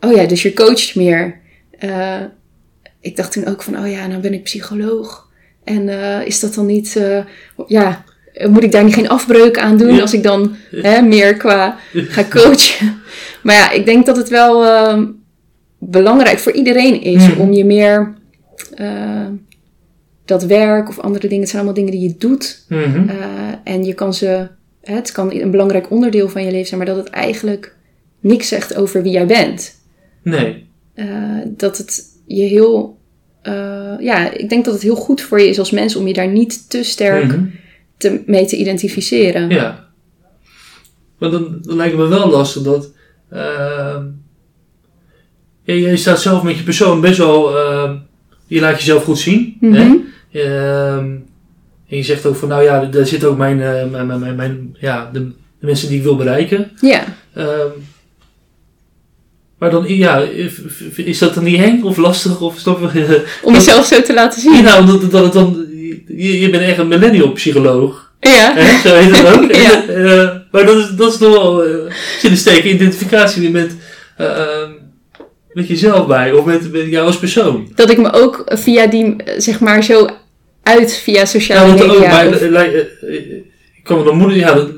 oh 0.00 0.12
ja, 0.12 0.24
dus 0.26 0.42
je 0.42 0.52
coacht 0.52 0.94
meer. 0.94 1.40
Eh, 1.78 2.20
ik 3.00 3.16
dacht 3.16 3.32
toen 3.32 3.46
ook 3.46 3.62
van, 3.62 3.78
oh 3.78 3.90
ja, 3.90 4.06
nou 4.06 4.20
ben 4.20 4.32
ik 4.32 4.42
psycholoog. 4.42 5.28
En 5.64 5.88
is 6.26 6.40
dat 6.40 6.54
dan 6.54 6.66
niet, 6.66 7.00
ja, 7.66 8.04
moet 8.50 8.62
ik 8.62 8.72
daar 8.72 8.84
niet 8.84 8.94
geen 8.94 9.08
afbreuk 9.08 9.58
aan 9.58 9.76
doen 9.76 9.94
Ja. 9.94 10.00
als 10.00 10.14
ik 10.14 10.22
dan 10.22 10.54
hè, 10.70 11.02
meer 11.02 11.36
qua 11.36 11.78
ga 11.92 12.24
coachen? 12.34 12.94
maar 13.42 13.54
ja, 13.54 13.70
ik 13.70 13.84
denk 13.86 14.06
dat 14.06 14.16
het 14.16 14.28
wel 14.28 14.64
ehm, 14.64 15.04
belangrijk 15.78 16.38
voor 16.38 16.52
iedereen 16.52 17.02
is 17.02 17.28
Mhm. 17.28 17.40
om 17.40 17.52
je 17.52 17.64
meer 17.64 18.14
eh, 18.74 19.26
dat 20.24 20.44
werk 20.44 20.88
of 20.88 20.98
andere 21.00 21.26
dingen, 21.28 21.40
het 21.42 21.48
zijn 21.50 21.62
allemaal 21.62 21.84
dingen 21.84 21.98
die 22.00 22.08
je 22.08 22.14
doet. 22.18 22.64
Mhm. 22.68 23.08
eh, 23.08 23.16
en 23.64 23.84
je 23.84 23.94
kan 23.94 24.14
ze, 24.14 24.48
hè, 24.82 24.94
het 24.94 25.12
kan 25.12 25.32
een 25.32 25.50
belangrijk 25.50 25.90
onderdeel 25.90 26.28
van 26.28 26.44
je 26.44 26.50
leven 26.50 26.66
zijn, 26.66 26.78
maar 26.80 26.94
dat 26.94 27.04
het 27.04 27.08
eigenlijk 27.10 27.76
niks 28.20 28.48
zegt 28.48 28.76
over 28.76 29.02
wie 29.02 29.12
jij 29.12 29.26
bent. 29.26 29.74
Nee. 30.22 30.66
Eh, 30.94 31.06
dat 31.46 31.78
het 31.78 32.02
je 32.26 32.42
heel, 32.42 32.98
eh, 33.42 33.94
ja, 34.00 34.30
ik 34.32 34.48
denk 34.48 34.64
dat 34.64 34.74
het 34.74 34.82
heel 34.82 34.94
goed 34.96 35.20
voor 35.20 35.40
je 35.40 35.48
is 35.48 35.58
als 35.58 35.70
mens 35.70 35.96
om 35.96 36.06
je 36.06 36.12
daar 36.12 36.28
niet 36.28 36.70
te 36.70 36.82
sterk 36.82 37.24
Mhm. 37.24 37.44
Te, 37.96 38.22
mee 38.26 38.46
te 38.46 38.56
identificeren. 38.56 39.48
Ja. 39.50 39.88
Maar 41.18 41.30
dan, 41.30 41.58
dan 41.62 41.76
lijkt 41.76 41.92
het 41.96 42.02
me 42.02 42.08
wel 42.08 42.30
lastig 42.30 42.62
dat. 42.62 42.90
ehm 43.30 44.02
ja, 45.62 45.74
je 45.74 45.96
staat 45.96 46.20
zelf 46.22 46.42
met 46.42 46.56
je 46.56 46.62
persoon 46.62 47.00
best 47.00 47.18
wel. 47.18 47.58
ehm, 47.58 47.96
je 48.46 48.60
laat 48.60 48.78
jezelf 48.78 49.04
goed 49.04 49.18
zien. 49.18 49.56
Mhm. 49.60 49.74
hè? 49.74 49.94
Ehm, 50.40 51.06
en 51.88 51.96
je 51.96 52.02
zegt 52.02 52.26
ook 52.26 52.36
van, 52.36 52.48
nou 52.48 52.62
ja, 52.62 52.84
daar 52.84 53.06
zit 53.06 53.24
ook 53.24 53.36
mijn, 53.36 53.60
eh, 53.60 53.90
mijn, 53.90 54.06
mijn, 54.06 54.20
mijn, 54.20 54.36
mijn- 54.36 54.76
ja, 54.80 55.10
de, 55.12 55.20
de 55.60 55.66
mensen 55.66 55.88
die 55.88 55.96
ik 55.96 56.02
wil 56.02 56.16
bereiken. 56.16 56.70
Ja. 56.80 57.04
Ehm, 57.34 57.68
maar 59.58 59.70
dan, 59.70 59.84
ja, 59.88 60.18
is 60.96 61.18
dat 61.18 61.34
dan 61.34 61.44
niet 61.44 61.60
eng 61.62 61.82
of 61.82 61.96
lastig? 61.96 62.40
Of 62.40 62.64
je? 62.64 63.24
Om 63.42 63.54
jezelf 63.54 63.86
zo 63.86 64.02
te 64.02 64.14
laten 64.14 64.40
zien. 64.40 64.64
Nou, 64.64 64.86
dat, 64.86 65.10
dat 65.10 65.24
het 65.24 65.32
dan, 65.32 65.66
je, 66.06 66.40
je 66.40 66.50
bent 66.50 66.62
echt 66.62 66.78
een 66.78 66.88
millennial 66.88 67.32
psycholoog. 67.32 68.12
Ja. 68.20 68.52
Hè? 68.54 68.88
Zo 68.88 68.94
heet 68.94 69.16
het 69.18 69.26
ook. 69.36 69.54
Ja. 69.54 69.86
En, 69.88 70.04
eh, 70.20 70.36
maar 70.50 70.66
dat 70.66 70.76
is, 70.76 70.88
dat 70.88 71.12
is 71.12 71.18
toch 71.18 71.32
wel, 71.32 71.62
zit 72.20 72.30
een 72.30 72.36
sterke 72.36 72.68
identificatie 72.70 73.50
met, 73.50 73.76
eh, 74.16 74.26
ehm, 74.26 74.70
met 75.52 75.68
jezelf 75.68 76.06
bij, 76.06 76.32
of 76.32 76.44
met, 76.44 76.72
met 76.72 76.86
jou 76.86 77.06
als 77.06 77.18
persoon. 77.18 77.68
Dat 77.74 77.90
ik 77.90 77.98
me 77.98 78.12
ook 78.12 78.42
via 78.46 78.86
die, 78.86 79.16
zeg 79.36 79.60
maar, 79.60 79.82
zo 79.84 80.08
uit 80.62 80.92
via 80.96 81.18
Ja, 81.18 81.24
sociale 81.24 81.72
ook, 81.72 81.78
media. 81.88 82.08
maar, 82.10 82.26
of- 82.28 82.40
eh, 82.40 82.72
ik 83.76 83.82
kan 83.82 83.98
me 83.98 84.04
dan 84.04 84.16
moeder, 84.16 84.36
ja, 84.36 84.54
dat- 84.54 84.70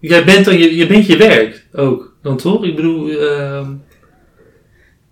jij 0.00 0.24
bent 0.24 0.44
dan, 0.44 0.58
je, 0.58 0.76
je 0.76 0.86
bent 0.86 1.06
je 1.06 1.16
werk 1.16 1.66
ook, 1.72 2.14
dan 2.22 2.36
toch? 2.36 2.64
Ik 2.64 2.76
bedoel, 2.76 3.08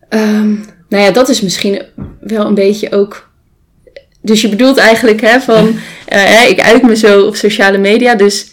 Ehm, 0.09 0.51
nou 0.89 1.03
ja, 1.05 1.11
dat 1.11 1.29
is 1.29 1.41
misschien 1.41 1.83
wel 2.21 2.47
een 2.47 2.55
beetje 2.55 2.93
ook. 2.93 3.26
Dus 4.27 4.41
je 4.41 4.49
bedoelt 4.49 4.77
eigenlijk 4.77 5.21
hè, 5.21 5.41
van, 5.41 5.67
eh, 6.07 6.25
hè, 6.25 6.47
ik 6.49 6.61
uit 6.61 6.83
me 6.83 6.97
zo 6.97 7.27
op 7.27 7.37
sociale 7.37 7.79
media, 7.79 8.15
dus 8.15 8.47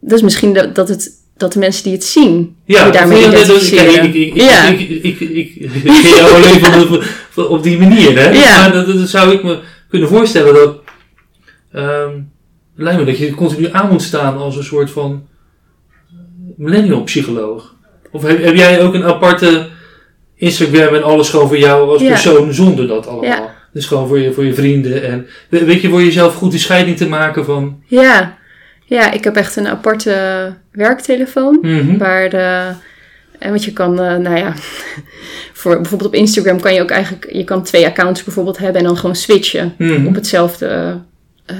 dat 0.00 0.12
is 0.18 0.22
misschien 0.22 0.52
dat, 0.52 0.74
dat, 0.74 0.88
het, 0.88 1.10
dat 1.36 1.52
de 1.52 1.58
mensen 1.58 1.82
die 1.84 1.92
het 1.92 2.04
zien, 2.04 2.56
ja, 2.64 2.86
je 2.86 2.92
daarmee 2.92 3.20
ja, 3.20 3.28
identificeren. 3.28 3.92
kijk, 3.92 4.14
ik, 4.14 4.34
ik, 4.34 4.42
Ja. 4.42 4.64
ik, 4.68 4.80
ik, 4.88 5.20
ik, 5.20 5.54
jou 6.16 6.32
alleen 6.32 6.60
van- 7.30 7.48
op 7.48 7.62
die 7.62 7.78
manier, 7.78 8.18
hè? 8.18 8.30
Ja. 8.30 8.60
Maar 8.60 8.72
dat, 8.72 8.86
dat 8.86 9.08
zou 9.08 9.32
ik 9.32 9.42
me 9.42 9.58
kunnen 9.88 10.08
voorstellen 10.08 10.54
dat, 10.54 10.76
ehm, 11.72 12.10
lijkt 12.76 12.98
me 13.00 13.04
dat 13.06 13.18
je 13.18 13.34
continu 13.34 13.68
aan 13.72 13.88
moet 13.90 14.02
staan 14.02 14.36
als 14.36 14.56
een 14.56 14.64
soort 14.64 14.90
van 14.90 15.26
millennial 16.56 17.02
psycholoog. 17.02 17.74
Of 18.10 18.22
heb, 18.22 18.42
heb 18.44 18.54
jij 18.54 18.82
ook 18.82 18.94
een 18.94 19.04
aparte 19.04 19.68
Instagram 20.36 20.94
en 20.94 21.02
alles 21.02 21.28
gewoon 21.28 21.48
voor 21.48 21.58
jou 21.58 21.88
als 21.90 22.02
Ja. 22.02 22.08
persoon 22.08 22.54
zonder 22.54 22.86
dat 22.88 23.06
allemaal? 23.06 23.50
Dus 23.72 23.86
gewoon 23.86 24.08
voor 24.08 24.18
je, 24.18 24.32
voor 24.32 24.44
je 24.44 24.54
vrienden 24.54 25.02
en 25.08 25.26
we- 25.48 25.64
weet 25.64 25.80
je, 25.80 25.88
voor 25.88 26.02
jezelf 26.02 26.34
goed 26.34 26.50
die 26.50 26.60
scheiding 26.60 26.96
te 26.96 27.08
maken 27.08 27.44
van. 27.44 27.82
Ja. 27.86 28.38
ja, 28.84 29.12
ik 29.12 29.24
heb 29.24 29.36
echt 29.36 29.56
een 29.56 29.66
aparte 29.68 30.54
werktelefoon. 30.72 31.58
Mhm. 31.62 31.98
Waar 31.98 32.30
de, 32.30 32.70
en 33.38 33.50
wat 33.52 33.64
je 33.64 33.72
kan, 33.72 34.00
eh, 34.00 34.16
nou 34.16 34.36
ja, 34.36 34.54
voor 35.60 35.76
bijvoorbeeld 35.80 36.10
op 36.10 36.14
Instagram 36.16 36.60
kan 36.60 36.74
je 36.74 36.80
ook 36.82 36.90
eigenlijk, 36.90 37.32
je 37.32 37.44
kan 37.44 37.62
twee 37.62 37.86
accounts 37.86 38.24
bijvoorbeeld 38.24 38.58
hebben 38.58 38.80
en 38.80 38.86
dan 38.86 38.96
gewoon 38.96 39.16
switchen 39.16 39.74
Mhm. 39.78 40.06
op 40.06 40.14
hetzelfde, 40.14 41.00
eh, 41.46 41.56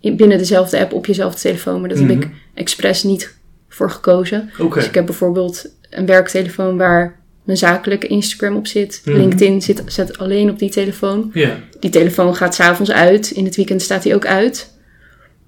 in- 0.00 0.16
binnen 0.16 0.38
dezelfde 0.38 0.78
app 0.80 0.92
op 0.92 1.06
jezelfde 1.06 1.40
telefoon. 1.40 1.80
Maar 1.80 1.88
dat 1.88 1.98
heb 1.98 2.08
Mhm. 2.08 2.20
ik 2.20 2.28
expres 2.54 3.02
niet 3.02 3.34
voor 3.68 3.90
gekozen. 3.90 4.50
Dus 4.74 4.86
ik 4.86 4.94
heb 4.94 5.06
bijvoorbeeld 5.06 5.66
een 5.90 6.06
werktelefoon 6.06 6.76
waar 6.76 7.22
mijn 7.44 7.58
zakelijke 7.58 8.06
Instagram 8.06 8.56
op 8.56 8.66
zit. 8.66 9.02
Mhm. 9.04 9.16
LinkedIn 9.16 9.62
zit, 9.62 9.82
zit 9.86 10.18
alleen 10.18 10.50
op 10.50 10.58
die 10.58 10.70
telefoon. 10.70 11.30
Ja. 11.34 11.58
Die 11.80 11.90
telefoon 11.90 12.36
gaat 12.36 12.54
s'avonds 12.54 12.90
uit. 12.90 13.30
In 13.30 13.44
het 13.44 13.56
weekend 13.56 13.82
staat 13.82 14.02
die 14.02 14.14
ook 14.14 14.26
uit. 14.26 14.72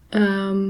Ehm, 0.08 0.68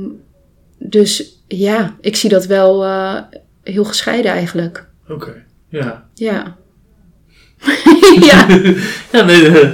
dus 0.79 1.43
ja, 1.49 1.97
ik 2.01 2.17
zie 2.17 2.31
dat 2.31 2.47
wel 2.47 2.85
eh, 2.85 3.17
heel 3.63 3.85
gescheiden 3.85 4.31
eigenlijk. 4.31 4.87
Oké. 5.09 5.45
Ja. 5.69 6.09
Ja. 6.15 6.57
ja. 8.31 8.47
ja, 9.13 9.25
nee, 9.25 9.49
eh, 9.49 9.71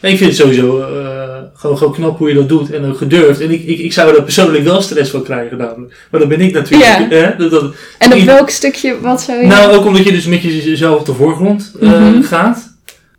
ik 0.00 0.18
vind 0.18 0.20
het 0.20 0.36
sowieso 0.36 0.80
eh, 0.80 1.35
gewoon, 1.56 1.78
gewoon 1.78 1.92
knap 1.92 2.18
hoe 2.18 2.28
je 2.28 2.34
dat 2.34 2.48
doet 2.48 2.70
en 2.72 2.84
ook 2.84 2.96
gedurfd. 2.96 3.40
En 3.40 3.50
ik, 3.50 3.64
ik, 3.64 3.78
ik 3.78 3.92
zou 3.92 4.16
er 4.16 4.22
persoonlijk 4.22 4.64
wel 4.64 4.80
stress 4.82 5.10
van 5.10 5.22
krijgen 5.22 5.56
namelijk. 5.58 6.06
Maar 6.10 6.20
dat 6.20 6.28
ben 6.28 6.40
ik 6.40 6.52
natuurlijk. 6.52 6.90
Ja. 6.90 7.06
Hè? 7.08 7.36
Dat, 7.36 7.50
dat, 7.50 7.74
En 7.98 8.12
op 8.12 8.18
Ik- 8.18 8.24
welk 8.24 8.50
stukje, 8.50 9.00
wat 9.00 9.22
zou 9.22 9.40
je... 9.40 9.46
Nou, 9.46 9.72
ook 9.76 9.84
omdat 9.84 10.04
je 10.04 10.12
dus 10.12 10.26
met 10.26 10.42
jezelf 10.42 11.00
op 11.00 11.06
de 11.06 11.14
voorgrond 11.14 11.72
eh, 11.80 11.88
Mhm. 11.90 12.22
gaat. 12.22 12.74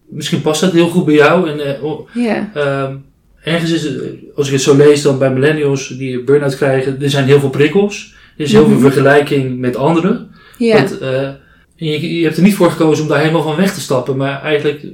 Misschien 0.10 0.42
past 0.42 0.62
dat 0.62 0.72
heel 0.72 0.88
goed 0.88 1.06
bij 1.06 1.14
jou. 1.16 1.50
En, 1.50 1.60
eh, 1.76 1.84
oh, 1.84 2.10
ja. 2.14 2.50
ehm, 2.54 2.96
ergens 3.44 3.72
is 3.72 3.84
het, 3.84 3.94
als 4.36 4.48
ik 4.48 4.54
het 4.54 4.62
zo 4.62 4.76
lees 4.76 5.02
dan 5.02 5.18
bij 5.20 5.32
millennials 5.32 5.88
die 5.88 6.24
burn-out 6.24 6.56
krijgen, 6.56 6.98
er 7.02 7.10
zijn 7.10 7.26
heel 7.26 7.40
veel 7.40 7.50
prikkels. 7.50 8.14
Er 8.38 8.44
is 8.44 8.52
heel 8.52 8.62
Mhm. 8.68 8.72
veel 8.72 8.80
vergelijking 8.92 9.60
met 9.60 9.76
anderen. 9.76 10.30
Ja. 10.58 10.82
Dat, 10.82 10.98
eh, 11.00 11.22
en 11.22 11.38
je, 11.78 12.18
je 12.18 12.24
hebt 12.24 12.38
er 12.38 12.44
niet 12.44 12.56
voor 12.56 12.72
gekozen 12.72 13.04
om 13.04 13.10
daar 13.10 13.20
helemaal 13.20 13.44
van 13.44 13.56
weg 13.56 13.74
te 13.74 13.80
stappen, 13.82 14.18
maar 14.18 14.42
eigenlijk 14.42 14.86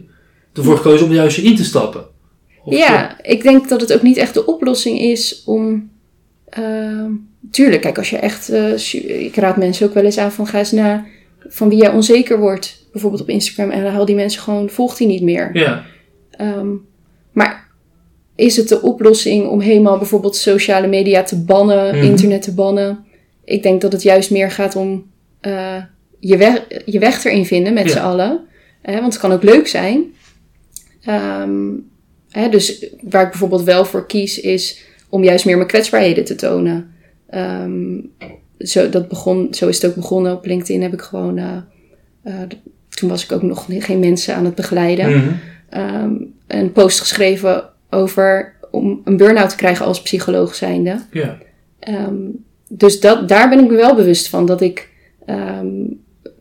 ervoor 0.54 0.78
gekozen 0.78 1.06
om 1.06 1.14
juist 1.14 1.38
in 1.38 1.56
te 1.56 1.64
stappen. 1.64 2.04
Ja, 2.66 3.22
ik 3.22 3.44
denk 3.44 3.70
dat 3.70 3.82
het 3.82 3.94
ook 3.94 4.02
niet 4.02 4.18
echt 4.18 4.34
de 4.34 4.46
oplossing 4.46 5.00
is 5.00 5.44
om. 5.46 5.92
ehm, 6.50 7.12
tuurlijk, 7.52 7.82
kijk, 7.82 7.98
als 7.98 8.10
je 8.10 8.18
echt. 8.18 8.50
eh, 8.50 8.94
ik 9.26 9.36
raad 9.36 9.58
mensen 9.58 9.88
ook 9.88 9.94
wel 9.94 10.04
eens 10.04 10.18
aan 10.18 10.32
van 10.32 10.48
ga 10.48 10.58
eens 10.58 10.72
na 10.72 11.06
van 11.40 11.70
wie 11.70 11.78
jij 11.78 11.92
onzeker 11.92 12.40
wordt. 12.40 12.86
Bijvoorbeeld 12.92 13.22
op 13.22 13.30
Instagram 13.30 13.70
en 13.70 13.92
haal 13.92 14.06
die 14.06 14.16
mensen 14.16 14.42
gewoon, 14.42 14.70
volgt 14.70 14.98
die 14.98 15.08
niet 15.08 15.22
meer. 15.22 15.50
Ja, 15.54 15.84
Ehm, 16.32 16.68
maar 17.32 17.68
is 18.36 18.58
het 18.58 18.68
de 18.68 18.82
oplossing 18.82 19.48
om 19.48 19.60
helemaal 19.60 19.98
bijvoorbeeld 19.98 20.36
sociale 20.36 20.88
media 20.88 21.24
te 21.24 21.40
bannen, 21.44 21.96
Mhm. 21.96 22.04
internet 22.06 22.42
te 22.42 22.54
bannen? 22.54 23.06
Ik 23.46 23.64
denk 23.64 23.82
dat 23.82 23.92
het 23.92 24.02
juist 24.04 24.32
meer 24.32 24.52
gaat 24.52 24.76
om 24.76 25.06
eh, 25.42 25.84
je, 26.20 26.38
weg, 26.38 26.62
je 26.86 27.00
weg 27.00 27.24
erin 27.24 27.46
vinden 27.46 27.74
met 27.74 27.84
Ja. 27.86 27.90
z'n 27.92 27.98
allen. 28.00 28.40
Want 28.84 29.04
het 29.14 29.18
kan 29.18 29.32
ook 29.32 29.44
leuk 29.44 29.68
zijn. 29.68 30.04
Ehm, 31.04 31.70
hè, 32.34 32.50
dus 32.50 32.86
waar 33.02 33.24
ik 33.24 33.30
bijvoorbeeld 33.30 33.64
wel 33.64 33.86
voor 33.86 34.06
kies 34.08 34.40
is 34.40 34.82
om 35.10 35.24
juist 35.24 35.46
meer 35.46 35.56
mijn 35.56 35.68
kwetsbaarheden 35.68 36.24
te 36.26 36.36
tonen. 36.36 36.92
Ehm, 37.30 38.00
zo, 38.60 38.90
dat 38.90 39.08
begon, 39.08 39.48
zo 39.54 39.68
is 39.68 39.82
het 39.82 39.90
ook 39.92 39.96
begonnen. 39.96 40.34
Op 40.34 40.46
LinkedIn 40.46 40.82
heb 40.82 40.94
ik 40.94 41.02
gewoon... 41.02 41.38
eh, 41.38 41.58
eh, 42.24 42.34
toen 42.90 43.10
was 43.10 43.24
ik 43.24 43.32
ook 43.32 43.42
nog 43.42 43.66
geen 43.70 44.00
mensen 44.00 44.36
aan 44.36 44.46
het 44.46 44.56
begeleiden 44.56 45.10
Mhm. 45.18 45.30
ehm, 45.70 46.12
een 46.48 46.72
post 46.72 47.00
geschreven 47.00 47.70
over 47.90 48.54
om 48.72 49.02
een 49.04 49.18
burn-out 49.18 49.50
te 49.50 49.56
krijgen 49.56 49.86
als 49.86 50.02
psycholoog 50.02 50.56
zijnde. 50.56 51.00
ja. 51.12 51.38
Ehm, 51.80 52.16
dus 52.70 53.00
dat, 53.00 53.28
daar 53.28 53.50
ben 53.50 53.60
ik 53.64 53.70
me 53.70 53.76
wel 53.76 53.96
bewust 53.96 54.28
van. 54.30 54.46
Dat 54.46 54.62
ik, 54.62 54.90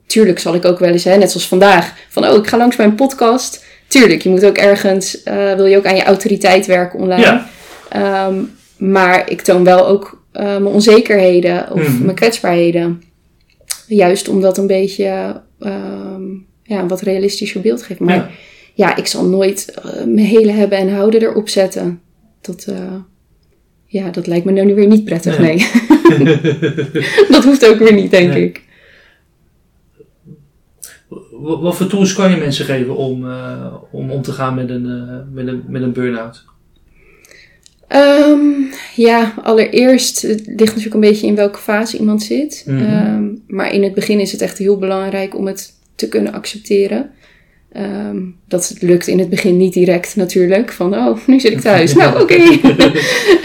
tuurlijk 0.07 0.39
zal 0.39 0.55
ik 0.55 0.65
ook 0.65 0.79
wel 0.79 0.91
eens, 0.91 1.05
hè, 1.05 1.17
net 1.17 1.31
zoals 1.31 1.49
vandaag, 1.49 1.95
van 2.09 2.27
oh, 2.27 2.37
ik 2.37 2.47
ga 2.47 2.57
langs 2.57 2.77
mijn 2.77 2.95
podcast. 2.95 3.65
Tuurlijk, 3.93 4.23
je 4.23 4.29
moet 4.29 4.45
ook 4.45 4.57
ergens, 4.57 5.23
eh, 5.23 5.55
wil 5.55 5.67
je 5.67 5.77
ook 5.77 5.87
aan 5.87 5.97
je 5.97 6.03
autoriteit 6.05 6.67
werken 6.67 6.99
online. 6.99 7.23
Ja. 7.23 7.49
Ehm, 7.89 8.35
maar 8.79 9.31
ik 9.31 9.41
toon 9.41 9.65
wel 9.65 9.87
ook 9.87 10.21
eh, 10.33 10.45
mijn 10.45 10.67
onzekerheden 10.67 11.73
of 11.73 11.89
Mhm. 11.89 12.05
mijn 12.05 12.17
kwetsbaarheden. 12.17 13.03
Juist 13.87 14.29
om 14.29 14.41
dat 14.41 14.59
een 14.59 14.67
beetje 14.67 15.41
ehm, 15.61 16.23
ja, 16.63 16.79
een 16.81 16.89
wat 16.89 17.01
realistischer 17.01 17.61
beeld 17.61 17.83
geven. 17.83 18.05
Maar 18.05 18.15
Ja. 18.17 18.29
ja, 18.75 18.97
ik 18.97 19.07
zal 19.07 19.25
nooit 19.25 19.75
eh, 19.75 20.05
mijn 20.05 20.27
hele 20.27 20.53
hebben 20.53 20.79
en 20.79 20.95
houden 20.95 21.23
erop 21.23 21.49
zetten. 21.49 22.01
Dat, 22.41 22.67
ja, 23.87 24.11
dat 24.11 24.27
lijkt 24.27 24.45
me 24.45 24.53
nou 24.53 24.67
nu 24.67 24.75
weer 24.75 24.87
niet 24.87 25.05
prettig, 25.05 25.39
Nee. 25.39 25.67
nee. 26.19 26.41
dat 27.31 27.45
hoeft 27.45 27.67
ook 27.69 27.79
weer 27.79 27.93
niet, 27.95 28.11
denk 28.11 28.33
Nee. 28.33 28.45
ik. 28.45 28.63
Wat, 31.41 31.77
voor 31.77 31.87
tools 31.87 32.15
kan 32.15 32.31
je 32.31 32.37
mensen 32.37 32.65
geven 32.65 32.97
om, 32.97 33.31
eh, 33.31 33.75
om 33.91 34.11
om 34.11 34.23
te 34.23 34.33
gaan 34.33 34.55
met 34.55 34.71
een, 34.71 34.87
eh, 34.87 35.17
met 35.33 35.47
een, 35.47 35.63
met 35.67 35.83
een 35.83 35.93
burn-out? 35.93 36.45
Ehm, 37.89 38.41
ja, 38.97 39.35
allereerst, 39.43 40.23
het 40.23 40.43
ligt 40.47 40.59
natuurlijk 40.59 40.95
een 40.95 41.01
beetje 41.01 41.27
in 41.27 41.35
welke 41.35 41.59
fase 41.59 41.99
iemand 41.99 42.23
zit. 42.23 42.65
Mhm. 42.67 42.85
Ehm, 42.85 43.25
maar 43.47 43.73
in 43.73 43.83
het 43.83 43.95
begin 43.95 44.21
is 44.21 44.33
het 44.33 44.41
echt 44.41 44.59
heel 44.59 44.79
belangrijk 44.79 45.37
om 45.37 45.47
het 45.47 45.73
te 45.95 46.09
kunnen 46.09 46.33
accepteren. 46.33 47.11
Ehm, 47.73 48.19
dat 48.49 48.75
lukt 48.81 49.07
in 49.07 49.19
het 49.19 49.29
begin 49.29 49.57
niet 49.57 49.73
direct 49.73 50.17
natuurlijk. 50.17 50.73
Van, 50.73 50.95
oh, 50.95 51.19
nu 51.27 51.41
zit 51.41 51.53
ik 51.53 51.61
thuis. 51.61 51.95
nou, 51.97 52.23
oké. 52.23 52.59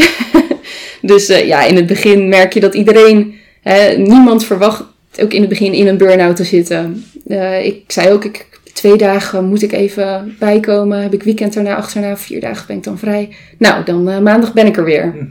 dus 1.12 1.30
eh, 1.30 1.48
ja, 1.48 1.64
in 1.64 1.76
het 1.76 1.88
begin 1.88 2.28
merk 2.28 2.54
je 2.54 2.60
dat 2.60 2.74
iedereen... 2.74 3.36
Hè, 3.62 3.98
niemand 3.98 4.46
verwacht 4.46 4.84
ook 5.22 5.34
in 5.34 5.40
het 5.40 5.50
begin 5.50 5.74
in 5.74 5.88
een 5.88 5.98
burn-out 5.98 6.36
te 6.36 6.44
zitten. 6.44 7.04
Eh, 7.28 7.66
ik 7.66 7.84
zei 7.88 8.12
ook, 8.12 8.24
ik, 8.24 8.60
twee 8.74 8.98
dagen 8.98 9.46
moet 9.46 9.62
ik 9.62 9.72
even 9.72 10.36
bijkomen. 10.40 11.02
Heb 11.02 11.14
ik 11.14 11.24
weekend 11.24 11.56
erna, 11.56 11.76
achterna, 11.76 12.18
vier 12.18 12.42
dagen 12.42 12.68
ben 12.68 12.78
ik 12.78 12.84
dan 12.84 12.98
vrij. 12.98 13.36
Nou, 13.58 13.84
dan 13.86 14.10
eh, 14.10 14.20
maandag 14.20 14.54
ben 14.54 14.66
ik 14.66 14.78
er 14.78 14.84
weer. 14.84 15.12
Hm. 15.12 15.26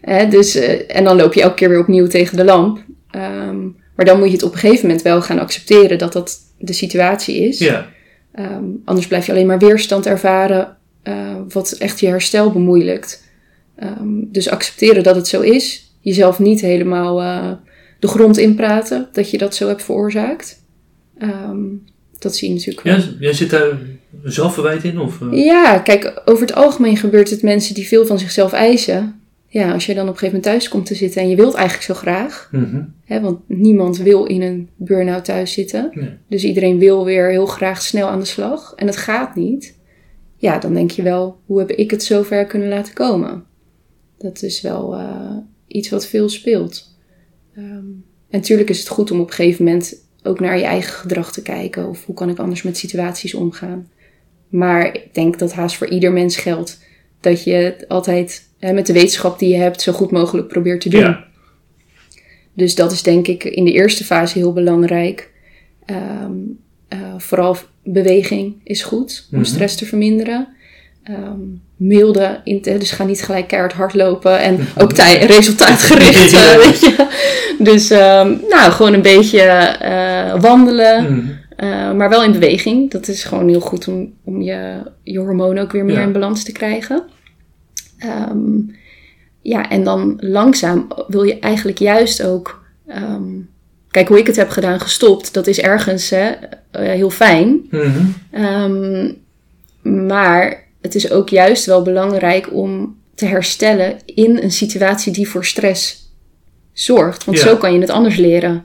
Hè, 0.00 0.28
dus, 0.28 0.54
eh, 0.54 0.96
en 0.96 1.04
dan 1.04 1.16
loop 1.16 1.34
je 1.34 1.42
elke 1.42 1.54
keer 1.54 1.68
weer 1.68 1.78
opnieuw 1.78 2.06
tegen 2.06 2.36
de 2.36 2.44
lamp. 2.44 2.84
Ehm, 3.10 3.60
maar 3.96 4.04
dan 4.04 4.18
moet 4.18 4.28
je 4.28 4.34
het 4.34 4.42
op 4.42 4.52
een 4.52 4.58
gegeven 4.58 4.86
moment 4.86 5.02
wel 5.02 5.22
gaan 5.22 5.38
accepteren 5.38 5.98
dat 5.98 6.12
dat 6.12 6.38
de 6.58 6.72
situatie 6.72 7.48
is. 7.48 7.58
Ja. 7.58 7.88
Ehm, 8.32 8.64
anders 8.84 9.06
blijf 9.06 9.26
je 9.26 9.32
alleen 9.32 9.46
maar 9.46 9.58
weerstand 9.58 10.06
ervaren, 10.06 10.76
wat 11.48 11.72
echt 11.72 12.00
je 12.00 12.06
herstel 12.06 12.52
bemoeilijkt. 12.52 13.24
Ehm, 13.76 14.08
dus 14.08 14.50
accepteren 14.50 15.02
dat 15.02 15.16
het 15.16 15.28
zo 15.28 15.40
is. 15.40 15.94
Jezelf 16.00 16.38
niet 16.38 16.60
helemaal 16.60 17.16
de 17.98 18.08
grond 18.08 18.38
inpraten 18.38 19.08
dat 19.12 19.30
je 19.30 19.38
dat 19.38 19.54
zo 19.54 19.68
hebt 19.68 19.82
veroorzaakt. 19.82 20.63
Ehm, 21.18 21.62
dat 22.18 22.36
zie 22.36 22.48
je 22.48 22.54
natuurlijk 22.54 22.86
wel. 22.86 22.96
Ja, 22.96 23.02
jij 23.18 23.32
zit 23.32 23.50
daar 23.50 23.78
zelfverwijt 24.22 24.84
in? 24.84 24.98
Of, 24.98 25.20
eh? 25.20 25.44
Ja, 25.44 25.78
kijk, 25.78 26.22
over 26.24 26.46
het 26.46 26.54
algemeen 26.54 26.96
gebeurt 26.96 27.30
het 27.30 27.42
mensen 27.42 27.74
die 27.74 27.86
veel 27.86 28.06
van 28.06 28.18
zichzelf 28.18 28.52
eisen. 28.52 29.20
Ja, 29.48 29.72
als 29.72 29.86
je 29.86 29.94
dan 29.94 30.02
op 30.02 30.12
een 30.12 30.18
gegeven 30.18 30.40
moment 30.40 30.52
thuis 30.52 30.68
komt 30.68 30.86
te 30.86 30.94
zitten 30.94 31.22
en 31.22 31.28
je 31.28 31.36
wilt 31.36 31.54
eigenlijk 31.54 31.84
zo 31.86 31.94
graag. 31.94 32.48
Mhm. 32.52 32.82
Hè, 33.04 33.20
want 33.20 33.38
niemand 33.46 33.96
wil 33.96 34.24
in 34.24 34.42
een 34.42 34.68
burn-out 34.76 35.24
thuis 35.24 35.52
zitten. 35.52 35.90
Nee. 35.94 36.10
Dus 36.28 36.44
iedereen 36.44 36.78
wil 36.78 37.04
weer 37.04 37.30
heel 37.30 37.46
graag 37.46 37.82
snel 37.82 38.08
aan 38.08 38.18
de 38.18 38.24
slag. 38.24 38.72
En 38.76 38.86
het 38.86 38.96
gaat 38.96 39.34
niet. 39.34 39.78
Ja, 40.36 40.58
dan 40.58 40.74
denk 40.74 40.90
je 40.90 41.02
wel, 41.02 41.40
hoe 41.46 41.58
heb 41.58 41.70
ik 41.70 41.90
het 41.90 42.02
zover 42.02 42.46
kunnen 42.46 42.68
laten 42.68 42.94
komen? 42.94 43.44
Dat 44.18 44.42
is 44.42 44.60
wel 44.60 44.94
eh, 44.94 45.36
iets 45.66 45.88
wat 45.88 46.06
veel 46.06 46.28
speelt. 46.28 46.96
Ehm, 47.54 47.86
en 48.28 48.40
natuurlijk 48.40 48.70
is 48.70 48.78
het 48.78 48.88
goed 48.88 49.10
om 49.10 49.20
op 49.20 49.28
een 49.28 49.34
gegeven 49.34 49.64
moment 49.64 50.03
ook 50.24 50.40
naar 50.40 50.58
je 50.58 50.64
eigen 50.64 50.92
gedrag 50.92 51.32
te 51.32 51.42
kijken. 51.42 51.88
Of 51.88 52.04
hoe 52.04 52.14
kan 52.14 52.28
ik 52.30 52.38
anders 52.38 52.62
met 52.62 52.76
situaties 52.76 53.34
omgaan. 53.34 53.88
Maar 54.48 54.94
ik 54.94 55.14
denk 55.14 55.38
dat 55.38 55.52
haast 55.52 55.76
voor 55.76 55.88
ieder 55.88 56.12
mens 56.12 56.36
geldt. 56.36 56.80
Dat 57.20 57.44
je 57.44 57.52
het 57.52 57.88
altijd 57.88 58.48
hè, 58.58 58.72
met 58.72 58.86
de 58.86 58.92
wetenschap 58.92 59.38
die 59.38 59.48
je 59.48 59.56
hebt 59.56 59.80
zo 59.82 59.92
goed 59.92 60.10
mogelijk 60.10 60.48
probeert 60.48 60.80
te 60.80 60.88
doen. 60.88 61.00
Ja. 61.00 61.24
Dus 62.52 62.74
dat 62.74 62.92
is 62.92 63.02
denk 63.02 63.26
ik 63.26 63.44
in 63.44 63.64
de 63.64 63.72
eerste 63.72 64.04
fase 64.04 64.38
heel 64.38 64.52
belangrijk. 64.52 65.30
Ehm, 65.86 66.32
eh, 66.88 66.98
vooral 67.18 67.56
beweging 67.84 68.54
is 68.64 68.82
goed 68.82 69.28
om 69.32 69.38
Mhm. 69.38 69.46
stress 69.46 69.76
te 69.76 69.86
verminderen. 69.86 70.48
Ehm 71.04 71.40
milde, 71.76 72.40
dus 72.62 72.90
ga 72.90 73.04
niet 73.04 73.22
gelijk 73.22 73.46
keihard 73.48 73.72
hardlopen 73.72 74.38
en 74.40 74.58
ook 74.82 74.92
tij- 74.92 75.26
resultaatgericht. 75.26 76.30
Ja. 76.30 76.52
eh, 76.52 76.56
weet 76.58 76.80
je. 76.80 77.06
Dus 77.58 77.90
ehm, 77.90 78.34
nou, 78.48 78.72
gewoon 78.72 78.92
een 78.92 79.02
beetje 79.02 79.40
eh, 79.40 80.40
wandelen, 80.40 81.02
Mhm. 81.12 81.20
eh, 81.56 81.92
maar 81.92 82.08
wel 82.08 82.24
in 82.24 82.32
beweging. 82.32 82.90
Dat 82.90 83.08
is 83.08 83.24
gewoon 83.24 83.48
heel 83.48 83.60
goed 83.60 83.88
om, 83.88 84.12
om 84.24 84.42
je, 84.42 84.76
je 85.02 85.18
hormonen 85.18 85.62
ook 85.62 85.72
weer 85.72 85.84
meer 85.84 85.96
Ja. 85.96 86.02
in 86.02 86.12
balans 86.12 86.44
te 86.44 86.52
krijgen. 86.52 87.02
Ehm, 87.98 88.58
ja, 89.42 89.68
en 89.70 89.84
dan 89.84 90.16
langzaam 90.20 90.88
wil 91.08 91.22
je 91.22 91.38
eigenlijk 91.38 91.78
juist 91.78 92.22
ook. 92.22 92.62
ehm, 92.88 93.22
kijk, 93.90 94.08
hoe 94.08 94.18
ik 94.18 94.26
het 94.26 94.36
heb 94.36 94.50
gedaan, 94.50 94.80
gestopt, 94.80 95.34
dat 95.34 95.46
is 95.46 95.60
ergens 95.60 96.10
hè, 96.10 96.30
heel 96.70 97.10
fijn. 97.10 97.60
Mhm. 97.70 99.12
Maar 100.06 100.63
het 100.84 100.94
is 100.94 101.10
ook 101.10 101.28
juist 101.28 101.64
wel 101.66 101.82
belangrijk 101.82 102.48
om 102.52 102.96
te 103.14 103.26
herstellen 103.26 103.96
in 104.04 104.38
een 104.42 104.50
situatie 104.52 105.12
die 105.12 105.28
voor 105.28 105.44
stress 105.44 106.12
zorgt. 106.72 107.24
Want 107.24 107.38
Ja. 107.38 107.44
zo 107.44 107.56
kan 107.56 107.72
je 107.74 107.80
het 107.80 107.90
anders 107.90 108.16
leren. 108.16 108.64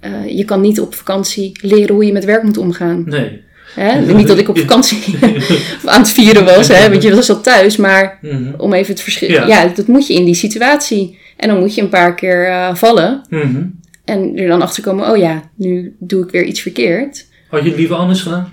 Eh, 0.00 0.28
je 0.36 0.44
kan 0.44 0.60
niet 0.60 0.80
op 0.80 0.94
vakantie 0.94 1.58
leren 1.62 1.94
hoe 1.94 2.04
je 2.04 2.12
met 2.12 2.24
werk 2.24 2.42
moet 2.42 2.56
omgaan. 2.58 3.02
Nee. 3.06 3.42
Hè? 3.74 4.14
Niet 4.14 4.26
dat 4.26 4.38
ik 4.38 4.48
op 4.48 4.58
vakantie 4.58 5.18
aan 5.84 6.00
het 6.00 6.10
vieren 6.10 6.44
was, 6.44 6.68
hè? 6.68 6.90
want 6.90 7.02
je 7.02 7.14
was 7.14 7.30
al 7.30 7.40
thuis. 7.40 7.76
Maar 7.76 8.18
Mhm. 8.22 8.52
om 8.60 8.72
even 8.72 8.92
het 8.92 9.02
verschil. 9.02 9.30
Ja. 9.30 9.46
Ja. 9.46 9.66
dat 9.66 9.86
moet 9.86 10.06
je 10.06 10.14
in 10.14 10.24
die 10.24 10.34
situatie. 10.34 11.18
En 11.36 11.48
dan 11.48 11.58
moet 11.58 11.74
je 11.74 11.80
een 11.82 11.88
paar 11.88 12.14
keer 12.14 12.46
eh, 12.48 12.74
vallen. 12.74 13.22
Mhm. 13.28 13.62
En 14.04 14.36
er 14.36 14.48
dan 14.48 14.62
achter 14.62 14.82
komen: 14.82 15.10
oh 15.10 15.16
ja, 15.16 15.42
nu 15.56 15.96
doe 15.98 16.24
ik 16.24 16.30
weer 16.30 16.44
iets 16.44 16.60
verkeerd. 16.60 17.26
Had 17.48 17.62
je 17.62 17.68
het 17.68 17.78
liever 17.78 17.96
anders 17.96 18.20
gedaan? 18.22 18.52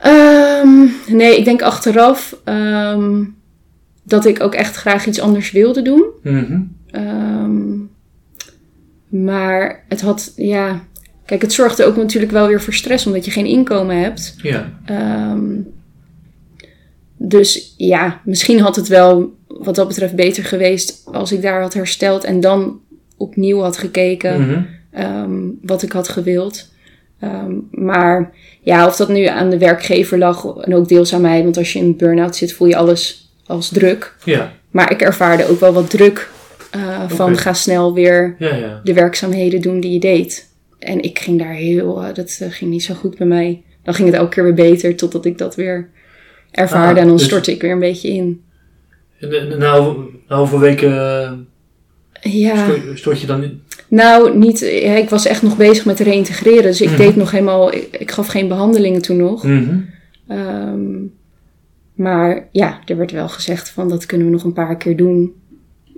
Ehm, 0.00 0.84
nee, 1.08 1.38
ik 1.38 1.44
denk 1.44 1.62
achteraf 1.62 2.36
ehm, 2.44 3.24
dat 4.02 4.26
ik 4.26 4.42
ook 4.42 4.54
echt 4.54 4.76
graag 4.76 5.06
iets 5.06 5.20
anders 5.20 5.50
wilde 5.50 5.82
doen. 5.82 6.04
Mhm. 6.22 6.60
Ehm, 6.90 7.76
maar 9.08 9.84
het 9.88 10.00
had, 10.00 10.32
ja. 10.36 10.80
Kijk, 11.26 11.42
het 11.42 11.52
zorgde 11.52 11.84
ook 11.84 11.96
natuurlijk 11.96 12.32
wel 12.32 12.46
weer 12.46 12.62
voor 12.62 12.72
stress, 12.74 13.06
omdat 13.06 13.24
je 13.24 13.30
geen 13.30 13.46
inkomen 13.46 13.96
hebt. 14.02 14.34
Ja. 14.42 14.72
Dus 17.16 17.74
ja, 17.76 18.20
misschien 18.24 18.60
had 18.60 18.76
het 18.76 18.88
wel 18.88 19.36
wat 19.46 19.74
dat 19.74 19.88
betreft 19.88 20.14
beter 20.14 20.44
geweest 20.44 21.02
als 21.12 21.32
ik 21.32 21.42
daar 21.42 21.60
had 21.60 21.74
hersteld 21.74 22.24
en 22.24 22.40
dan 22.40 22.80
opnieuw 23.16 23.60
had 23.60 23.76
gekeken 23.76 24.40
Mhm. 24.92 25.50
wat 25.62 25.82
ik 25.82 25.92
had 25.92 26.08
gewild. 26.08 26.68
Ehm, 27.20 27.52
maar 27.70 28.32
ja, 28.60 28.86
of 28.86 28.96
dat 28.96 29.08
nu 29.08 29.24
aan 29.24 29.50
de 29.50 29.58
werkgever 29.58 30.18
lag 30.18 30.56
en 30.56 30.74
ook 30.74 30.88
deels 30.88 31.14
aan 31.14 31.20
mij, 31.20 31.42
want 31.42 31.56
als 31.56 31.72
je 31.72 31.78
in 31.78 31.84
een 31.84 31.96
burn-out 31.96 32.36
zit 32.36 32.52
voel 32.52 32.68
je 32.68 32.76
alles 32.76 33.32
als 33.46 33.68
druk. 33.68 34.14
Ja. 34.24 34.52
Maar 34.70 34.90
ik 34.90 35.00
ervaarde 35.00 35.48
ook 35.48 35.60
wel 35.60 35.72
wat 35.72 35.90
druk 35.90 36.30
eh, 36.70 37.10
van 37.10 37.36
ga 37.36 37.52
snel 37.52 37.94
weer 37.94 38.34
Ja, 38.38 38.54
ja. 38.54 38.80
de 38.84 38.94
werkzaamheden 38.94 39.60
doen 39.60 39.80
die 39.80 39.92
je 39.92 40.00
deed. 40.00 40.48
En 40.78 41.02
ik 41.02 41.18
ging 41.18 41.38
daar 41.38 41.52
heel, 41.54 42.02
eh, 42.02 42.14
dat 42.14 42.38
eh, 42.40 42.50
ging 42.50 42.70
niet 42.70 42.84
zo 42.84 42.94
goed 42.94 43.18
bij 43.18 43.26
mij. 43.26 43.62
Dan 43.82 43.94
ging 43.94 44.08
het 44.08 44.16
elke 44.16 44.34
keer 44.34 44.44
weer 44.44 44.54
beter 44.54 44.96
totdat 44.96 45.24
ik 45.24 45.38
dat 45.38 45.54
weer 45.54 45.88
ervaarde 46.50 46.94
Ah, 46.94 47.00
en 47.00 47.06
dan 47.06 47.16
dus- 47.16 47.26
stortte 47.26 47.52
ik 47.52 47.62
weer 47.62 47.72
een 47.72 47.78
beetje 47.78 48.08
in. 48.08 48.42
En, 49.20 49.58
nou, 49.58 49.96
hoeveel 50.28 50.58
weken 50.58 51.48
Ja, 52.20 52.66
stort 52.94 53.20
je 53.20 53.26
dan 53.26 53.42
in? 53.42 53.62
nou 53.88 54.38
niet, 54.38 54.58
ja, 54.58 54.94
ik 54.94 55.10
was 55.10 55.26
echt 55.26 55.42
nog 55.42 55.56
bezig 55.56 55.84
met 55.84 56.00
reïntegreren. 56.00 56.62
Dus 56.62 56.80
ik 56.80 56.88
Mhm. 56.88 56.96
deed 56.96 57.16
nog 57.16 57.30
helemaal, 57.30 57.74
ik, 57.74 57.88
ik 57.98 58.10
gaf 58.10 58.26
geen 58.26 58.48
behandelingen 58.48 59.02
toen 59.02 59.16
nog. 59.16 59.42
Mhm. 59.44 59.76
Ehm, 60.28 60.80
maar 61.94 62.48
ja, 62.52 62.78
er 62.86 62.96
werd 62.96 63.10
wel 63.12 63.28
gezegd 63.28 63.68
van 63.70 63.88
dat 63.88 64.06
kunnen 64.06 64.26
we 64.26 64.32
nog 64.32 64.44
een 64.44 64.52
paar 64.52 64.76
keer 64.76 64.96
doen. 64.96 65.32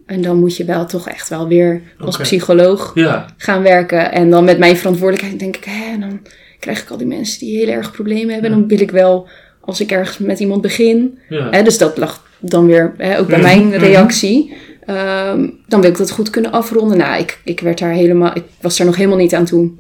En 0.07 0.23
dan 0.23 0.39
moet 0.39 0.57
je 0.57 0.65
wel 0.65 0.87
toch 0.87 1.09
echt 1.09 1.29
wel 1.29 1.49
weer 1.49 1.83
als 1.99 2.17
psycholoog 2.17 2.91
Ja. 2.95 3.27
gaan 3.37 3.63
werken. 3.63 4.13
En 4.13 4.31
dan 4.31 4.45
met 4.45 4.59
mijn 4.59 4.77
verantwoordelijkheid 4.77 5.39
denk 5.41 5.57
ik, 5.57 5.65
hè, 5.65 5.99
dan 5.99 6.21
krijg 6.59 6.83
ik 6.83 6.91
al 6.91 6.97
die 6.97 7.07
mensen 7.07 7.41
die 7.41 7.57
heel 7.59 7.69
erg 7.69 7.91
problemen 7.93 8.33
hebben. 8.33 8.53
En 8.53 8.59
dan 8.59 8.69
wil 8.69 8.81
ik 8.81 8.91
wel, 8.91 9.29
als 9.61 9.81
ik 9.81 9.91
ergens 9.91 10.19
met 10.19 10.41
iemand 10.41 10.63
begin, 10.63 11.19
Ja. 11.29 11.49
hè, 11.51 11.63
dus 11.63 11.79
dat 11.79 11.97
lag 11.99 12.29
dan 12.39 12.67
weer 12.67 12.95
hè, 12.97 13.19
ook 13.19 13.27
bij 13.29 13.39
Mhm, 13.39 13.47
mijn 13.47 13.77
reactie. 13.79 14.53
Ehm, 14.87 15.49
dan 15.69 15.81
wil 15.81 15.91
ik 15.91 15.97
dat 15.99 16.11
goed 16.11 16.31
kunnen 16.31 16.53
afronden. 16.53 16.99
Nou, 16.99 17.21
ik, 17.21 17.41
ik 17.45 17.61
werd 17.61 17.79
daar 17.79 17.93
helemaal, 17.93 18.31
ik 18.37 18.43
was 18.61 18.77
daar 18.77 18.87
nog 18.87 18.97
helemaal 18.97 19.19
niet 19.19 19.35
aan 19.35 19.45
toe. 19.45 19.71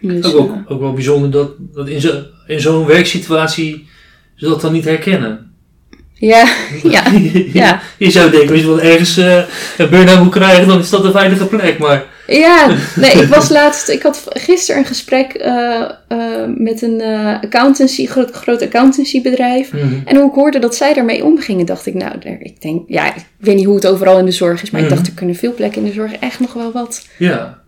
Dus, 0.00 0.24
Ook, 0.34 0.40
ook, 0.40 0.50
eh, 0.50 0.72
ook 0.72 0.80
wel 0.80 0.92
bijzonder 0.92 1.30
dat, 1.30 1.50
dat 1.58 1.88
in 1.88 2.00
zo- 2.00 2.22
in 2.46 2.60
zo'n 2.60 2.86
werksituatie 2.86 3.88
ze 4.36 4.48
dat 4.48 4.60
dan 4.60 4.72
niet 4.72 4.84
herkennen. 4.84 5.52
ja, 6.14 6.48
ja, 6.82 7.02
ja. 7.52 7.80
je 7.98 8.10
zou 8.10 8.30
denken, 8.30 8.50
als 8.50 8.60
je 8.60 8.66
wel 8.66 8.80
ergens 8.80 9.16
eh, 9.16 9.42
een 9.78 9.90
burn-out 9.90 10.22
moet 10.22 10.32
krijgen, 10.32 10.66
dan 10.68 10.78
is 10.78 10.90
dat 10.90 11.04
een 11.04 11.12
veilige 11.12 11.46
plek. 11.46 11.78
Maar 11.78 12.04
Ja, 12.38 12.76
nee, 12.96 13.10
ik 13.10 13.28
was 13.28 13.48
laatst, 13.48 13.88
ik 13.88 14.02
had 14.02 14.26
gisteren 14.28 14.80
een 14.80 14.86
gesprek 14.86 15.32
eh, 15.32 15.90
eh, 16.08 16.48
met 16.54 16.82
een 16.82 17.00
eh, 17.00 17.34
accountancy, 17.40 18.06
groot, 18.06 18.30
groot 18.30 18.62
accountancybedrijf. 18.62 19.72
Mhm. 19.72 19.94
En 20.04 20.16
hoe 20.16 20.28
ik 20.28 20.34
hoorde 20.34 20.58
dat 20.58 20.74
zij 20.76 20.94
daarmee 20.94 21.24
omgingen, 21.24 21.66
dacht 21.66 21.86
ik, 21.86 21.94
nou, 21.94 22.12
ik 22.38 22.60
denk, 22.60 22.82
ja, 22.88 23.14
ik 23.14 23.24
weet 23.38 23.56
niet 23.56 23.64
hoe 23.64 23.74
het 23.74 23.86
overal 23.86 24.18
in 24.18 24.24
de 24.24 24.30
zorg 24.30 24.62
is, 24.62 24.70
maar 24.70 24.80
Mhm. 24.80 24.90
ik 24.90 24.96
dacht, 24.96 25.08
er 25.08 25.14
kunnen 25.14 25.34
veel 25.34 25.54
plekken 25.54 25.82
in 25.82 25.88
de 25.88 25.94
zorg 25.94 26.12
echt 26.12 26.40
nog 26.40 26.52
wel 26.52 26.72
wat 26.72 27.06
ja, 27.18 27.62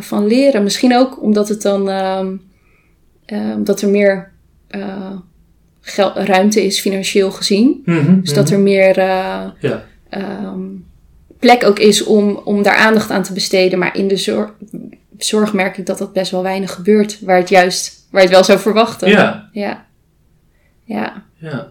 van 0.00 0.26
leren. 0.26 0.62
Misschien 0.62 0.96
ook 0.96 1.22
omdat 1.22 1.48
het 1.48 1.62
dan, 1.62 1.90
ehm, 1.90 2.26
eh, 3.26 3.54
dat 3.58 3.80
er 3.80 3.88
meer 3.88 4.30
ruimte 6.14 6.64
is 6.64 6.80
financieel 6.80 7.30
gezien. 7.30 7.82
Mhm, 7.84 8.20
Dus 8.20 8.34
dat 8.34 8.44
mhm. 8.44 8.54
er 8.54 8.60
meer 8.60 8.98
Ja, 8.98 9.84
ehm, 10.08 10.60
plek 11.42 11.64
ook 11.64 11.78
is 11.78 12.04
om, 12.04 12.40
om 12.44 12.62
daar 12.62 12.76
aandacht 12.76 13.10
aan 13.10 13.22
te 13.22 13.32
besteden. 13.32 13.78
Maar 13.78 13.96
in 13.96 14.08
de 14.08 14.16
zorg, 14.16 14.52
zorg 15.18 15.52
merk 15.52 15.76
ik 15.78 15.86
dat 15.86 15.98
dat 15.98 16.12
best 16.12 16.30
wel 16.30 16.42
weinig 16.42 16.72
gebeurt. 16.72 17.20
Waar 17.20 17.36
het 17.38 17.48
juist, 17.48 18.06
waar 18.10 18.20
je 18.20 18.26
het 18.26 18.36
wel 18.36 18.44
zou 18.44 18.58
verwachten. 18.58 19.08
ja, 19.08 19.48
Ja. 19.52 19.86
ja. 20.84 21.24
ja. 21.36 21.70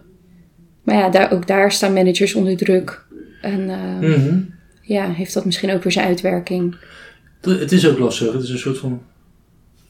Maar 0.82 0.94
ja, 0.96 1.08
daar, 1.08 1.32
ook 1.32 1.46
daar 1.46 1.72
staan 1.72 1.92
managers 1.92 2.34
onder 2.34 2.56
druk. 2.56 3.04
En 3.42 3.70
eh, 3.70 4.08
Mhm. 4.16 4.38
ja, 4.82 5.10
heeft 5.10 5.34
dat 5.34 5.44
misschien 5.44 5.72
ook 5.72 5.82
weer 5.82 5.92
zijn 5.92 6.06
uitwerking. 6.06 6.76
Het- 7.40 7.60
Het 7.60 7.72
is 7.72 7.86
ook 7.88 7.98
lastig. 7.98 8.32
Het 8.32 8.42
is 8.42 8.50
een 8.50 8.58
soort 8.58 8.78
van 8.78 9.02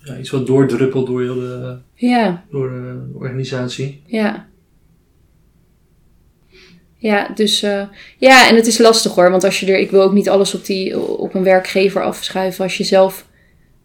ja, 0.03 0.19
iets 0.19 0.31
wat 0.31 0.47
doordruppelt 0.47 1.07
door 1.07 1.21
heel 1.23 1.35
de, 1.35 1.77
Ja, 1.95 2.45
door 2.51 2.69
de 2.69 3.11
organisatie. 3.15 4.03
ja. 4.07 4.47
Ja, 7.03 7.29
dus 7.35 7.63
eh, 7.63 7.83
ja, 8.19 8.49
en 8.49 8.57
het 8.57 8.67
is 8.67 8.79
lastig 8.79 9.15
hoor. 9.15 9.31
Want 9.31 9.45
als 9.45 9.61
je 9.61 9.67
er, 9.73 9.79
ik 9.79 9.91
wil 9.91 10.03
ook 10.03 10.13
niet 10.13 10.29
alles 10.29 10.55
op, 10.55 10.65
die, 10.65 10.99
op 11.01 11.35
een 11.35 11.43
werkgever 11.43 12.03
afschuiven. 12.03 12.65
Als 12.65 12.77
je 12.77 12.85
zelf 12.85 13.27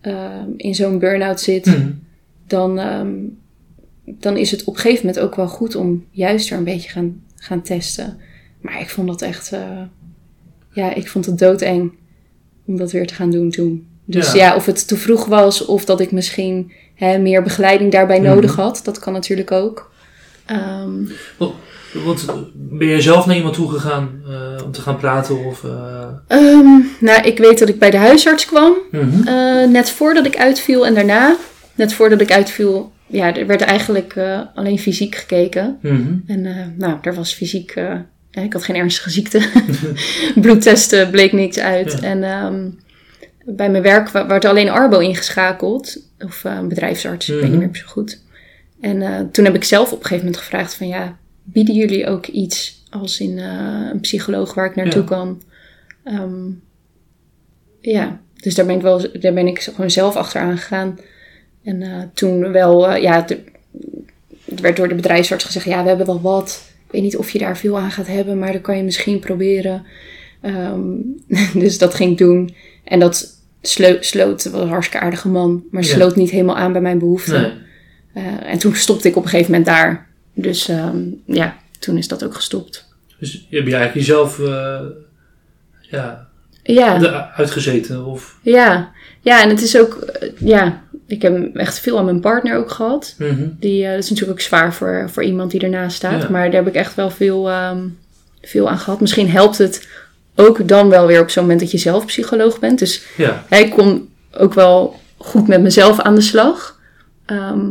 ehm, 0.01 0.49
in 0.57 0.75
zo'n 0.75 0.99
burn-out 0.99 1.39
zit, 1.41 1.65
Mhm. 1.65 1.89
dan, 2.47 2.79
ehm, 2.79 3.13
dan 4.05 4.37
is 4.37 4.51
het 4.51 4.63
op 4.63 4.75
een 4.75 4.79
gegeven 4.81 5.05
moment 5.05 5.23
ook 5.23 5.35
wel 5.35 5.47
goed 5.47 5.75
om 5.75 6.05
juist 6.11 6.51
er 6.51 6.57
een 6.57 6.63
beetje 6.63 6.89
gaan, 6.89 7.23
gaan 7.35 7.61
testen. 7.61 8.17
Maar 8.61 8.79
ik 8.81 8.89
vond 8.89 9.07
dat 9.07 9.21
echt, 9.21 9.51
eh, 9.51 9.81
ja, 10.71 10.93
ik 10.93 11.07
vond 11.07 11.25
het 11.25 11.37
doodeng 11.39 11.91
om 12.65 12.77
dat 12.77 12.91
weer 12.91 13.07
te 13.07 13.13
gaan 13.13 13.31
doen 13.31 13.49
toen. 13.51 13.87
Dus 14.05 14.31
Ja. 14.31 14.37
ja, 14.37 14.55
of 14.55 14.65
het 14.65 14.87
te 14.87 14.97
vroeg 14.97 15.25
was 15.25 15.65
of 15.65 15.85
dat 15.85 15.99
ik 15.99 16.11
misschien 16.11 16.71
hè, 16.95 17.17
meer 17.17 17.43
begeleiding 17.43 17.91
daarbij 17.91 18.19
Mhm. 18.19 18.27
nodig 18.27 18.55
had, 18.55 18.81
dat 18.83 18.99
kan 18.99 19.13
natuurlijk 19.13 19.51
ook. 19.51 19.91
Ehm, 20.45 21.03
Want 22.05 22.25
ben 22.53 22.87
je 22.87 23.01
zelf 23.01 23.25
naar 23.25 23.35
iemand 23.35 23.53
toe 23.53 23.69
gegaan 23.71 24.21
eh, 24.29 24.63
om 24.65 24.71
te 24.71 24.81
gaan 24.81 24.97
praten? 24.97 25.45
Of, 25.45 25.63
eh, 25.63 26.07
ehm, 26.27 26.79
nou, 26.99 27.21
ik 27.23 27.37
weet 27.37 27.59
dat 27.59 27.69
ik 27.69 27.79
bij 27.79 27.91
de 27.91 27.97
huisarts 27.97 28.45
kwam. 28.45 28.73
mhm. 28.91 29.27
Eh, 29.27 29.67
net 29.69 29.89
voordat 29.89 30.25
ik 30.25 30.37
uitviel 30.37 30.85
en 30.85 30.93
daarna, 30.93 31.35
net 31.75 31.93
voordat 31.93 32.21
ik 32.21 32.31
uitviel, 32.31 32.91
ja, 33.07 33.35
er 33.35 33.47
werd 33.47 33.61
eigenlijk 33.61 34.15
alleen 34.55 34.79
fysiek 34.79 35.15
gekeken. 35.15 35.77
Mhm. 35.81 36.13
En 36.27 36.73
nou, 36.77 36.97
er 37.01 37.15
was 37.15 37.33
fysiek, 37.33 37.73
ja, 38.31 38.41
ik 38.41 38.53
had 38.53 38.63
geen 38.63 38.75
ernstige 38.75 39.09
ziekte. 39.09 39.41
Bloedtesten 40.41 41.09
bleek 41.09 41.31
niks 41.33 41.59
uit. 41.59 41.91
Ja. 42.01 42.07
En 42.07 42.23
ehm, 42.23 42.69
bij 43.45 43.69
mijn 43.69 43.83
werk 43.83 44.09
werd 44.09 44.45
alleen 44.45 44.69
Arbo 44.69 44.99
ingeschakeld, 44.99 45.97
of 46.19 46.43
een 46.43 46.67
bedrijfsarts, 46.67 47.29
ik 47.29 47.33
weet 47.35 47.43
Mhm. 47.43 47.51
niet 47.51 47.59
meer 47.71 47.75
zo 47.75 47.87
goed. 47.87 48.21
En 48.81 49.29
toen 49.31 49.45
heb 49.45 49.55
ik 49.55 49.63
zelf 49.63 49.91
op 49.91 49.99
een 49.99 50.05
gegeven 50.05 50.25
moment 50.25 50.43
gevraagd 50.43 50.73
van 50.73 50.87
ja, 50.87 51.17
bieden 51.53 51.75
jullie 51.75 52.07
ook 52.07 52.27
iets 52.27 52.83
als 52.89 53.19
in 53.19 53.37
eh, 53.39 53.89
een 53.91 53.99
psycholoog 53.99 54.53
waar 54.53 54.65
ik 54.69 54.75
naartoe 54.75 55.01
Ja. 55.01 55.07
kan? 55.07 55.41
Ehm, 56.03 56.45
ja, 57.79 58.21
dus 58.35 58.55
daar 58.55 58.65
ben 58.65 58.75
ik 58.75 58.81
wel, 58.81 59.01
daar 59.19 59.33
ben 59.33 59.47
ik 59.47 59.59
gewoon 59.61 59.91
zelf 59.91 60.15
achteraan 60.15 60.57
gegaan. 60.57 60.99
En 61.63 61.81
eh, 61.81 62.01
toen 62.13 62.51
wel, 62.51 62.87
eh, 62.89 63.01
ja, 63.01 63.21
de- 63.21 63.39
het 64.45 64.59
werd 64.59 64.75
door 64.77 64.87
de 64.87 64.95
bedrijfsarts 64.95 65.43
gezegd, 65.43 65.65
ja, 65.65 65.81
we 65.81 65.87
hebben 65.87 66.05
wel 66.05 66.21
wat. 66.21 66.63
Ik 66.85 66.91
weet 66.91 67.01
niet 67.01 67.17
of 67.17 67.29
je 67.29 67.39
daar 67.39 67.57
veel 67.57 67.77
aan 67.79 67.91
gaat 67.91 68.07
hebben, 68.07 68.39
maar 68.39 68.51
dat 68.53 68.61
kan 68.61 68.77
je 68.77 68.83
misschien 68.83 69.19
proberen. 69.19 69.85
Ehm, 70.41 70.81
dus 71.63 71.77
dat 71.77 71.93
ging 71.93 72.11
ik 72.11 72.17
doen. 72.17 72.55
En 72.83 72.99
dat 72.99 73.27
slo- 73.61 73.97
sloot, 74.01 74.43
het 74.43 74.53
was 74.53 74.61
een 74.61 74.69
hartstikke 74.69 75.05
aardige 75.05 75.27
man, 75.29 75.63
maar 75.71 75.83
Ja. 75.83 75.87
sloot 75.89 76.15
niet 76.15 76.29
helemaal 76.29 76.57
aan 76.57 76.71
bij 76.71 76.81
mijn 76.81 76.99
behoeften. 76.99 77.41
Nee. 77.41 78.23
Eh, 78.23 78.51
en 78.51 78.57
toen 78.57 78.75
stopte 78.75 79.07
ik 79.07 79.15
op 79.15 79.23
een 79.23 79.29
gegeven 79.29 79.51
moment 79.51 79.69
daar. 79.69 80.06
Dus 80.39 80.67
ehm, 80.67 80.97
ja, 81.25 81.57
toen 81.79 81.97
is 81.97 82.07
dat 82.07 82.23
ook 82.23 82.35
gestopt. 82.35 82.85
Dus 83.19 83.31
heb 83.49 83.67
je 83.67 83.75
eigenlijk 83.75 83.93
jezelf 83.93 84.39
eh, 84.39 84.79
ja, 85.81 86.27
Ja, 86.63 87.01
eruit 87.01 87.51
gezeten? 87.51 88.05
Of, 88.05 88.37
ja. 88.41 88.91
ja, 89.21 89.43
en 89.43 89.49
het 89.49 89.61
is 89.61 89.77
ook, 89.77 89.93
eh, 89.93 90.29
ja, 90.37 90.81
ik 91.07 91.21
heb 91.21 91.55
echt 91.55 91.79
veel 91.79 91.97
aan 91.97 92.05
mijn 92.05 92.19
partner 92.19 92.57
ook 92.57 92.71
gehad. 92.71 93.15
Mhm. 93.17 93.47
Die, 93.59 93.83
eh, 93.83 93.91
dat 93.91 94.03
is 94.03 94.09
natuurlijk 94.09 94.39
ook 94.39 94.45
zwaar 94.45 94.73
voor, 94.73 95.09
voor 95.11 95.23
iemand 95.23 95.51
die 95.51 95.61
ernaast 95.61 95.95
staat. 95.95 96.21
Ja. 96.21 96.29
Maar 96.29 96.45
daar 96.45 96.63
heb 96.63 96.67
ik 96.67 96.79
echt 96.79 96.95
wel 96.95 97.09
veel, 97.09 97.49
ehm, 97.49 97.87
veel 98.41 98.69
aan 98.69 98.79
gehad. 98.79 99.01
Misschien 99.01 99.29
helpt 99.29 99.57
het 99.57 99.87
ook 100.35 100.67
dan 100.67 100.89
wel 100.89 101.07
weer 101.07 101.21
op 101.21 101.29
zo'n 101.29 101.43
moment 101.43 101.59
dat 101.61 101.71
je 101.71 101.77
zelf 101.77 102.05
psycholoog 102.05 102.59
bent. 102.59 102.79
Dus 102.79 103.05
Ja, 103.15 103.43
hè, 103.47 103.57
ik 103.57 103.71
kom 103.71 104.09
ook 104.31 104.53
wel 104.53 104.99
goed 105.17 105.47
met 105.47 105.61
mezelf 105.61 105.99
aan 105.99 106.15
de 106.15 106.21
slag. 106.21 106.79
Ehm, 107.25 107.69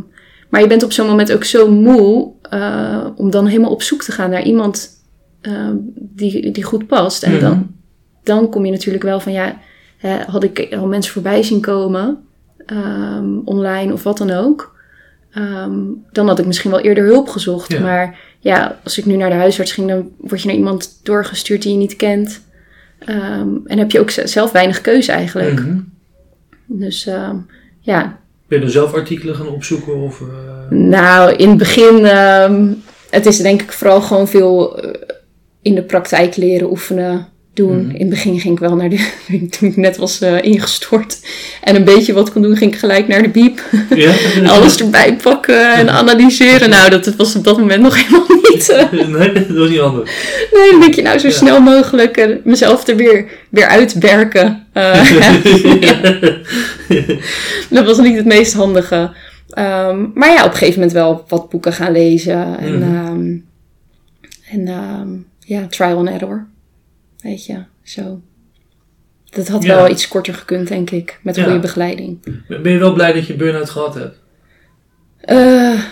maar 0.48 0.60
je 0.60 0.66
bent 0.66 0.82
op 0.82 0.92
zo'n 0.92 1.06
moment 1.06 1.32
ook 1.32 1.44
zo 1.44 1.70
moe 1.70 2.32
eh, 2.50 3.06
om 3.16 3.30
dan 3.30 3.46
helemaal 3.46 3.70
op 3.70 3.82
zoek 3.82 4.02
te 4.02 4.12
gaan 4.12 4.30
naar 4.30 4.42
iemand 4.44 4.90
ehm, 5.40 5.74
die, 5.94 6.50
die 6.50 6.62
goed 6.64 6.86
past. 6.86 7.22
En 7.22 7.32
Mhm. 7.32 7.40
dan, 7.40 7.74
dan 8.22 8.50
kom 8.50 8.64
je 8.64 8.70
natuurlijk 8.70 9.04
wel 9.04 9.20
van 9.20 9.32
ja, 9.32 9.58
hè, 9.96 10.16
had 10.26 10.42
ik 10.44 10.74
al 10.78 10.86
mensen 10.86 11.12
voorbij 11.12 11.42
zien 11.42 11.60
komen, 11.60 12.18
ehm, 12.66 13.38
online 13.44 13.92
of 13.92 14.02
wat 14.02 14.18
dan 14.18 14.30
ook. 14.30 14.74
ehm, 15.30 15.78
dan 16.12 16.26
had 16.28 16.38
ik 16.38 16.46
misschien 16.46 16.70
wel 16.70 16.80
eerder 16.80 17.04
hulp 17.04 17.28
gezocht. 17.28 17.72
Ja. 17.72 17.80
Maar 17.80 18.18
ja, 18.38 18.78
als 18.84 18.98
ik 18.98 19.04
nu 19.06 19.16
naar 19.16 19.28
de 19.30 19.34
huisarts 19.36 19.72
ging, 19.72 19.88
dan 19.88 20.10
word 20.18 20.40
je 20.40 20.46
naar 20.46 20.56
iemand 20.56 21.00
doorgestuurd 21.02 21.62
die 21.62 21.72
je 21.72 21.78
niet 21.78 21.96
kent. 21.96 22.40
Ehm, 22.98 23.48
en 23.64 23.78
heb 23.78 23.90
je 23.90 24.00
ook 24.00 24.10
zelf 24.10 24.52
weinig 24.52 24.80
keuze 24.80 25.12
eigenlijk. 25.12 25.60
Mhm. 25.60 25.78
Dus 26.66 27.08
ja, 27.80 28.18
Ben 28.48 28.60
je 28.60 28.70
zelf 28.70 28.94
artikelen 28.94 29.34
gaan 29.34 29.48
opzoeken? 29.48 29.94
Of, 29.94 30.20
eh, 30.20 30.70
nou 30.70 31.32
in 31.32 31.48
het 31.48 31.58
begin, 31.58 32.04
ehm, 32.04 32.72
het 33.10 33.26
is 33.26 33.38
denk 33.38 33.62
ik 33.62 33.72
vooral 33.72 34.00
gewoon 34.00 34.28
veel 34.28 34.80
eh, 34.80 35.00
in 35.62 35.74
de 35.74 35.82
praktijk 35.82 36.36
leren, 36.36 36.70
oefenen, 36.70 37.28
doen. 37.56 37.76
Mhm. 37.86 37.90
In 37.90 38.00
het 38.00 38.08
begin 38.10 38.40
ging 38.40 38.54
ik 38.54 38.60
wel 38.60 38.76
naar 38.76 38.88
de, 38.88 39.08
toen 39.58 39.68
ik 39.68 39.76
net 39.76 39.96
was 39.96 40.20
eh, 40.20 40.42
ingestort 40.42 41.20
en 41.62 41.76
een 41.76 41.84
beetje 41.84 42.12
wat 42.12 42.32
kon 42.32 42.42
doen, 42.42 42.56
ging 42.56 42.72
ik 42.72 42.78
gelijk 42.78 43.08
naar 43.08 43.22
de 43.22 43.28
biep. 43.28 43.60
ja? 43.94 44.12
Alles 44.54 44.76
erbij 44.80 45.16
pakken 45.22 45.72
en 45.74 45.90
analyseren. 45.90 46.70
Nou, 46.70 46.90
dat 46.90 47.14
was 47.16 47.36
op 47.36 47.44
dat 47.44 47.58
moment 47.58 47.82
nog 47.82 47.96
helemaal 48.02 48.26
niet. 48.42 48.68
eh, 48.68 48.92
nee, 48.92 49.32
dat 49.32 49.46
was 49.48 49.68
niet 49.68 49.78
anders. 49.80 50.10
nee, 50.52 50.70
dan 50.70 50.80
denk 50.80 50.94
je 50.94 51.02
nou 51.02 51.18
zo 51.18 51.28
Ja. 51.28 51.34
snel 51.34 51.60
mogelijk 51.60 52.16
eh, 52.16 52.36
mezelf 52.44 52.86
er 52.88 52.96
weer, 52.96 53.24
weer 53.50 53.66
uitwerken. 53.66 54.66
Dat 57.70 57.86
was 57.86 57.98
niet 57.98 58.16
het 58.16 58.24
meest 58.26 58.52
handige. 58.52 59.10
Ehm, 59.50 60.04
maar 60.14 60.28
ja, 60.32 60.44
op 60.44 60.50
een 60.50 60.56
gegeven 60.56 60.74
moment 60.74 60.92
wel 60.92 61.24
wat 61.28 61.48
boeken 61.50 61.72
gaan 61.72 61.92
lezen. 61.92 62.58
En, 62.58 62.78
Mhm. 62.78 62.94
ehm, 62.96 63.36
en 64.50 64.68
ehm, 64.68 65.08
ja, 65.40 65.66
trial 65.70 65.96
and 65.98 66.08
error. 66.08 66.46
Weet 67.20 67.46
je, 67.46 67.62
zo. 67.82 68.20
Dat 69.24 69.48
had 69.48 69.62
Ja. 69.62 69.74
wel 69.76 69.90
iets 69.90 70.08
korter 70.08 70.34
gekund, 70.34 70.68
denk 70.68 70.90
ik. 70.90 71.20
Met 71.22 71.36
Ja. 71.36 71.44
goede 71.44 71.58
begeleiding. 71.58 72.18
Ben 72.62 72.72
je 72.72 72.78
wel 72.78 72.92
blij 72.92 73.12
dat 73.12 73.26
je 73.26 73.34
burn-out 73.36 73.70
gehad 73.70 73.94
hebt? 73.94 74.18
Eh, 75.20 75.82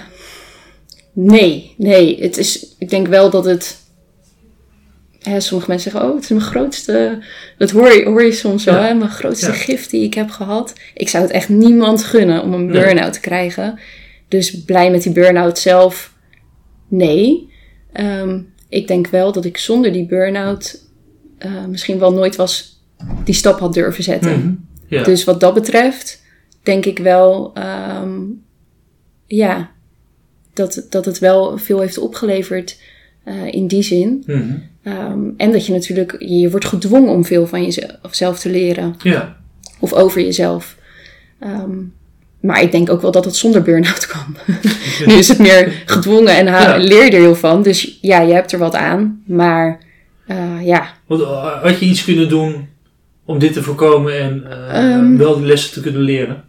nee, 1.13 1.75
nee. 1.79 2.23
Het 2.23 2.37
is, 2.37 2.75
ik 2.79 2.91
denk 2.91 3.07
wel 3.09 3.31
dat 3.31 3.45
het... 3.45 3.83
Hè, 5.23 5.41
sommige 5.41 5.71
mensen 5.71 5.91
zeggen, 5.91 6.09
oh, 6.11 6.15
het 6.15 6.25
is 6.25 6.31
mijn 6.31 6.43
grootste... 6.43 7.23
Dat 7.59 7.71
hoor 7.71 7.93
je, 7.93 8.05
hoor 8.05 8.23
je 8.23 8.33
soms 8.33 8.65
wel, 8.65 8.75
Ja. 8.75 8.87
hè? 8.87 8.95
Mijn 8.95 9.11
grootste 9.11 9.53
gift 9.53 9.91
die 9.91 10.03
ik 10.05 10.15
heb 10.15 10.31
gehad. 10.31 10.73
Ik 10.95 11.09
zou 11.09 11.23
het 11.25 11.33
echt 11.33 11.49
niemand 11.49 12.05
gunnen 12.05 12.43
om 12.43 12.53
een 12.53 12.67
Nee. 12.67 12.81
burn-out 12.83 13.13
te 13.13 13.21
krijgen. 13.21 13.79
Dus 14.29 14.65
blij 14.65 14.91
met 14.91 15.03
die 15.03 15.13
burn-out 15.13 15.59
zelf? 15.59 16.15
Nee. 16.89 17.53
Ehm, 17.93 18.41
ik 18.69 18.87
denk 18.89 19.07
wel 19.07 19.33
dat 19.33 19.45
ik 19.45 19.59
zonder 19.59 19.93
die 19.93 20.07
burn-out... 20.07 20.83
eh, 21.45 21.65
misschien 21.69 21.99
wel 21.99 22.13
nooit 22.13 22.37
was 22.37 22.83
die 23.25 23.35
stap 23.35 23.59
had 23.59 23.75
durven 23.75 24.05
zetten. 24.05 24.39
Mhm. 24.39 24.53
Ja. 24.87 25.03
Dus 25.03 25.25
wat 25.25 25.41
dat 25.41 25.55
betreft, 25.55 26.23
denk 26.63 26.85
ik 26.85 26.99
wel, 26.99 27.51
ehm, 27.55 28.19
ja, 29.27 29.71
dat, 30.53 30.87
dat 30.91 31.05
het 31.05 31.19
wel 31.19 31.59
veel 31.59 31.81
heeft 31.81 31.99
opgeleverd 31.99 32.79
eh, 33.25 33.53
in 33.53 33.67
die 33.67 33.83
zin. 33.83 34.23
Mhm. 34.27 34.43
Ehm, 34.83 35.21
en 35.37 35.53
dat 35.53 35.67
je 35.67 35.73
natuurlijk, 35.73 36.17
je 36.19 36.51
wordt 36.51 36.67
gedwongen 36.67 37.13
om 37.13 37.25
veel 37.25 37.47
van 37.47 37.65
jezelf 37.65 38.39
te 38.39 38.51
leren 38.51 38.95
ja. 39.03 39.37
of 39.79 39.93
over 39.93 40.21
jezelf. 40.21 40.77
Ehm, 41.41 41.79
maar 42.41 42.63
ik 42.63 42.73
denk 42.73 42.91
ook 42.91 43.03
wel 43.03 43.11
dat 43.11 43.25
het 43.25 43.37
zonder 43.37 43.63
burn-out 43.63 44.07
kan. 44.07 44.37
nu 45.07 45.15
is 45.15 45.29
het 45.29 45.39
meer 45.39 45.83
gedwongen 45.87 46.37
en 46.37 46.45
Ja. 46.45 46.77
leer 46.77 47.05
je 47.05 47.11
er 47.11 47.21
heel 47.21 47.35
van. 47.35 47.63
Dus 47.63 47.99
ja, 48.01 48.21
je 48.21 48.33
hebt 48.33 48.53
er 48.53 48.59
wat 48.59 48.75
aan. 48.75 49.23
Maar 49.27 49.79
eh, 50.27 50.67
ja, 50.67 50.93
Want, 51.07 51.21
eh, 51.23 51.63
had 51.63 51.79
je 51.81 51.87
iets 51.87 52.05
kunnen 52.05 52.29
doen 52.29 52.69
om 53.25 53.39
dit 53.39 53.53
te 53.53 53.63
voorkomen 53.63 54.19
en 54.21 54.45
eh, 54.51 54.93
Ehm. 54.95 55.17
wel 55.17 55.37
die 55.37 55.47
lessen 55.47 55.73
te 55.73 55.81
kunnen 55.81 56.01
leren? 56.01 56.45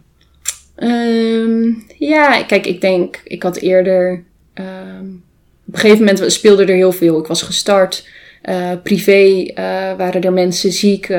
Ehm, 0.76 1.72
ja, 1.98 2.42
kijk, 2.42 2.66
ik 2.66 2.80
denk, 2.80 3.20
ik 3.24 3.42
had 3.42 3.56
eerder. 3.56 4.24
ehm, 4.54 5.04
op 5.66 5.74
een 5.74 5.80
gegeven 5.80 6.04
moment 6.04 6.32
speelde 6.32 6.64
er 6.64 6.74
heel 6.74 6.92
veel. 6.92 7.18
Ik 7.18 7.26
was 7.26 7.42
gestart. 7.42 8.08
privé 8.82 9.50
waren 9.96 10.22
er 10.22 10.32
mensen 10.32 10.72
ziek, 10.72 11.10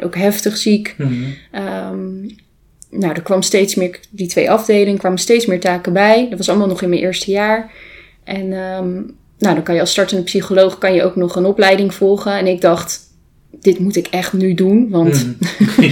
ook 0.00 0.16
heftig 0.16 0.56
ziek. 0.56 0.94
Mhm. 0.98 1.14
Nou, 2.90 3.12
er 3.14 3.22
kwam 3.22 3.42
steeds 3.42 3.74
meer, 3.74 3.98
die 4.10 4.26
twee 4.26 4.50
afdelingen 4.50 4.98
kwamen 4.98 5.18
steeds 5.18 5.46
meer 5.46 5.60
taken 5.60 5.92
bij. 5.92 6.26
Dat 6.28 6.38
was 6.38 6.48
allemaal 6.48 6.66
nog 6.66 6.82
in 6.82 6.88
mijn 6.88 7.00
eerste 7.00 7.30
jaar. 7.30 7.70
En 8.24 8.48
nou, 9.38 9.54
dan 9.54 9.64
kan 9.64 9.74
je 9.74 9.80
als 9.80 9.90
startende 9.90 10.22
psycholoog 10.22 10.78
kan 10.78 10.94
je 10.94 11.02
ook 11.02 11.16
nog 11.16 11.36
een 11.36 11.44
opleiding 11.44 11.94
volgen. 11.94 12.38
En 12.38 12.46
ik 12.46 12.60
dacht, 12.60 13.00
dit 13.60 13.78
moet 13.78 13.96
ik 13.96 14.06
echt 14.06 14.32
nu 14.32 14.54
doen, 14.54 14.90
want 14.90 15.26
Mhm. 15.58 15.82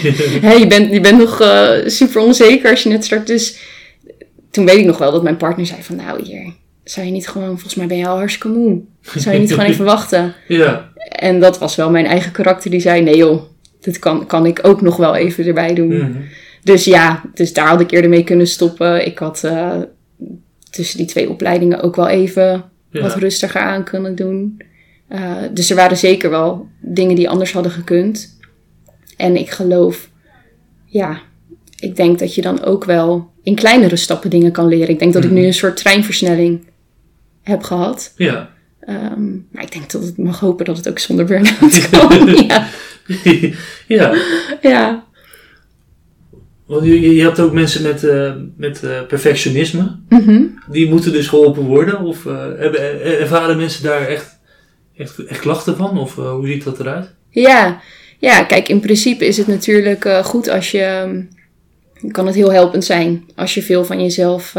Je, 0.59 0.67
bent, 0.69 0.93
je 0.93 1.01
bent 1.01 1.19
nog 1.19 1.41
eh, 1.41 1.71
super 1.87 2.21
onzeker 2.21 2.71
als 2.71 2.83
je 2.83 2.89
net 2.89 3.05
start. 3.05 3.27
Dus 3.27 3.59
toen 4.51 4.65
weet 4.67 4.79
ik 4.79 4.85
nog 4.85 4.99
wel 4.99 5.13
dat 5.13 5.23
mijn 5.23 5.37
partner 5.37 5.67
zei 5.67 5.83
van... 5.83 5.97
Nou, 5.97 6.25
hier, 6.25 6.53
zou 6.85 7.07
je 7.07 7.13
niet 7.13 7.29
gewoon... 7.29 7.49
Volgens 7.49 7.75
mij 7.75 7.87
ben 7.87 7.97
je 7.97 8.07
al 8.07 8.17
hartstikke 8.17 8.49
moe. 8.59 8.81
Zou 9.17 9.35
je 9.35 9.41
niet 9.41 9.51
gewoon 9.51 9.67
even 9.73 9.85
wachten? 9.85 10.35
ja. 10.49 10.91
En 11.09 11.41
dat 11.41 11.59
was 11.59 11.77
wel 11.77 11.91
mijn 11.91 12.07
eigen 12.07 12.33
karakter 12.33 12.71
die 12.71 12.81
zei... 12.81 13.03
Nee 13.03 13.17
joh, 13.17 13.43
dit 13.81 13.99
kan, 13.99 14.27
kan 14.27 14.47
ik 14.47 14.59
ook 14.63 14.81
nog 14.81 14.97
wel 14.97 15.15
even 15.15 15.47
erbij 15.47 15.75
doen. 15.75 15.97
Mhm. 15.97 16.13
Dus 16.63 16.85
ja, 16.85 17.23
dus 17.35 17.53
daar 17.53 17.69
had 17.69 17.81
ik 17.81 17.91
eerder 17.91 18.11
mee 18.11 18.25
kunnen 18.25 18.47
stoppen. 18.47 19.07
Ik 19.07 19.19
had 19.19 19.45
eh, 19.45 19.73
tussen 20.71 20.97
die 20.97 21.07
twee 21.07 21.31
opleidingen 21.31 21.81
ook 21.81 21.97
wel 21.97 22.09
even 22.09 22.65
wat 22.93 23.15
rustiger 23.15 23.61
aan 23.61 23.85
kunnen 23.85 24.15
doen. 24.15 24.61
Eh, 25.09 25.37
dus 25.53 25.71
er 25.71 25.77
waren 25.77 25.97
zeker 25.97 26.31
wel 26.31 26.69
dingen 26.81 27.17
die 27.17 27.29
anders 27.29 27.53
hadden 27.53 27.73
gekund. 27.73 28.39
En 29.17 29.37
ik 29.37 29.51
geloof, 29.51 30.09
ja, 30.87 31.21
ik 31.79 31.97
denk 31.97 32.19
dat 32.19 32.35
je 32.35 32.43
dan 32.43 32.65
ook 32.65 32.85
wel 32.85 33.31
in 33.43 33.55
kleinere 33.55 33.97
stappen 33.97 34.31
dingen 34.31 34.53
kan 34.53 34.67
leren. 34.69 34.89
Ik 34.89 34.99
denk 34.99 35.13
dat 35.13 35.25
ik 35.25 35.31
Mhm. 35.31 35.39
nu 35.39 35.47
een 35.47 35.55
soort 35.55 35.77
treinversnelling 35.77 36.61
heb 37.43 37.63
gehad. 37.63 38.13
Ja. 38.17 38.51
Ehm, 38.81 39.31
maar 39.51 39.63
ik 39.63 39.73
denk 39.73 39.91
dat 39.91 40.03
ik 40.09 40.17
mag 40.17 40.41
hopen 40.41 40.65
dat 40.65 40.77
het 40.77 40.89
ook 40.89 40.99
zonder 40.99 41.25
burn-out 41.25 41.89
kan. 41.91 42.27
ja, 42.47 42.67
ja. 43.87 44.15
ja. 44.63 45.05
Want 46.73 46.85
je, 46.87 47.23
hebt 47.23 47.41
ook 47.41 47.53
mensen 47.53 47.83
met, 47.83 48.05
eh, 48.05 48.33
met 48.57 48.83
eh, 48.83 49.03
perfectionisme. 49.09 49.97
Mhm. 50.09 50.43
Die 50.71 50.89
moeten 50.89 51.13
dus 51.13 51.27
geholpen 51.29 51.63
worden? 51.63 52.01
Of 52.01 52.27
eh, 52.27 52.39
hebben, 52.59 53.03
ervaren 53.21 53.57
mensen 53.57 53.83
daar 53.83 54.07
echt, 54.07 54.39
echt, 54.97 55.25
echt 55.25 55.41
klachten 55.41 55.77
van? 55.77 55.99
Of 55.99 56.15
hoe 56.15 56.47
ziet 56.47 56.65
dat 56.65 56.81
eruit? 56.81 57.15
Ja, 57.31 57.81
ja, 58.19 58.45
kijk, 58.45 58.69
in 58.69 58.81
principe 58.81 59.27
is 59.27 59.37
het 59.37 59.47
natuurlijk 59.47 60.09
goed 60.25 60.49
als 60.49 60.71
je. 60.71 60.79
ehm, 60.81 61.23
kan 62.11 62.27
het 62.27 62.35
heel 62.35 62.53
helpend 62.53 62.85
zijn 62.85 63.25
als 63.35 63.55
je 63.55 63.63
veel 63.63 63.85
van 63.85 64.03
jezelf 64.03 64.55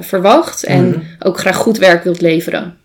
verwacht 0.00 0.64
en 0.64 0.88
Mhm. 0.88 0.98
ook 1.18 1.38
graag 1.38 1.56
goed 1.56 1.78
werk 1.78 2.04
wilt 2.04 2.20
leveren. 2.20 2.76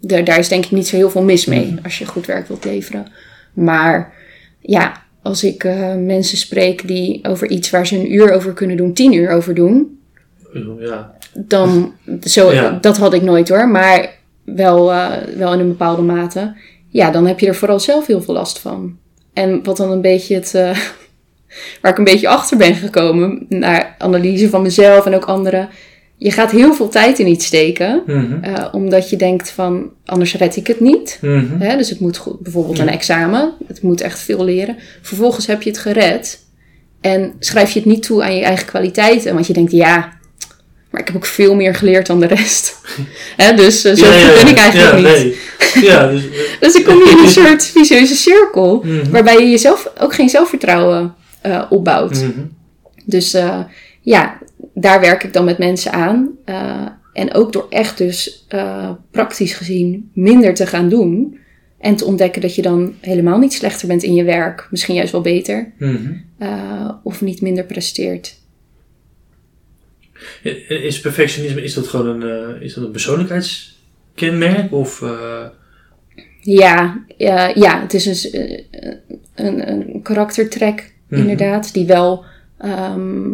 Daar, 0.00 0.24
daar 0.24 0.38
is 0.38 0.48
denk 0.48 0.64
ik 0.64 0.70
niet 0.70 0.86
zo 0.88 0.96
heel 0.96 1.10
veel 1.10 1.22
mis 1.22 1.46
mee 1.46 1.66
Mhm. 1.66 1.84
als 1.84 1.98
je 1.98 2.06
goed 2.06 2.26
werk 2.26 2.48
wilt 2.48 2.64
leveren. 2.64 3.06
Maar 3.54 4.12
ja, 4.60 5.03
als 5.24 5.44
ik 5.44 5.64
eh, 5.64 5.94
mensen 5.94 6.38
spreek 6.38 6.86
die 6.88 7.20
over 7.28 7.50
iets 7.50 7.70
waar 7.70 7.86
ze 7.86 7.96
een 7.98 8.12
uur 8.14 8.32
over 8.32 8.52
kunnen 8.52 8.76
doen, 8.76 8.92
tien 8.92 9.12
uur 9.12 9.30
over 9.30 9.54
doen, 9.54 9.98
Ja. 10.78 11.16
dan, 11.32 11.94
zo, 12.22 12.52
Ja. 12.52 12.78
dat 12.80 12.96
had 12.96 13.14
ik 13.14 13.22
nooit 13.22 13.48
hoor, 13.48 13.68
maar 13.68 14.10
wel, 14.44 14.92
eh, 14.92 15.10
wel 15.36 15.52
in 15.52 15.58
een 15.58 15.68
bepaalde 15.68 16.02
mate. 16.02 16.54
Ja, 16.88 17.10
dan 17.10 17.26
heb 17.26 17.40
je 17.40 17.46
er 17.46 17.54
vooral 17.54 17.80
zelf 17.80 18.06
heel 18.06 18.22
veel 18.22 18.34
last 18.34 18.58
van. 18.58 18.96
En 19.32 19.62
wat 19.64 19.76
dan 19.76 19.90
een 19.90 20.00
beetje 20.00 20.34
het, 20.34 20.54
eh, 20.54 20.78
waar 21.80 21.92
ik 21.92 21.98
een 21.98 22.04
beetje 22.04 22.28
achter 22.28 22.56
ben 22.56 22.74
gekomen, 22.74 23.46
naar 23.48 23.94
analyse 23.98 24.48
van 24.48 24.62
mezelf 24.62 25.06
en 25.06 25.14
ook 25.14 25.24
anderen. 25.24 25.68
Je 26.16 26.30
gaat 26.30 26.50
heel 26.50 26.74
veel 26.74 26.88
tijd 26.88 27.18
in 27.18 27.26
iets 27.26 27.46
steken, 27.46 28.02
Mhm. 28.06 28.42
eh, 28.42 28.64
omdat 28.72 29.10
je 29.10 29.16
denkt 29.16 29.50
van, 29.50 29.90
anders 30.04 30.34
red 30.36 30.56
ik 30.56 30.66
het 30.66 30.80
niet. 30.80 31.18
Mhm. 31.20 31.60
Hè? 31.60 31.76
Dus 31.76 31.88
het 31.90 32.00
moet 32.00 32.16
goed, 32.16 32.40
bijvoorbeeld 32.40 32.78
een 32.78 32.88
examen, 32.88 33.52
het 33.66 33.82
moet 33.82 34.00
echt 34.00 34.18
veel 34.20 34.44
leren. 34.44 34.76
Vervolgens 35.02 35.46
heb 35.46 35.62
je 35.62 35.70
het 35.70 35.78
gered 35.78 36.42
en 37.00 37.32
schrijf 37.38 37.70
je 37.70 37.78
het 37.78 37.88
niet 37.88 38.02
toe 38.02 38.22
aan 38.22 38.36
je 38.36 38.42
eigen 38.42 38.66
kwaliteiten, 38.66 39.34
want 39.34 39.46
je 39.46 39.52
denkt, 39.52 39.72
ja, 39.72 40.12
maar 40.90 41.00
ik 41.00 41.06
heb 41.06 41.16
ook 41.16 41.26
veel 41.26 41.54
meer 41.54 41.74
geleerd 41.74 42.06
dan 42.06 42.20
de 42.20 42.26
rest. 42.26 42.76
Hè? 43.36 43.54
Dus 43.54 43.84
eh, 43.84 43.94
zo 43.94 44.06
Ja, 44.06 44.12
ja, 44.14 44.26
goed 44.28 44.42
ben 44.44 44.52
ik 44.52 44.58
eigenlijk 44.58 45.06
ja, 45.08 45.12
niet. 45.14 45.36
Nee. 45.74 45.84
Ja, 45.84 46.06
dus, 46.06 46.22
eh, 46.30 46.60
Dus 46.60 46.72
dan 46.72 46.82
kom 46.82 46.96
je 46.98 47.10
in 47.10 47.18
een 47.24 47.30
soort 47.44 47.64
vicieuze 47.64 48.14
cirkel, 48.14 48.82
mhm. 48.84 49.10
waarbij 49.10 49.38
je 49.42 49.50
jezelf 49.50 49.90
ook 50.00 50.14
geen 50.14 50.28
zelfvertrouwen 50.28 51.14
opbouwt. 51.68 52.24
Dus 53.04 53.36
ja, 54.00 54.38
daar 54.74 55.00
werk 55.00 55.24
ik 55.24 55.32
dan 55.32 55.44
met 55.44 55.58
mensen 55.58 55.92
aan. 55.92 56.30
Eh, 56.44 56.86
en 57.12 57.34
ook 57.34 57.52
door 57.52 57.66
echt 57.70 57.98
dus 57.98 58.44
eh, 58.48 58.90
praktisch 59.10 59.54
gezien 59.54 60.10
minder 60.14 60.54
te 60.54 60.66
gaan 60.66 60.88
doen. 60.88 61.38
En 61.78 61.96
te 61.96 62.04
ontdekken 62.04 62.42
dat 62.42 62.54
je 62.54 62.62
dan 62.62 62.94
helemaal 63.00 63.38
niet 63.38 63.52
slechter 63.52 63.88
bent 63.88 64.02
in 64.02 64.14
je 64.14 64.24
werk. 64.24 64.68
Misschien 64.70 64.94
juist 64.94 65.12
wel 65.12 65.20
beter. 65.20 65.72
Mhm. 65.78 66.12
eh, 66.38 66.90
of 67.02 67.20
niet 67.20 67.40
minder 67.40 67.64
presteert. 67.64 68.38
Is 70.68 71.00
perfectionisme, 71.00 71.62
is 71.62 71.74
dat 71.74 71.86
gewoon 71.88 72.22
een, 72.22 72.62
is 72.62 72.74
dat 72.74 72.84
een 72.84 72.90
persoonlijkheidskenmerk? 72.90 74.72
Of, 74.72 75.02
Ja, 76.40 77.04
ja, 77.16 77.52
ja 77.54 77.80
het 77.80 77.94
is 77.94 78.04
dus, 78.04 78.30
eh, 78.30 78.62
een, 79.34 79.70
een 79.70 80.02
karaktertrek 80.02 80.92
Mhm. 81.08 81.20
inderdaad. 81.20 81.74
Die 81.74 81.86
wel 81.86 82.24
ehm, 82.58 83.30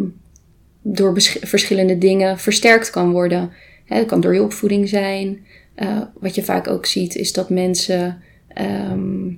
door 0.81 1.21
verschillende 1.41 1.97
dingen 1.97 2.39
versterkt 2.39 2.89
kan 2.89 3.11
worden. 3.11 3.51
Hè, 3.85 3.97
het 3.97 4.07
kan 4.07 4.21
door 4.21 4.33
je 4.33 4.43
opvoeding 4.43 4.89
zijn. 4.89 5.45
Eh, 5.75 6.01
wat 6.19 6.35
je 6.35 6.43
vaak 6.43 6.67
ook 6.67 6.85
ziet 6.85 7.15
is 7.15 7.33
dat 7.33 7.49
mensen 7.49 8.21
ehm, 8.47 9.29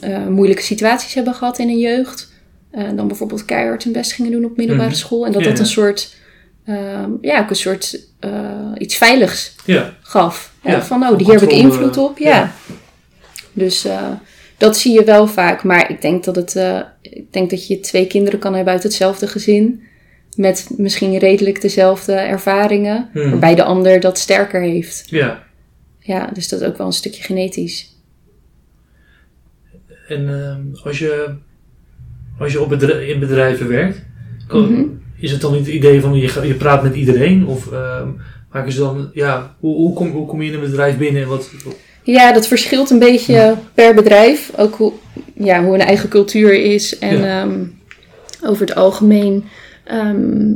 eh, 0.00 0.26
moeilijke 0.26 0.62
situaties 0.62 1.14
hebben 1.14 1.34
gehad 1.34 1.58
in 1.58 1.68
hun 1.68 1.78
jeugd. 1.78 2.32
Eh, 2.70 2.88
dan 2.96 3.06
bijvoorbeeld 3.06 3.44
keihard 3.44 3.84
hun 3.84 3.92
best 3.92 4.12
gingen 4.12 4.30
doen 4.32 4.44
op 4.44 4.56
middelbare 4.56 4.88
Mhm. 4.88 4.98
school. 4.98 5.26
En 5.26 5.32
dat 5.32 5.42
Ja, 5.42 5.48
dat 5.48 5.58
een 5.58 5.66
soort, 5.66 6.16
ehm, 6.64 7.10
ja, 7.20 7.40
ook 7.40 7.50
een 7.50 7.56
soort 7.56 8.10
iets 8.78 8.96
veiligs 8.96 9.54
ja. 9.64 9.96
gaf. 10.00 10.54
Ja, 10.62 10.82
van, 10.82 11.02
oh, 11.02 11.18
hier 11.18 11.32
heb 11.32 11.42
ik 11.42 11.52
invloed 11.52 11.96
op. 11.96 12.18
Ja. 12.18 12.30
ja. 12.30 12.52
Dus 13.52 13.86
dat 14.56 14.76
zie 14.76 14.92
je 14.92 15.04
wel 15.04 15.26
vaak. 15.26 15.64
Maar 15.64 15.90
ik 15.90 16.00
denk 16.00 16.24
dat, 16.24 16.36
het, 16.36 16.56
ik 17.00 17.32
denk 17.32 17.50
dat 17.50 17.66
je 17.66 17.80
twee 17.80 18.06
kinderen 18.06 18.38
kan 18.38 18.54
hebben 18.54 18.72
uit 18.72 18.82
hetzelfde 18.82 19.26
gezin. 19.26 19.82
Met 20.36 20.70
misschien 20.76 21.18
redelijk 21.18 21.60
dezelfde 21.60 22.12
ervaringen. 22.12 23.08
Mhm. 23.14 23.30
Waarbij 23.30 23.54
de 23.54 23.64
ander 23.64 24.00
dat 24.00 24.18
sterker 24.18 24.60
heeft. 24.60 25.04
ja. 25.06 25.50
Ja, 26.04 26.30
dus 26.32 26.48
dat 26.48 26.60
is 26.60 26.66
ook 26.66 26.76
wel 26.78 26.86
een 26.86 26.92
stukje 26.92 27.22
genetisch. 27.22 27.96
En 30.08 30.28
ehm, 30.28 30.60
als 30.84 30.98
je, 30.98 31.34
als 32.38 32.52
je 32.52 32.60
op 32.60 32.72
in 32.82 33.18
bedrijven 33.20 33.68
werkt, 33.68 34.02
kan- 34.46 34.72
Mhm. 34.72 34.82
is 35.18 35.30
het 35.30 35.40
dan 35.40 35.52
niet 35.52 35.66
het 35.66 35.74
idee 35.74 36.00
van 36.00 36.14
je, 36.14 36.40
je 36.46 36.54
praat 36.54 36.82
met 36.82 36.94
iedereen? 36.94 37.46
Of 37.46 37.72
ehm, 37.72 38.08
maken 38.52 38.72
ze 38.72 38.78
dan, 38.78 39.10
ja, 39.14 39.54
hoe, 39.60 39.74
hoe, 39.76 39.92
kom, 39.94 40.10
hoe 40.10 40.26
kom 40.26 40.42
je 40.42 40.48
in 40.48 40.54
een 40.54 40.70
bedrijf 40.70 40.98
binnen? 40.98 41.22
en 41.22 41.28
Wat, 41.28 41.50
Ja, 42.04 42.32
dat 42.32 42.46
verschilt 42.46 42.90
een 42.90 42.98
beetje 42.98 43.54
per 43.74 43.94
bedrijf. 43.94 44.50
Ook 44.56 44.74
hoe, 44.74 44.92
ja, 45.34 45.64
hoe 45.64 45.74
een 45.74 45.80
eigen 45.80 46.08
cultuur 46.08 46.52
is. 46.54 46.98
En 46.98 47.18
Ja. 47.18 47.42
ehm, 47.42 47.64
over 48.44 48.66
het 48.66 48.74
algemeen 48.74 49.44
ehm, 49.92 50.52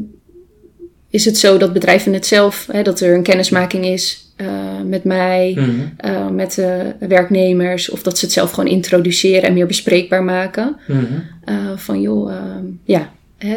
is 1.11 1.25
het 1.25 1.39
zo 1.39 1.59
dat 1.59 1.73
bedrijven 1.73 2.13
het 2.13 2.27
zelf, 2.27 2.69
hè, 2.73 2.83
dat 2.83 3.01
er 3.01 3.15
een 3.15 3.23
kennismaking 3.23 3.85
is 3.85 4.25
eh, 4.37 4.81
met 4.87 5.05
mij, 5.05 5.53
Mhm. 5.57 5.71
eh, 5.97 6.29
met 6.29 6.55
de 6.55 6.95
werknemers. 6.99 7.91
Of 7.91 8.03
dat 8.03 8.19
ze 8.19 8.25
het 8.25 8.35
zelf 8.35 8.51
gewoon 8.51 8.71
introduceren 8.71 9.43
en 9.43 9.55
meer 9.55 9.67
bespreekbaar 9.67 10.25
maken. 10.25 10.77
Mhm. 10.87 11.05
Eh, 11.45 11.77
van 11.77 12.01
joh, 12.01 12.33
ehm, 12.33 12.65
ja, 12.85 13.11
hè, 13.39 13.57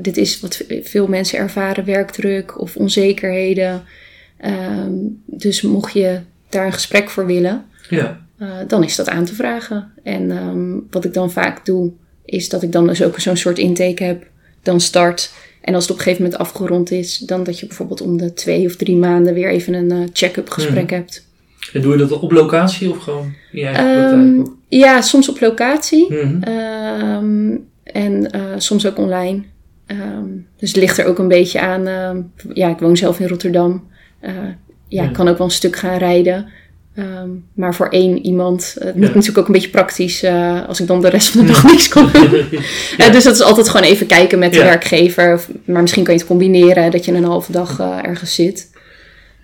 dit 0.00 0.16
is 0.16 0.40
wat 0.40 0.64
veel 0.82 1.06
mensen 1.06 1.38
ervaren, 1.38 1.84
werkdruk 1.84 2.60
of 2.60 2.76
onzekerheden. 2.76 3.82
Ehm, 4.36 4.92
dus 5.24 5.62
mocht 5.62 5.92
je 5.92 6.18
daar 6.48 6.66
een 6.66 6.72
gesprek 6.72 7.10
voor 7.10 7.26
willen, 7.26 7.64
Ja. 7.88 8.20
dan 8.66 8.84
is 8.84 8.96
dat 8.96 9.08
aan 9.08 9.24
te 9.24 9.34
vragen. 9.34 9.90
En 10.02 10.86
wat 10.90 11.04
ik 11.04 11.14
dan 11.14 11.30
vaak 11.30 11.66
doe, 11.66 11.90
is 12.24 12.48
dat 12.48 12.62
ik 12.62 12.72
dan 12.72 12.86
dus 12.86 13.02
ook 13.02 13.20
zo'n 13.20 13.36
soort 13.36 13.58
intake 13.58 14.04
heb, 14.04 14.26
dan 14.70 14.80
start. 14.80 15.32
En 15.60 15.74
als 15.74 15.82
het 15.82 15.92
op 15.92 15.98
een 15.98 16.02
gegeven 16.02 16.24
moment 16.24 16.40
afgerond 16.42 16.90
is, 16.90 17.18
dan 17.18 17.44
dat 17.44 17.60
je 17.60 17.66
bijvoorbeeld 17.66 18.00
om 18.00 18.16
de 18.16 18.32
twee 18.34 18.66
of 18.66 18.76
drie 18.76 18.96
maanden 18.96 19.34
weer 19.34 19.50
even 19.50 19.74
een 19.74 19.90
eh, 19.90 19.98
check-up 20.12 20.50
gesprek 20.50 20.90
hebt. 20.90 21.26
En 21.72 21.80
doe 21.82 21.92
je 21.92 21.98
dat 21.98 22.20
op 22.20 22.32
locatie 22.32 22.90
of 22.90 22.98
gewoon 22.98 23.24
in 23.52 23.60
je 23.60 23.66
eigen 23.66 24.36
Ehm, 24.38 24.46
ja, 24.68 25.00
soms 25.00 25.28
op 25.28 25.40
locatie. 25.40 26.06
Mhm. 26.12 26.42
Ehm, 26.42 27.56
en 27.82 28.30
eh, 28.30 28.40
soms 28.56 28.86
ook 28.86 28.98
online. 28.98 29.42
Ehm, 29.86 30.26
dus 30.56 30.68
het 30.68 30.76
ligt 30.76 30.98
er 30.98 31.06
ook 31.06 31.18
een 31.18 31.28
beetje 31.28 31.60
aan. 31.60 31.82
ja, 32.54 32.68
ik 32.68 32.78
woon 32.78 32.96
zelf 32.96 33.20
in 33.20 33.28
Rotterdam. 33.28 33.86
Eh, 34.20 34.34
ja, 34.34 35.02
Ja. 35.02 35.04
ik 35.04 35.12
kan 35.12 35.28
ook 35.28 35.38
wel 35.38 35.46
een 35.46 35.52
stuk 35.52 35.76
gaan 35.76 35.98
rijden. 35.98 36.46
Ehm, 36.98 37.28
maar 37.54 37.74
voor 37.74 37.88
één 37.88 38.24
iemand, 38.26 38.74
eh, 38.78 38.84
het 38.86 38.94
moet 38.94 39.02
Ja. 39.08 39.14
natuurlijk 39.14 39.38
ook 39.38 39.46
een 39.46 39.52
beetje 39.52 39.68
praktisch 39.68 40.22
eh, 40.22 40.66
als 40.68 40.80
ik 40.80 40.86
dan 40.86 41.00
de 41.00 41.08
rest 41.08 41.28
van 41.28 41.40
de 41.40 41.52
dag 41.52 41.62
niks 41.70 41.88
kan 41.88 42.10
doen. 42.12 42.30
Ja. 42.50 43.06
Eh, 43.06 43.12
dus 43.12 43.24
dat 43.24 43.34
is 43.34 43.40
altijd 43.42 43.68
gewoon 43.68 43.86
even 43.86 44.06
kijken 44.06 44.38
met 44.38 44.52
de 44.52 44.58
Ja. 44.58 44.64
werkgever. 44.64 45.34
Of- 45.34 45.48
maar 45.64 45.80
misschien 45.82 46.04
kan 46.04 46.14
je 46.14 46.18
het 46.20 46.28
combineren 46.28 46.90
dat 46.90 47.04
je 47.04 47.12
een 47.12 47.24
halve 47.24 47.52
dag 47.52 47.80
eh, 47.80 47.98
ergens 48.02 48.34
zit. 48.34 48.70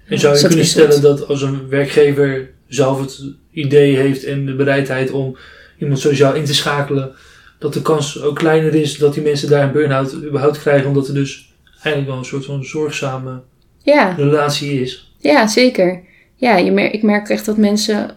En 0.09 0.19
zou 0.19 0.35
je 0.35 0.39
Dus 0.41 0.49
kunnen 0.49 0.67
stellen 0.67 1.03
dat 1.03 1.29
als 1.29 1.43
een 1.43 1.69
werkgever 1.69 2.51
zelf 2.69 3.01
het 3.01 3.21
idee 3.53 3.97
heeft 3.97 4.25
en 4.25 4.47
de 4.47 4.55
bereidheid 4.55 5.11
om 5.11 5.37
iemand 5.79 6.01
sociaal 6.01 6.35
in 6.35 6.45
te 6.45 6.55
schakelen, 6.55 7.13
dat 7.59 7.73
de 7.75 7.83
kans 7.83 8.23
ook 8.23 8.37
kleiner 8.37 8.75
is 8.75 8.99
dat 8.99 9.15
die 9.15 9.23
mensen 9.23 9.49
daar 9.49 9.63
een 9.63 9.73
burn-out 9.73 10.15
überhaupt 10.15 10.59
krijgen, 10.59 10.89
omdat 10.89 11.09
er 11.09 11.15
dus 11.15 11.53
eigenlijk 11.75 12.07
wel 12.09 12.19
een 12.19 12.25
soort 12.25 12.45
van 12.45 12.65
zorgzame 12.65 13.41
Ja, 13.83 14.15
relatie 14.17 14.81
is. 14.81 15.13
ja 15.19 15.47
zeker. 15.47 16.03
Ja, 16.45 16.57
je 16.57 16.73
mer 16.73 16.93
ik 16.93 17.03
merk 17.03 17.29
echt 17.29 17.47
dat 17.47 17.57
mensen... 17.57 18.11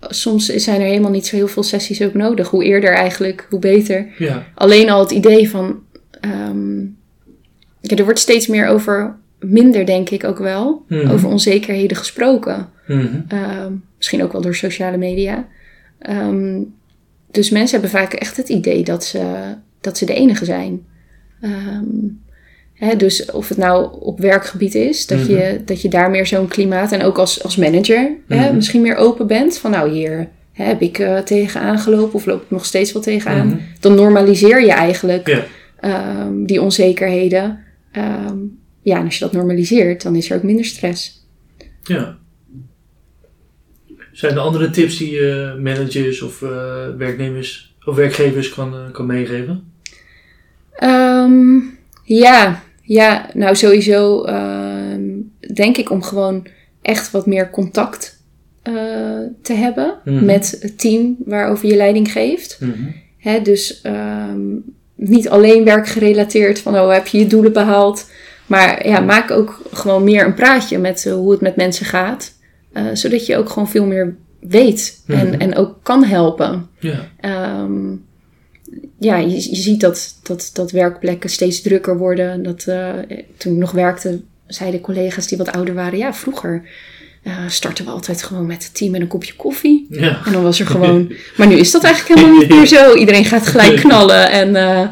Soms 0.00 0.46
zijn 0.46 0.80
er 0.80 0.86
helemaal 0.86 1.10
niet 1.10 1.26
zo 1.26 1.36
heel 1.36 1.48
veel 1.48 1.62
sessies 1.62 2.02
ook 2.02 2.14
nodig. 2.14 2.48
Hoe 2.48 2.64
eerder 2.64 2.94
eigenlijk, 2.94 3.46
hoe 3.50 3.58
beter. 3.58 4.06
Ja, 4.18 4.46
Alleen 4.54 4.90
al 4.90 5.00
het 5.00 5.10
idee 5.10 5.50
van... 5.50 5.82
ehm, 6.20 6.80
ja, 7.80 7.96
er 7.96 8.04
wordt 8.04 8.18
steeds 8.18 8.46
meer 8.46 8.66
over... 8.66 9.16
Minder, 9.40 9.86
denk 9.86 10.10
ik 10.10 10.24
ook 10.24 10.38
wel. 10.38 10.84
Mhm. 10.88 11.10
Over 11.10 11.28
onzekerheden 11.28 11.96
gesproken. 11.96 12.68
Mhm. 12.86 13.20
Ehm, 13.28 13.72
misschien 13.96 14.22
ook 14.22 14.32
wel 14.32 14.40
door 14.40 14.54
sociale 14.54 14.96
media. 14.96 15.46
Ehm, 15.98 16.62
dus 17.30 17.50
mensen 17.50 17.80
hebben 17.80 18.00
vaak 18.00 18.12
echt 18.12 18.36
het 18.36 18.48
idee 18.48 18.84
dat 18.84 19.04
ze, 19.04 19.54
dat 19.80 19.98
ze 19.98 20.04
de 20.04 20.14
enige 20.14 20.44
zijn. 20.44 20.86
Ehm, 21.40 21.84
hè, 22.76 22.96
dus 22.96 23.30
of 23.30 23.48
het 23.48 23.58
nou 23.58 23.96
op 24.00 24.18
werkgebied 24.20 24.74
is, 24.74 25.06
dat, 25.06 25.18
Mhm. 25.18 25.30
je, 25.30 25.60
dat 25.64 25.80
je 25.82 25.88
daar 25.88 26.10
meer 26.10 26.26
zo'n 26.26 26.48
klimaat 26.48 26.92
en 26.92 27.02
ook 27.02 27.18
als, 27.18 27.42
als 27.42 27.56
manager 27.56 28.16
hè, 28.28 28.44
Mhm. 28.46 28.54
misschien 28.54 28.80
meer 28.82 28.96
open 28.96 29.26
bent. 29.26 29.58
Van 29.58 29.70
nou 29.70 29.90
hier 29.90 30.28
hè, 30.52 30.64
heb 30.64 30.80
ik 30.80 30.98
eh 30.98 31.18
tegenaan 31.18 31.78
gelopen 31.78 32.14
of 32.14 32.26
loop 32.26 32.42
ik 32.42 32.50
nog 32.50 32.64
steeds 32.64 32.92
wel 32.92 33.02
tegenaan. 33.02 33.46
Mhm. 33.46 33.56
Dan 33.80 33.94
normaliseer 33.94 34.60
je 34.64 34.72
eigenlijk 34.72 35.44
ehm, 35.80 36.44
die 36.44 36.62
onzekerheden. 36.62 37.58
Ehm, 37.92 38.36
ja, 38.82 38.98
en 38.98 39.04
als 39.04 39.14
je 39.18 39.24
dat 39.24 39.32
normaliseert, 39.32 40.02
dan 40.02 40.14
is 40.16 40.30
er 40.30 40.36
ook 40.36 40.42
minder 40.42 40.64
stress. 40.64 41.26
Ja. 41.82 42.16
Zijn 44.12 44.32
er 44.32 44.38
andere 44.38 44.70
tips 44.70 44.96
die 44.96 45.10
je 45.10 45.58
managers 45.62 46.22
of 46.22 46.42
eh, 46.42 46.48
werknemers 46.98 47.74
of 47.84 47.96
werkgevers 47.96 48.48
kan, 48.48 48.74
eh, 48.74 48.90
kan 48.92 49.06
meegeven? 49.06 49.72
Ehm, 50.72 51.58
ja, 52.04 52.62
ja, 52.86 53.26
nou 53.34 53.56
sowieso 53.56 54.22
ehm, 54.24 55.02
denk 55.54 55.76
ik 55.76 55.90
om 55.90 56.02
gewoon 56.02 56.46
echt 56.82 57.10
wat 57.10 57.26
meer 57.26 57.50
contact 57.50 58.14
eh, 58.62 58.72
te 59.42 59.52
hebben 59.52 59.94
Mhm. 60.04 60.24
met 60.24 60.56
het 60.60 60.78
team 60.78 61.16
waarover 61.24 61.68
je 61.68 61.76
leiding 61.76 62.12
geeft. 62.12 62.58
Mhm. 62.60 62.72
Hè, 63.18 63.42
dus 63.42 63.80
ehm, 63.80 64.40
niet 64.94 65.28
alleen 65.28 65.64
werkgerelateerd 65.64 66.58
van 66.58 66.78
oh 66.78 66.92
heb 66.92 67.06
je 67.06 67.18
je 67.18 67.26
doelen 67.26 67.52
behaald. 67.52 68.10
Maar 68.46 68.88
ja, 68.88 69.00
maak 69.00 69.30
ook 69.30 69.60
gewoon 69.72 70.04
meer 70.04 70.24
een 70.26 70.34
praatje 70.34 70.78
met 70.78 71.06
eh, 71.06 71.12
hoe 71.12 71.30
het 71.32 71.40
met 71.40 71.56
mensen 71.56 71.86
gaat. 71.86 72.32
Eh, 72.72 72.84
zodat 72.92 73.26
je 73.26 73.36
ook 73.36 73.48
gewoon 73.48 73.68
veel 73.68 73.86
meer 73.86 74.16
weet 74.40 75.02
en, 75.06 75.26
Mhm. 75.28 75.40
en 75.40 75.56
ook 75.56 75.76
kan 75.82 76.04
helpen. 76.04 76.68
Ja. 76.78 77.08
Ehm, 77.20 77.92
ja, 78.98 79.16
je, 79.16 79.34
je 79.34 79.56
ziet 79.56 79.80
dat, 79.80 80.14
dat, 80.22 80.50
dat 80.52 80.70
werkplekken 80.70 81.30
steeds 81.30 81.62
drukker 81.62 81.98
worden. 81.98 82.42
Dat, 82.42 82.64
eh, 82.66 82.92
toen 83.36 83.52
ik 83.52 83.58
nog 83.58 83.70
werkte, 83.70 84.20
zeiden 84.46 84.80
collega's 84.80 85.26
die 85.26 85.38
wat 85.38 85.52
ouder 85.52 85.74
waren... 85.74 85.98
ja, 85.98 86.14
vroeger 86.14 86.68
eh, 87.22 87.48
starten 87.48 87.84
we 87.84 87.90
altijd 87.90 88.22
gewoon 88.22 88.46
met 88.46 88.64
het 88.64 88.74
team 88.74 88.94
en 88.94 89.00
een 89.00 89.06
kopje 89.06 89.34
koffie. 89.34 89.86
Ja. 89.90 90.20
En 90.24 90.32
dan 90.32 90.42
was 90.42 90.60
er 90.60 90.66
gewoon... 90.66 91.12
Maar 91.36 91.46
nu 91.46 91.54
is 91.54 91.70
dat 91.70 91.84
eigenlijk 91.84 92.20
helemaal 92.20 92.40
niet 92.40 92.48
meer 92.48 92.66
zo. 92.66 92.94
Iedereen 92.94 93.24
gaat 93.24 93.46
gelijk 93.46 93.76
knallen. 93.76 94.30
En, 94.30 94.56
eh, 94.56 94.88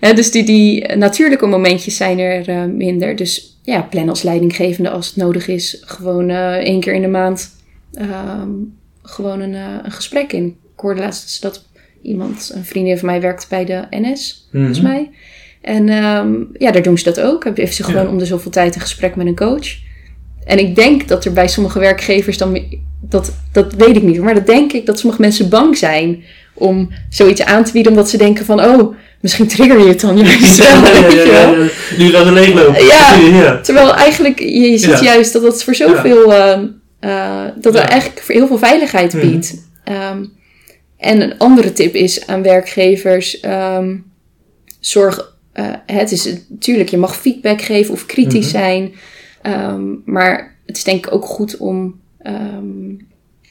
hè, 0.00 0.12
dus 0.12 0.30
die, 0.30 0.44
die 0.44 0.96
natuurlijke 0.96 1.46
momentjes 1.46 1.96
zijn 1.96 2.18
er 2.18 2.68
minder. 2.68 3.16
Dus 3.16 3.58
ja, 3.62 3.82
plan 3.82 4.08
als 4.08 4.22
leidinggevende 4.22 4.90
als 4.90 5.06
het 5.06 5.16
nodig 5.16 5.48
is... 5.48 5.82
gewoon 5.86 6.30
één 6.30 6.80
keer 6.80 6.94
in 6.94 7.02
de 7.02 7.08
maand 7.08 7.50
ehm, 7.92 8.50
gewoon 9.02 9.40
een, 9.40 9.54
een 9.84 9.92
gesprek 9.92 10.32
in. 10.32 10.46
Ik 10.46 10.84
hoorde 10.84 11.00
laatst 11.00 11.42
dat 11.42 11.67
iemand, 12.08 12.52
een 12.54 12.64
vriendin 12.64 12.98
van 12.98 13.08
mij, 13.08 13.20
werkt 13.20 13.48
bij 13.48 13.64
de 13.64 13.84
NS, 13.90 14.48
volgens 14.52 14.80
Mhm. 14.80 14.88
mij. 14.92 15.10
En 15.62 15.88
ehm, 15.88 16.32
ja, 16.58 16.70
daar 16.70 16.82
doen 16.82 16.98
ze 16.98 17.04
dat 17.04 17.20
ook. 17.20 17.46
Heeft 17.54 17.74
ze 17.74 17.84
gewoon 17.84 18.02
Ja. 18.02 18.08
om 18.10 18.18
de 18.18 18.26
zoveel 18.26 18.50
tijd 18.50 18.74
een 18.74 18.80
gesprek 18.80 19.16
met 19.16 19.26
een 19.26 19.36
coach. 19.36 19.68
En 20.44 20.58
ik 20.58 20.74
denk 20.76 21.08
dat 21.08 21.24
er 21.24 21.32
bij 21.32 21.48
sommige 21.48 21.78
werkgevers 21.78 22.38
dan... 22.38 22.62
Dat, 23.00 23.32
dat 23.52 23.72
weet 23.74 23.96
ik 23.96 24.02
niet, 24.02 24.20
maar 24.20 24.34
dat 24.34 24.46
denk 24.46 24.72
ik 24.72 24.86
dat 24.86 24.98
sommige 24.98 25.20
mensen 25.20 25.48
bang 25.48 25.76
zijn 25.76 26.22
om 26.54 26.90
zoiets 27.10 27.42
aan 27.44 27.64
te 27.64 27.72
bieden. 27.72 27.92
Omdat 27.92 28.10
ze 28.10 28.16
denken 28.16 28.44
van, 28.44 28.60
oh, 28.64 28.94
misschien 29.20 29.46
trigger 29.46 29.78
je 29.80 29.88
het 29.88 30.00
dan 30.00 30.18
juist 30.18 30.56
Ja, 30.62 30.82
ja, 31.08 31.22
ja. 31.22 31.50
Nu 31.98 32.10
gaat 32.10 32.24
het 32.24 32.34
leeglopen. 32.34 32.84
Ja. 32.84 33.60
Terwijl 33.60 33.94
eigenlijk, 33.94 34.38
je, 34.38 34.70
je 34.70 34.78
ziet 34.78 35.00
juist 35.00 35.32
dat 35.32 35.42
het 35.42 35.64
voor 35.64 35.74
zoveel, 35.74 36.34
ehm, 36.34 36.64
eh, 37.00 37.44
dat 37.60 37.74
Ja. 37.74 37.88
eigenlijk 37.88 38.20
voor 38.22 38.34
heel 38.34 38.46
veel 38.46 38.58
veiligheid 38.58 39.12
Mhm. 39.14 39.30
biedt. 39.30 39.54
Ehm, 39.84 40.24
en 40.98 41.20
een 41.20 41.38
andere 41.38 41.72
tip 41.72 41.94
is 41.94 42.26
aan 42.26 42.42
werkgevers, 42.42 43.40
ehm, 43.40 43.96
zorg, 44.80 45.36
eh, 45.52 45.66
het 45.86 46.12
is 46.12 46.36
natuurlijk, 46.48 46.88
je 46.88 46.96
mag 46.96 47.16
feedback 47.16 47.60
geven 47.62 47.92
of 47.94 48.06
kritisch 48.06 48.52
Mhm. 48.52 48.62
zijn. 48.62 48.92
Ehm, 49.42 49.82
maar 50.04 50.56
het 50.66 50.76
is 50.76 50.84
denk 50.84 51.06
ik 51.06 51.12
ook 51.14 51.24
goed 51.24 51.56
om 51.56 52.00
ehm, 52.22 52.88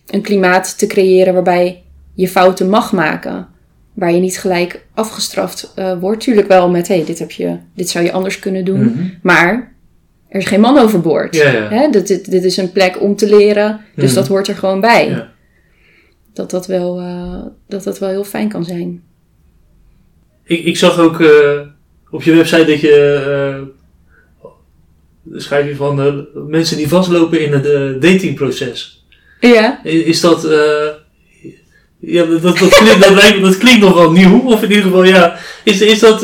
een 0.07 0.21
klimaat 0.21 0.77
te 0.77 0.87
creëren 0.87 1.33
waarbij 1.33 1.83
je 2.13 2.27
fouten 2.27 2.69
mag 2.69 2.91
maken. 2.91 3.47
Waar 3.93 4.11
je 4.11 4.19
niet 4.19 4.39
gelijk 4.39 4.85
afgestraft 4.93 5.71
eh, 5.75 5.99
wordt. 5.99 6.21
Tuurlijk 6.21 6.47
wel 6.47 6.69
met, 6.69 6.87
hey, 6.87 7.05
dit, 7.05 7.19
heb 7.19 7.31
je, 7.31 7.57
dit 7.75 7.89
zou 7.89 8.05
je 8.05 8.11
anders 8.11 8.39
kunnen 8.39 8.65
doen. 8.65 8.79
Mhm. 8.83 9.03
Maar 9.21 9.73
er 10.29 10.39
is 10.39 10.45
geen 10.45 10.59
man 10.59 10.77
overboord. 10.77 11.35
Ja, 11.35 11.51
ja. 11.51 11.67
Hè? 11.69 11.89
Dit, 11.89 12.07
dit, 12.07 12.31
dit 12.31 12.43
is 12.43 12.57
een 12.57 12.71
plek 12.71 13.01
om 13.01 13.15
te 13.15 13.29
leren. 13.35 13.79
Dus 13.95 14.05
Mhm. 14.05 14.15
dat 14.15 14.27
hoort 14.27 14.47
er 14.47 14.55
gewoon 14.55 14.81
bij. 14.81 15.09
Ja. 15.09 15.31
Dat, 16.37 16.49
dat, 16.51 16.65
wel, 16.65 16.99
eh, 16.99 17.41
dat 17.67 17.83
dat 17.83 17.99
wel 17.99 18.09
heel 18.09 18.23
fijn 18.23 18.49
kan 18.49 18.65
zijn. 18.65 19.03
Ik, 20.43 20.63
ik 20.65 20.77
zag 20.77 20.99
ook 20.99 21.21
eh, 21.21 21.59
op 22.11 22.23
je 22.23 22.35
website 22.35 22.65
dat 22.65 22.79
je. 22.79 22.93
eh, 24.43 24.51
schrijf 25.33 25.67
je 25.67 25.75
van 25.75 26.25
mensen 26.47 26.77
die 26.77 26.87
vastlopen 26.87 27.39
in 27.41 27.51
het 27.53 28.01
datingproces. 28.01 29.05
Ja. 29.39 29.83
Is 29.83 30.21
dat. 30.21 30.41
ja, 31.99 32.23
dat, 32.25 32.41
dat, 32.41 32.53
klinkt, 32.57 33.01
dat, 33.03 33.13
lijkt, 33.13 33.41
dat 33.41 33.57
klinkt 33.57 33.81
nogal 33.81 34.11
nieuw. 34.11 34.41
Of 34.45 34.63
in 34.63 34.69
ieder 34.69 34.83
geval, 34.83 35.03
ja. 35.03 35.37
Is, 35.63 35.81
is 35.81 35.99
dat. 35.99 36.21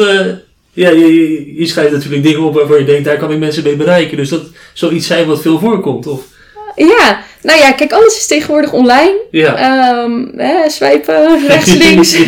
ja, 0.74 0.90
je 0.90 1.66
schrijft 1.66 1.92
natuurlijk 1.92 2.24
dingen 2.24 2.42
op 2.42 2.54
waarvan 2.54 2.80
je 2.80 2.86
denkt, 2.86 3.06
daar 3.06 3.18
kan 3.18 3.32
ik 3.32 3.40
mensen 3.40 3.64
mee 3.64 3.76
bereiken. 3.76 4.18
Dus 4.18 4.30
dat 4.30 4.44
zou 4.74 4.94
iets 4.94 5.08
zijn 5.08 5.28
wat 5.28 5.42
veel 5.42 5.60
voorkomt. 5.60 6.08
Of, 6.08 6.26
Ja, 6.76 7.23
nou 7.44 7.60
ja, 7.60 7.72
kijk, 7.72 7.92
alles 7.92 8.18
is 8.18 8.28
tegenwoordig 8.28 8.74
online. 8.74 9.14
ja. 9.32 9.56
Ehm 9.56 10.38
hè, 10.38 10.70
swipen, 10.70 11.48
rechts, 11.48 11.74
links. 11.84 12.18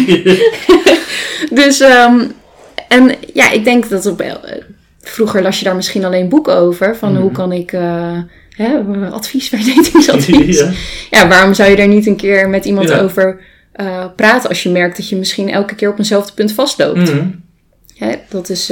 Dus, 1.50 1.80
ehm, 1.80 2.20
en 2.88 3.12
ja, 3.34 3.52
ik 3.52 3.64
denk 3.64 3.90
dat 3.90 4.06
op, 4.06 4.22
eh, 4.22 4.34
vroeger 5.02 5.42
las 5.42 5.60
je 5.60 5.66
daar 5.66 5.76
misschien 5.76 6.06
alleen 6.06 6.30
boeken 6.30 6.56
over. 6.56 6.96
Van 6.98 7.12
Mhm. 7.12 7.22
hoe 7.22 7.32
kan 7.32 7.52
ik, 7.52 7.72
eh, 7.72 8.18
hè, 8.50 8.78
advies 9.12 9.50
bij 9.50 9.64
datingsadvies. 9.76 10.60
ja. 10.60 10.72
Ja, 11.10 11.28
waarom 11.28 11.54
zou 11.54 11.70
je 11.70 11.76
daar 11.76 11.88
niet 11.88 12.08
een 12.08 12.16
keer 12.16 12.50
met 12.50 12.66
iemand 12.66 12.90
Ja. 12.90 13.00
over 13.00 13.40
eh, 13.72 14.06
praten 14.16 14.50
als 14.50 14.64
je 14.64 14.70
merkt 14.70 14.98
dat 14.98 15.10
je 15.10 15.16
misschien 15.16 15.50
elke 15.50 15.76
keer 15.76 15.90
op 15.90 15.98
eenzelfde 15.98 16.34
punt 16.34 16.52
vastloopt? 16.52 17.12
Mhm. 17.14 17.26
Hè, 17.98 18.12
dat, 18.30 18.50
is, 18.50 18.72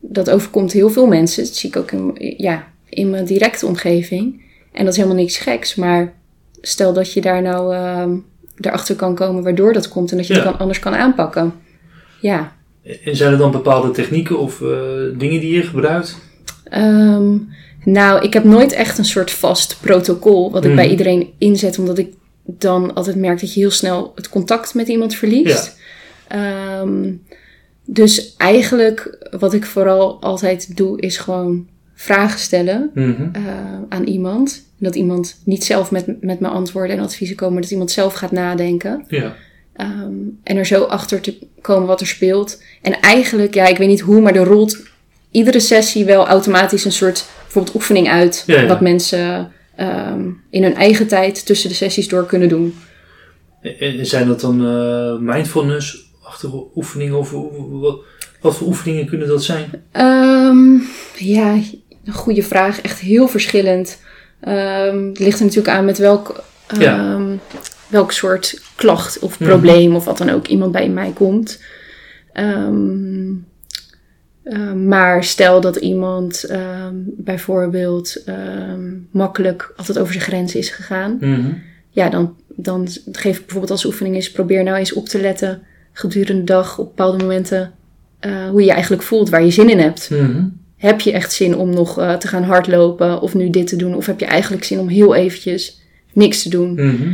dat 0.00 0.30
overkomt 0.30 0.72
heel 0.72 0.90
veel 0.90 1.06
mensen. 1.06 1.44
Dat 1.44 1.54
zie 1.56 1.68
ik 1.68 1.76
ook 1.76 1.90
in, 1.92 2.14
ja, 2.36 2.64
in 2.88 3.10
mijn 3.10 3.24
directe 3.24 3.66
omgeving. 3.66 4.42
En 4.78 4.84
dat 4.84 4.92
is 4.92 4.96
helemaal 5.00 5.22
niks 5.22 5.36
geks. 5.38 5.74
Maar 5.74 6.12
stel 6.60 6.92
dat 6.92 7.12
je 7.12 7.20
daar 7.20 7.42
nou 7.42 7.74
ehm, 7.74 8.10
erachter 8.60 8.96
kan 8.96 9.14
komen 9.14 9.42
waardoor 9.42 9.72
dat 9.72 9.88
komt 9.88 10.10
en 10.10 10.16
dat 10.16 10.26
je 10.26 10.34
Ja. 10.34 10.40
het 10.40 10.48
kan, 10.48 10.58
anders 10.58 10.78
kan 10.78 10.94
aanpakken. 10.94 11.52
Ja. 12.20 12.52
En 13.04 13.16
zijn 13.16 13.32
er 13.32 13.38
dan 13.38 13.50
bepaalde 13.50 13.90
technieken 13.90 14.38
of 14.38 14.60
eh, 14.62 14.68
dingen 15.18 15.40
die 15.40 15.54
je 15.54 15.62
gebruikt? 15.62 16.18
Ehm, 16.64 17.36
nou, 17.84 18.22
ik 18.24 18.32
heb 18.32 18.44
nooit 18.44 18.72
echt 18.72 18.98
een 18.98 19.04
soort 19.04 19.30
vast 19.30 19.78
protocol 19.80 20.50
wat 20.50 20.62
ik 20.64 20.70
Mhm. 20.70 20.76
bij 20.80 20.88
iedereen 20.90 21.32
inzet, 21.38 21.78
omdat 21.78 21.98
ik 21.98 22.12
dan 22.44 22.94
altijd 22.94 23.16
merk 23.16 23.40
dat 23.40 23.54
je 23.54 23.60
heel 23.60 23.70
snel 23.70 24.12
het 24.14 24.28
contact 24.28 24.74
met 24.74 24.88
iemand 24.88 25.14
verliest. 25.14 25.76
Ehm, 26.28 27.12
dus 27.84 28.34
eigenlijk 28.36 29.26
wat 29.38 29.52
ik 29.54 29.66
vooral 29.66 30.20
altijd 30.22 30.76
doe, 30.76 31.00
is 31.00 31.16
gewoon 31.18 31.66
vragen 32.00 32.38
stellen 32.40 32.90
Mhm. 32.94 33.28
eh, 33.32 33.42
aan 33.88 34.04
iemand. 34.04 34.66
Dat 34.78 34.94
iemand 34.94 35.40
niet 35.44 35.64
zelf 35.64 35.90
met, 35.90 36.22
met 36.22 36.40
me 36.40 36.48
antwoorden 36.48 36.96
en 36.96 37.02
adviezen 37.02 37.36
komen, 37.36 37.52
maar 37.52 37.62
dat 37.62 37.70
iemand 37.70 37.90
zelf 37.90 38.14
gaat 38.14 38.32
nadenken. 38.32 39.04
Ja. 39.08 39.34
Ehm, 39.72 40.12
en 40.42 40.56
er 40.56 40.66
zo 40.66 40.82
achter 40.82 41.20
te 41.20 41.38
komen 41.60 41.86
wat 41.86 42.00
er 42.00 42.06
speelt. 42.06 42.62
En 42.82 43.00
eigenlijk, 43.00 43.54
ja, 43.54 43.66
ik 43.66 43.76
weet 43.76 43.88
niet 43.88 44.00
hoe, 44.00 44.20
maar 44.20 44.34
er 44.34 44.44
rolt 44.44 44.78
iedere 45.30 45.60
sessie 45.60 46.04
wel 46.04 46.26
automatisch 46.26 46.84
een 46.84 46.92
soort 46.92 47.26
bijvoorbeeld 47.42 47.74
oefening 47.74 48.08
uit. 48.08 48.42
Ja, 48.46 48.60
ja. 48.60 48.66
Wat 48.66 48.80
mensen 48.80 49.52
ehm, 49.76 50.28
in 50.50 50.62
hun 50.62 50.74
eigen 50.74 51.06
tijd 51.06 51.46
tussen 51.46 51.68
de 51.68 51.74
sessies 51.74 52.08
door 52.08 52.26
kunnen 52.26 52.48
doen. 52.48 52.74
En 53.78 54.06
zijn 54.06 54.26
dat 54.28 54.40
dan 54.40 54.66
eh, 54.66 55.16
mindfulness-achtige 55.18 56.64
oefeningen? 56.74 57.18
Of 57.18 57.30
wat 58.40 58.56
voor 58.56 58.66
oefeningen 58.66 59.06
kunnen 59.06 59.28
dat 59.28 59.44
zijn? 59.44 59.70
Ehm, 59.92 60.76
ja, 61.16 61.58
een 62.08 62.14
goede 62.14 62.42
vraag. 62.42 62.80
Echt 62.80 62.98
heel 63.00 63.28
verschillend. 63.28 63.98
Ehm, 64.40 65.06
het 65.06 65.18
ligt 65.18 65.38
er 65.38 65.44
natuurlijk 65.44 65.76
aan 65.76 65.84
met 65.84 65.98
welk, 65.98 66.42
ehm, 66.66 66.80
Ja. 66.82 67.20
welk 67.88 68.12
soort 68.12 68.60
klacht 68.76 69.18
of 69.18 69.38
Mhm. 69.40 69.48
probleem 69.48 69.94
of 69.94 70.04
wat 70.04 70.18
dan 70.18 70.30
ook 70.30 70.46
iemand 70.46 70.72
bij 70.72 70.88
mij 70.88 71.10
komt. 71.14 71.62
Ehm, 72.32 73.30
eh, 74.42 74.72
maar 74.72 75.24
stel 75.24 75.60
dat 75.60 75.76
iemand 75.76 76.44
bijvoorbeeld 77.06 78.22
makkelijk 79.10 79.72
altijd 79.76 79.98
over 79.98 80.12
zijn 80.12 80.24
grenzen 80.24 80.58
is 80.60 80.70
gegaan. 80.70 81.16
Mhm. 81.20 81.52
Ja, 81.90 82.08
dan, 82.08 82.36
dan 82.48 82.88
geef 83.12 83.34
ik 83.36 83.40
bijvoorbeeld 83.42 83.70
als 83.70 83.84
oefening 83.84 84.16
is... 84.16 84.30
probeer 84.32 84.62
nou 84.62 84.76
eens 84.76 84.92
op 84.92 85.08
te 85.08 85.20
letten 85.20 85.62
gedurende 85.92 86.44
de 86.44 86.52
dag 86.52 86.78
op 86.78 86.86
bepaalde 86.86 87.24
momenten... 87.24 87.72
eh, 88.20 88.48
hoe 88.48 88.60
je 88.60 88.66
je 88.66 88.72
eigenlijk 88.72 89.02
voelt, 89.02 89.28
waar 89.28 89.44
je 89.44 89.50
zin 89.50 89.70
in 89.70 89.78
hebt. 89.78 90.10
Mhm. 90.10 90.44
Heb 90.78 91.00
je 91.00 91.12
echt 91.12 91.32
zin 91.32 91.56
om 91.56 91.70
nog 91.70 91.98
eh, 91.98 92.14
te 92.14 92.28
gaan 92.28 92.42
hardlopen 92.42 93.20
of 93.20 93.34
nu 93.34 93.50
dit 93.50 93.66
te 93.66 93.76
doen? 93.76 93.94
Of 93.94 94.06
heb 94.06 94.20
je 94.20 94.26
eigenlijk 94.26 94.64
zin 94.64 94.78
om 94.78 94.88
heel 94.88 95.14
eventjes 95.14 95.80
niks 96.12 96.42
te 96.42 96.48
doen? 96.48 96.74
Mhm. 96.74 97.12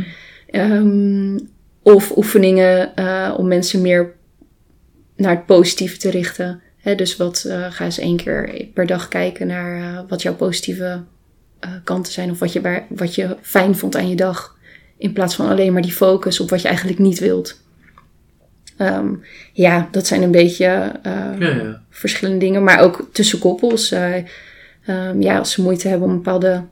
Ehm, 0.49 1.37
of 1.81 2.17
oefeningen 2.17 2.95
eh, 2.95 3.33
om 3.37 3.47
mensen 3.47 3.81
meer 3.81 4.13
naar 5.15 5.35
het 5.35 5.45
positieve 5.45 5.97
te 5.97 6.09
richten. 6.09 6.61
Hè, 6.77 6.95
dus 6.95 7.17
wat, 7.17 7.43
eh, 7.47 7.71
ga 7.71 7.85
eens 7.85 7.99
één 7.99 8.17
keer 8.17 8.67
per 8.73 8.87
dag 8.87 9.07
kijken 9.07 9.47
naar 9.47 10.03
wat 10.07 10.21
jouw 10.21 10.35
positieve 10.35 11.03
kanten 11.83 12.13
zijn. 12.13 12.31
Of 12.31 12.39
wat 12.39 12.53
je, 12.53 12.81
wat 12.89 13.15
je 13.15 13.37
fijn 13.41 13.75
vond 13.75 13.95
aan 13.95 14.09
je 14.09 14.15
dag. 14.15 14.57
In 14.97 15.13
plaats 15.13 15.35
van 15.35 15.49
alleen 15.49 15.73
maar 15.73 15.81
die 15.81 15.91
focus 15.91 16.39
op 16.39 16.49
wat 16.49 16.61
je 16.61 16.67
eigenlijk 16.67 16.99
niet 16.99 17.19
wilt. 17.19 17.63
Ehm, 18.77 19.07
ja, 19.53 19.87
dat 19.91 20.07
zijn 20.07 20.21
een 20.21 20.31
beetje 20.31 20.65
eh, 21.03 21.13
Ja, 21.39 21.47
ja. 21.49 21.81
verschillende 21.89 22.39
dingen. 22.45 22.63
Maar 22.63 22.79
ook 22.79 23.07
tussen 23.11 23.39
koppels. 23.39 23.91
eh, 23.91 24.15
ehm, 24.85 25.21
ja, 25.21 25.37
als 25.37 25.51
ze 25.51 25.61
moeite 25.61 25.87
hebben 25.87 26.07
om 26.07 26.13
bepaalde 26.15 26.63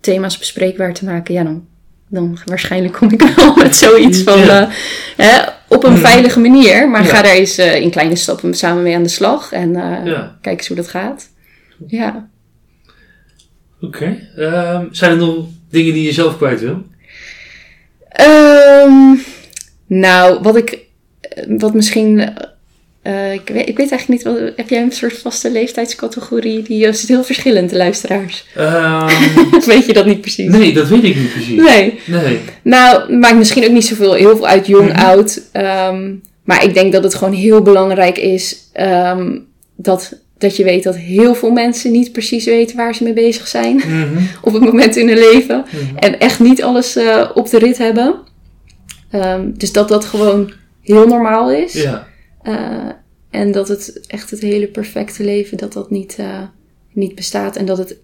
thema's 0.00 0.38
bespreekbaar 0.38 0.94
te 0.94 1.04
maken, 1.04 1.34
ja, 1.34 1.42
dan, 1.42 1.66
dan 2.08 2.38
waarschijnlijk 2.44 2.94
kom 2.94 3.10
ik 3.10 3.22
wel 3.36 3.54
met 3.56 3.76
zoiets 3.76 4.22
van 4.22 4.38
Ja. 4.38 4.60
eh, 4.62 4.74
hè, 5.16 5.48
op 5.68 5.84
een 5.84 5.96
veilige 5.96 6.40
manier. 6.40 6.88
Maar 6.88 7.04
ga 7.04 7.22
daar 7.22 7.32
eens 7.34 7.58
eh, 7.58 7.80
in 7.80 7.90
kleine 7.90 8.16
stappen 8.16 8.54
samen 8.54 8.82
mee 8.82 8.94
aan 8.94 9.02
de 9.02 9.08
slag 9.08 9.52
en 9.52 9.72
kijk 10.40 10.58
eens 10.58 10.66
hoe 10.68 10.76
dat 10.76 10.88
gaat. 10.88 11.28
Ja. 11.86 12.28
Oké. 13.80 14.18
Ehm, 14.36 14.86
zijn 14.90 15.10
er 15.10 15.16
nog 15.16 15.46
dingen 15.70 15.92
die 15.92 16.04
je 16.04 16.12
zelf 16.12 16.36
kwijt 16.36 16.60
wil? 16.60 16.82
Ehm, 18.08 19.14
nou, 19.86 20.40
wat 20.42 20.56
ik, 20.56 20.78
wat 21.48 21.74
misschien, 21.74 22.30
eh, 23.02 23.32
ik, 23.32 23.48
weet, 23.52 23.68
ik 23.68 23.76
weet 23.76 23.90
eigenlijk 23.90 24.08
niet, 24.08 24.22
wat, 24.22 24.52
heb 24.56 24.68
jij 24.68 24.82
een 24.82 24.92
soort 24.92 25.18
vaste 25.18 25.50
leeftijdscategorie? 25.50 26.62
Die 26.62 26.86
is 26.86 27.00
het 27.00 27.08
heel 27.10 27.24
verschillend, 27.24 27.70
de 27.70 27.76
luisteraars. 27.76 28.44
Of 29.56 29.64
weet 29.64 29.86
je 29.86 29.92
dat 29.92 30.06
niet 30.06 30.20
precies? 30.20 30.50
nee, 30.50 30.72
dat 30.72 30.88
weet 30.88 31.04
ik 31.04 31.16
niet 31.16 31.32
precies. 31.32 31.56
Nee. 31.62 31.98
Nee. 32.06 32.38
Nou, 32.62 33.14
maakt 33.14 33.36
misschien 33.36 33.64
ook 33.64 33.70
niet 33.72 33.86
zoveel, 33.86 34.12
heel 34.12 34.36
veel 34.36 34.46
uit 34.46 34.66
jong, 34.66 34.88
Mhm. 34.92 34.98
oud. 35.00 35.40
Ehm, 35.52 36.12
maar 36.44 36.64
ik 36.64 36.74
denk 36.74 36.92
dat 36.92 37.02
het 37.04 37.14
gewoon 37.14 37.34
heel 37.34 37.62
belangrijk 37.62 38.18
is 38.18 38.56
ehm, 38.72 39.38
dat, 39.76 40.18
dat 40.38 40.56
je 40.56 40.64
weet 40.64 40.82
dat 40.82 40.96
heel 40.96 41.34
veel 41.34 41.50
mensen 41.50 41.92
niet 41.92 42.12
precies 42.12 42.44
weten 42.44 42.76
waar 42.76 42.94
ze 42.94 43.04
mee 43.04 43.12
bezig 43.12 43.48
zijn 43.48 43.76
Mhm. 43.86 44.22
op 44.42 44.52
het 44.52 44.62
moment 44.62 44.96
in 44.96 45.08
hun 45.08 45.18
leven. 45.18 45.64
Mhm. 45.70 45.96
En 45.96 46.18
echt 46.18 46.40
niet 46.40 46.62
alles 46.62 46.96
eh, 46.96 47.30
op 47.34 47.50
de 47.50 47.58
rit 47.58 47.78
hebben. 47.78 48.14
Dus 49.44 49.72
dat 49.72 49.88
dat 49.88 50.04
gewoon 50.04 50.52
heel 50.94 51.06
normaal 51.06 51.52
is. 51.52 51.72
Ja. 51.72 52.06
Eh, 52.42 52.88
en 53.30 53.52
dat 53.52 53.68
het 53.68 54.00
echt 54.06 54.30
het 54.30 54.40
hele 54.40 54.66
perfecte 54.66 55.24
leven, 55.24 55.56
dat 55.56 55.72
dat 55.72 55.90
niet, 55.90 56.16
eh, 56.18 56.42
niet 56.92 57.14
bestaat. 57.14 57.56
En 57.56 57.66
dat 57.66 57.78
het, 57.78 57.96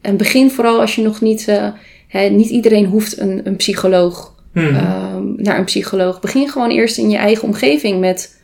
en 0.00 0.16
begin 0.16 0.50
vooral 0.50 0.80
als 0.80 0.94
je 0.94 1.02
nog 1.02 1.20
niet, 1.20 1.48
eh, 1.48 1.68
hè, 2.08 2.28
niet 2.28 2.48
iedereen 2.50 2.86
hoeft 2.86 3.18
een, 3.18 3.40
een 3.46 3.56
psycholoog, 3.56 4.38
Mhm. 4.52 4.74
ehm, 4.74 5.22
naar 5.36 5.58
een 5.58 5.64
psycholoog. 5.64 6.20
Begin 6.20 6.48
gewoon 6.48 6.70
eerst 6.70 6.98
in 6.98 7.10
je 7.10 7.16
eigen 7.16 7.48
omgeving 7.48 8.00
met, 8.00 8.38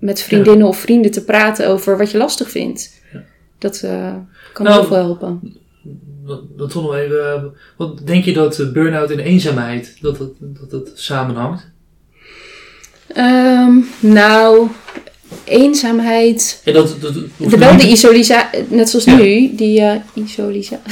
met 0.00 0.22
vriendinnen 0.22 0.66
of 0.66 0.78
vrienden 0.78 1.10
te 1.10 1.24
praten 1.24 1.68
over 1.68 1.98
wat 1.98 2.10
je 2.10 2.18
lastig 2.18 2.50
vindt. 2.50 3.00
Ja. 3.12 3.24
Dat 3.58 3.80
kan 4.52 4.64
Nou, 4.66 4.78
heel 4.78 4.88
veel 4.88 4.96
helpen. 4.96 5.56
Dat, 6.56 6.70
toch 6.70 6.82
nog 6.82 6.94
even. 6.94 7.52
Wat 7.76 8.06
denk 8.06 8.24
je 8.24 8.32
dat 8.32 8.70
burn-out 8.72 9.10
en 9.10 9.18
eenzaamheid 9.18 9.96
dat 10.00 10.16
dat, 10.18 10.30
dat, 10.38 10.70
dat 10.70 10.90
samenhangt? 10.94 11.70
Ehm, 13.14 13.72
nou, 14.00 14.66
eenzaamheid. 15.44 16.60
En 16.64 16.72
dat, 16.72 16.96
dat, 17.00 17.14
De, 17.36 17.58
wel 17.58 17.76
de 17.76 17.88
isolisatie, 17.88 18.64
net 18.68 18.88
zoals 18.88 19.04
Ja. 19.04 19.16
nu, 19.16 19.54
die 19.54 19.82
isolisatie. 20.14 20.82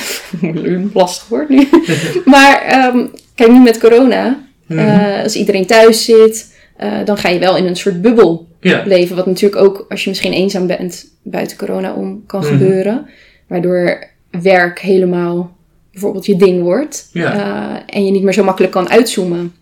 Lastig 0.95 1.29
woord 1.29 1.49
nu. 1.49 1.69
maar 2.25 2.63
ehm, 2.63 3.07
kijk, 3.35 3.51
nu 3.51 3.59
met 3.59 3.79
corona, 3.79 4.45
Mhm. 4.67 4.79
eh, 4.79 5.23
als 5.23 5.35
iedereen 5.37 5.67
thuis 5.67 6.05
zit, 6.05 6.55
eh, 6.77 6.93
dan 7.05 7.17
ga 7.17 7.29
je 7.29 7.39
wel 7.39 7.57
in 7.57 7.67
een 7.67 7.77
soort 7.77 8.03
bubbel 8.03 8.47
ja. 8.61 8.83
leven. 8.87 9.17
Wat 9.17 9.27
natuurlijk 9.27 9.63
ook, 9.63 9.87
als 9.89 10.03
je 10.05 10.09
misschien 10.09 10.33
eenzaam 10.33 10.67
bent, 10.67 11.07
buiten 11.23 11.57
corona 11.57 11.93
om 11.95 12.23
kan 12.27 12.41
Mhm. 12.41 12.49
gebeuren. 12.51 13.07
Waardoor 13.49 14.05
werk 14.43 14.79
helemaal 14.81 15.57
bijvoorbeeld 15.93 16.27
je 16.27 16.37
ding 16.37 16.63
wordt. 16.63 17.09
Ja. 17.13 17.85
En 17.87 18.05
je 18.05 18.11
niet 18.11 18.23
meer 18.23 18.33
zo 18.33 18.45
makkelijk 18.45 18.73
kan 18.73 18.89
uitzoomen. 18.91 19.55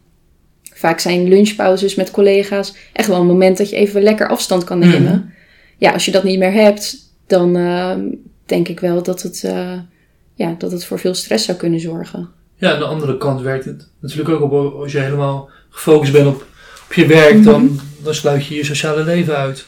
Vaak 0.85 1.01
zijn 1.01 1.29
lunchpauzes 1.29 1.95
met 1.95 2.11
collega's 2.11 2.75
echt 2.93 3.09
wel 3.09 3.21
een 3.21 3.27
moment 3.27 3.59
dat 3.59 3.71
je 3.71 3.77
even 3.77 4.03
lekker 4.03 4.29
afstand 4.29 4.65
kan 4.65 4.79
nemen. 4.79 5.03
Mhm. 5.03 5.21
Ja, 5.79 5.93
als 5.93 6.05
je 6.05 6.11
dat 6.11 6.25
niet 6.25 6.39
meer 6.39 6.53
hebt, 6.53 6.97
dan 7.27 7.57
eh, 7.57 7.97
denk 8.47 8.69
ik 8.69 8.81
wel 8.81 9.03
dat 9.03 9.23
het, 9.23 9.45
eh, 9.45 9.73
ja, 10.35 10.55
dat 10.59 10.73
het 10.73 10.85
voor 10.85 10.99
veel 10.99 11.15
stress 11.15 11.45
zou 11.45 11.59
kunnen 11.59 11.81
zorgen. 11.81 12.29
ja, 12.57 12.73
aan 12.73 12.79
de 12.79 12.85
andere 12.85 13.17
kant 13.17 13.41
werkt 13.41 13.65
het 13.65 13.89
natuurlijk 14.01 14.43
ook 14.43 14.53
op 14.53 14.75
als 14.75 14.93
je 14.93 14.99
helemaal 14.99 15.49
gefocust 15.71 16.13
bent 16.13 16.27
op, 16.27 16.47
op 16.85 16.93
je 16.93 17.07
werk, 17.07 17.45
dan, 17.45 17.81
dan 18.03 18.15
sluit 18.15 18.47
je 18.47 18.55
je 18.55 18.65
sociale 18.65 19.05
leven 19.05 19.37
uit. 19.37 19.67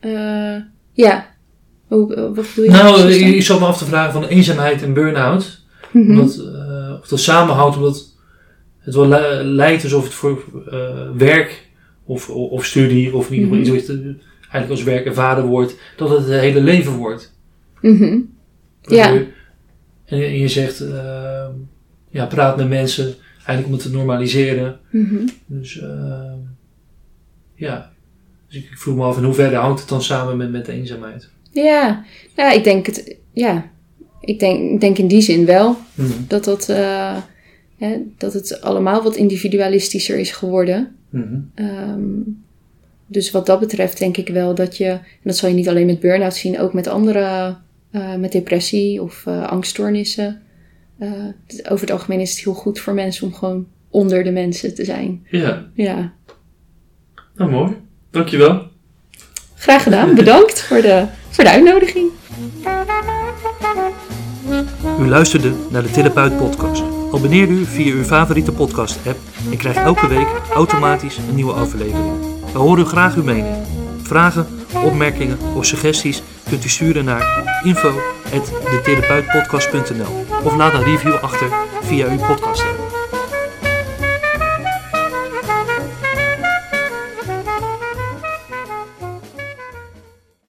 Eh, 0.00 0.56
ja. 0.92 1.26
Hoe, 1.86 2.14
eh, 2.14 2.22
wat 2.22 2.34
bedoel 2.34 2.64
je? 2.64 2.70
Nou, 2.70 3.12
ik, 3.12 3.34
ik 3.34 3.42
zat 3.42 3.60
me 3.60 3.66
af 3.66 3.78
te 3.78 3.84
vragen 3.84 4.12
van 4.12 4.24
eenzaamheid 4.24 4.82
en 4.82 4.92
burn-out. 4.92 5.60
Mhm. 5.90 6.10
Omdat, 6.10 6.40
of 7.00 7.08
dat 7.08 7.20
samenhoudt, 7.20 7.76
omdat 7.76 8.09
het 8.80 8.94
wel 8.94 9.08
li- 9.08 9.42
lijkt 9.44 9.82
alsof 9.82 10.04
het 10.04 10.14
voor 10.14 10.44
eh, 10.70 11.10
werk 11.16 11.68
of, 12.04 12.28
of, 12.30 12.50
of 12.50 12.64
studie, 12.64 13.14
of 13.16 13.26
in 13.30 13.34
ieder 13.34 13.48
geval 13.48 13.64
Mhm. 13.64 13.74
iets 13.76 13.86
wat 13.88 13.96
je 13.96 14.14
eigenlijk 14.40 14.70
als 14.70 14.82
werk 14.82 15.04
ervaren 15.06 15.44
wordt, 15.44 15.76
dat 15.96 16.08
het 16.10 16.18
het 16.18 16.40
hele 16.40 16.60
leven 16.60 16.92
wordt. 16.92 17.34
Mhm. 17.80 18.18
Ja. 18.82 19.08
En 20.04 20.18
je, 20.18 20.24
en 20.24 20.38
je 20.38 20.48
zegt, 20.48 20.80
eh, 20.80 21.46
ja, 22.10 22.26
praat 22.26 22.56
met 22.56 22.68
mensen, 22.68 23.14
eigenlijk 23.34 23.66
om 23.66 23.72
het 23.72 23.82
te 23.82 23.90
normaliseren. 23.90 24.78
Mhm. 24.90 25.26
Dus 25.46 25.80
eh, 25.80 26.32
ja, 27.54 27.92
dus 28.48 28.56
ik, 28.56 28.70
ik 28.70 28.78
vroeg 28.78 28.96
me 28.96 29.02
af 29.02 29.16
in 29.16 29.24
hoeverre 29.24 29.56
hangt 29.56 29.80
het 29.80 29.88
dan 29.88 30.02
samen 30.02 30.36
met, 30.36 30.50
met 30.50 30.66
de 30.66 30.72
eenzaamheid? 30.72 31.30
Ja. 31.52 32.04
ja, 32.36 32.50
ik 32.52 32.64
denk 32.64 32.86
het, 32.86 33.16
ja. 33.32 33.70
Ik 34.20 34.38
denk, 34.38 34.70
ik 34.70 34.80
denk 34.80 34.98
in 34.98 35.08
die 35.08 35.20
zin 35.20 35.46
wel 35.46 35.76
Mhm. 35.94 36.08
dat, 36.28 36.44
dat, 36.44 36.68
eh, 36.68 37.16
hè, 37.80 37.96
dat 38.18 38.32
het 38.32 38.60
allemaal 38.60 39.02
wat 39.02 39.16
individualistischer 39.16 40.18
is 40.18 40.30
geworden. 40.30 40.94
Mhm. 41.10 41.38
Ehm, 41.54 42.00
dus 43.06 43.30
wat 43.30 43.46
dat 43.46 43.60
betreft 43.60 43.98
denk 43.98 44.16
ik 44.16 44.28
wel 44.28 44.54
dat 44.54 44.76
je, 44.76 44.88
en 44.88 45.00
dat 45.22 45.36
zal 45.36 45.48
je 45.48 45.54
niet 45.54 45.68
alleen 45.68 45.86
met 45.86 46.00
burn-out 46.00 46.34
zien, 46.34 46.60
ook 46.60 46.72
met 46.72 46.86
andere, 46.86 47.56
eh, 47.90 48.14
met 48.14 48.32
depressie 48.32 49.02
of 49.02 49.22
eh, 49.26 49.46
angststoornissen. 49.48 50.40
Eh, 50.98 51.10
het- 51.46 51.68
over 51.70 51.80
het 51.80 51.90
algemeen 51.90 52.20
is 52.20 52.30
het 52.30 52.44
heel 52.44 52.54
goed 52.54 52.78
voor 52.80 52.94
mensen 52.94 53.26
om 53.26 53.32
gewoon 53.34 53.66
onder 53.90 54.24
de 54.24 54.30
mensen 54.32 54.74
te 54.74 54.84
zijn. 54.84 55.26
Ja, 55.30 55.66
Ja, 55.74 56.12
nou 57.36 57.50
mooi. 57.50 57.76
Dankjewel. 58.10 58.62
graag 59.54 59.82
gedaan. 59.82 60.14
Bedankt 60.24 60.60
voor 60.60 60.80
de, 60.82 61.06
voor 61.30 61.44
de 61.44 61.50
uitnodiging. 61.50 62.08
U 65.00 65.06
luisterde 65.08 65.52
naar 65.70 65.82
de 65.82 65.90
Therapeut 65.90 66.36
Podcast. 66.36 66.82
Abonneer 67.12 67.48
u 67.48 67.64
via 67.64 67.94
uw 67.94 68.02
favoriete 68.02 68.52
podcast-app 68.52 69.18
en 69.50 69.56
krijgt 69.56 69.78
elke 69.78 70.08
week 70.08 70.28
automatisch 70.54 71.16
een 71.16 71.34
nieuwe 71.34 71.52
aflevering. 71.52 72.12
We 72.52 72.58
horen 72.58 72.86
graag 72.86 73.16
uw 73.16 73.24
mening. 73.24 73.56
Vragen, 74.02 74.46
opmerkingen 74.84 75.38
of 75.54 75.64
suggesties 75.64 76.22
kunt 76.48 76.64
u 76.64 76.68
sturen 76.68 77.04
naar 77.04 77.60
info.detherapeutpodcast.nl 77.64 80.24
of 80.44 80.56
laat 80.56 80.74
een 80.74 80.84
review 80.84 81.14
achter 81.14 81.48
via 81.82 82.06
uw 82.06 82.18
podcast-app. 82.26 82.79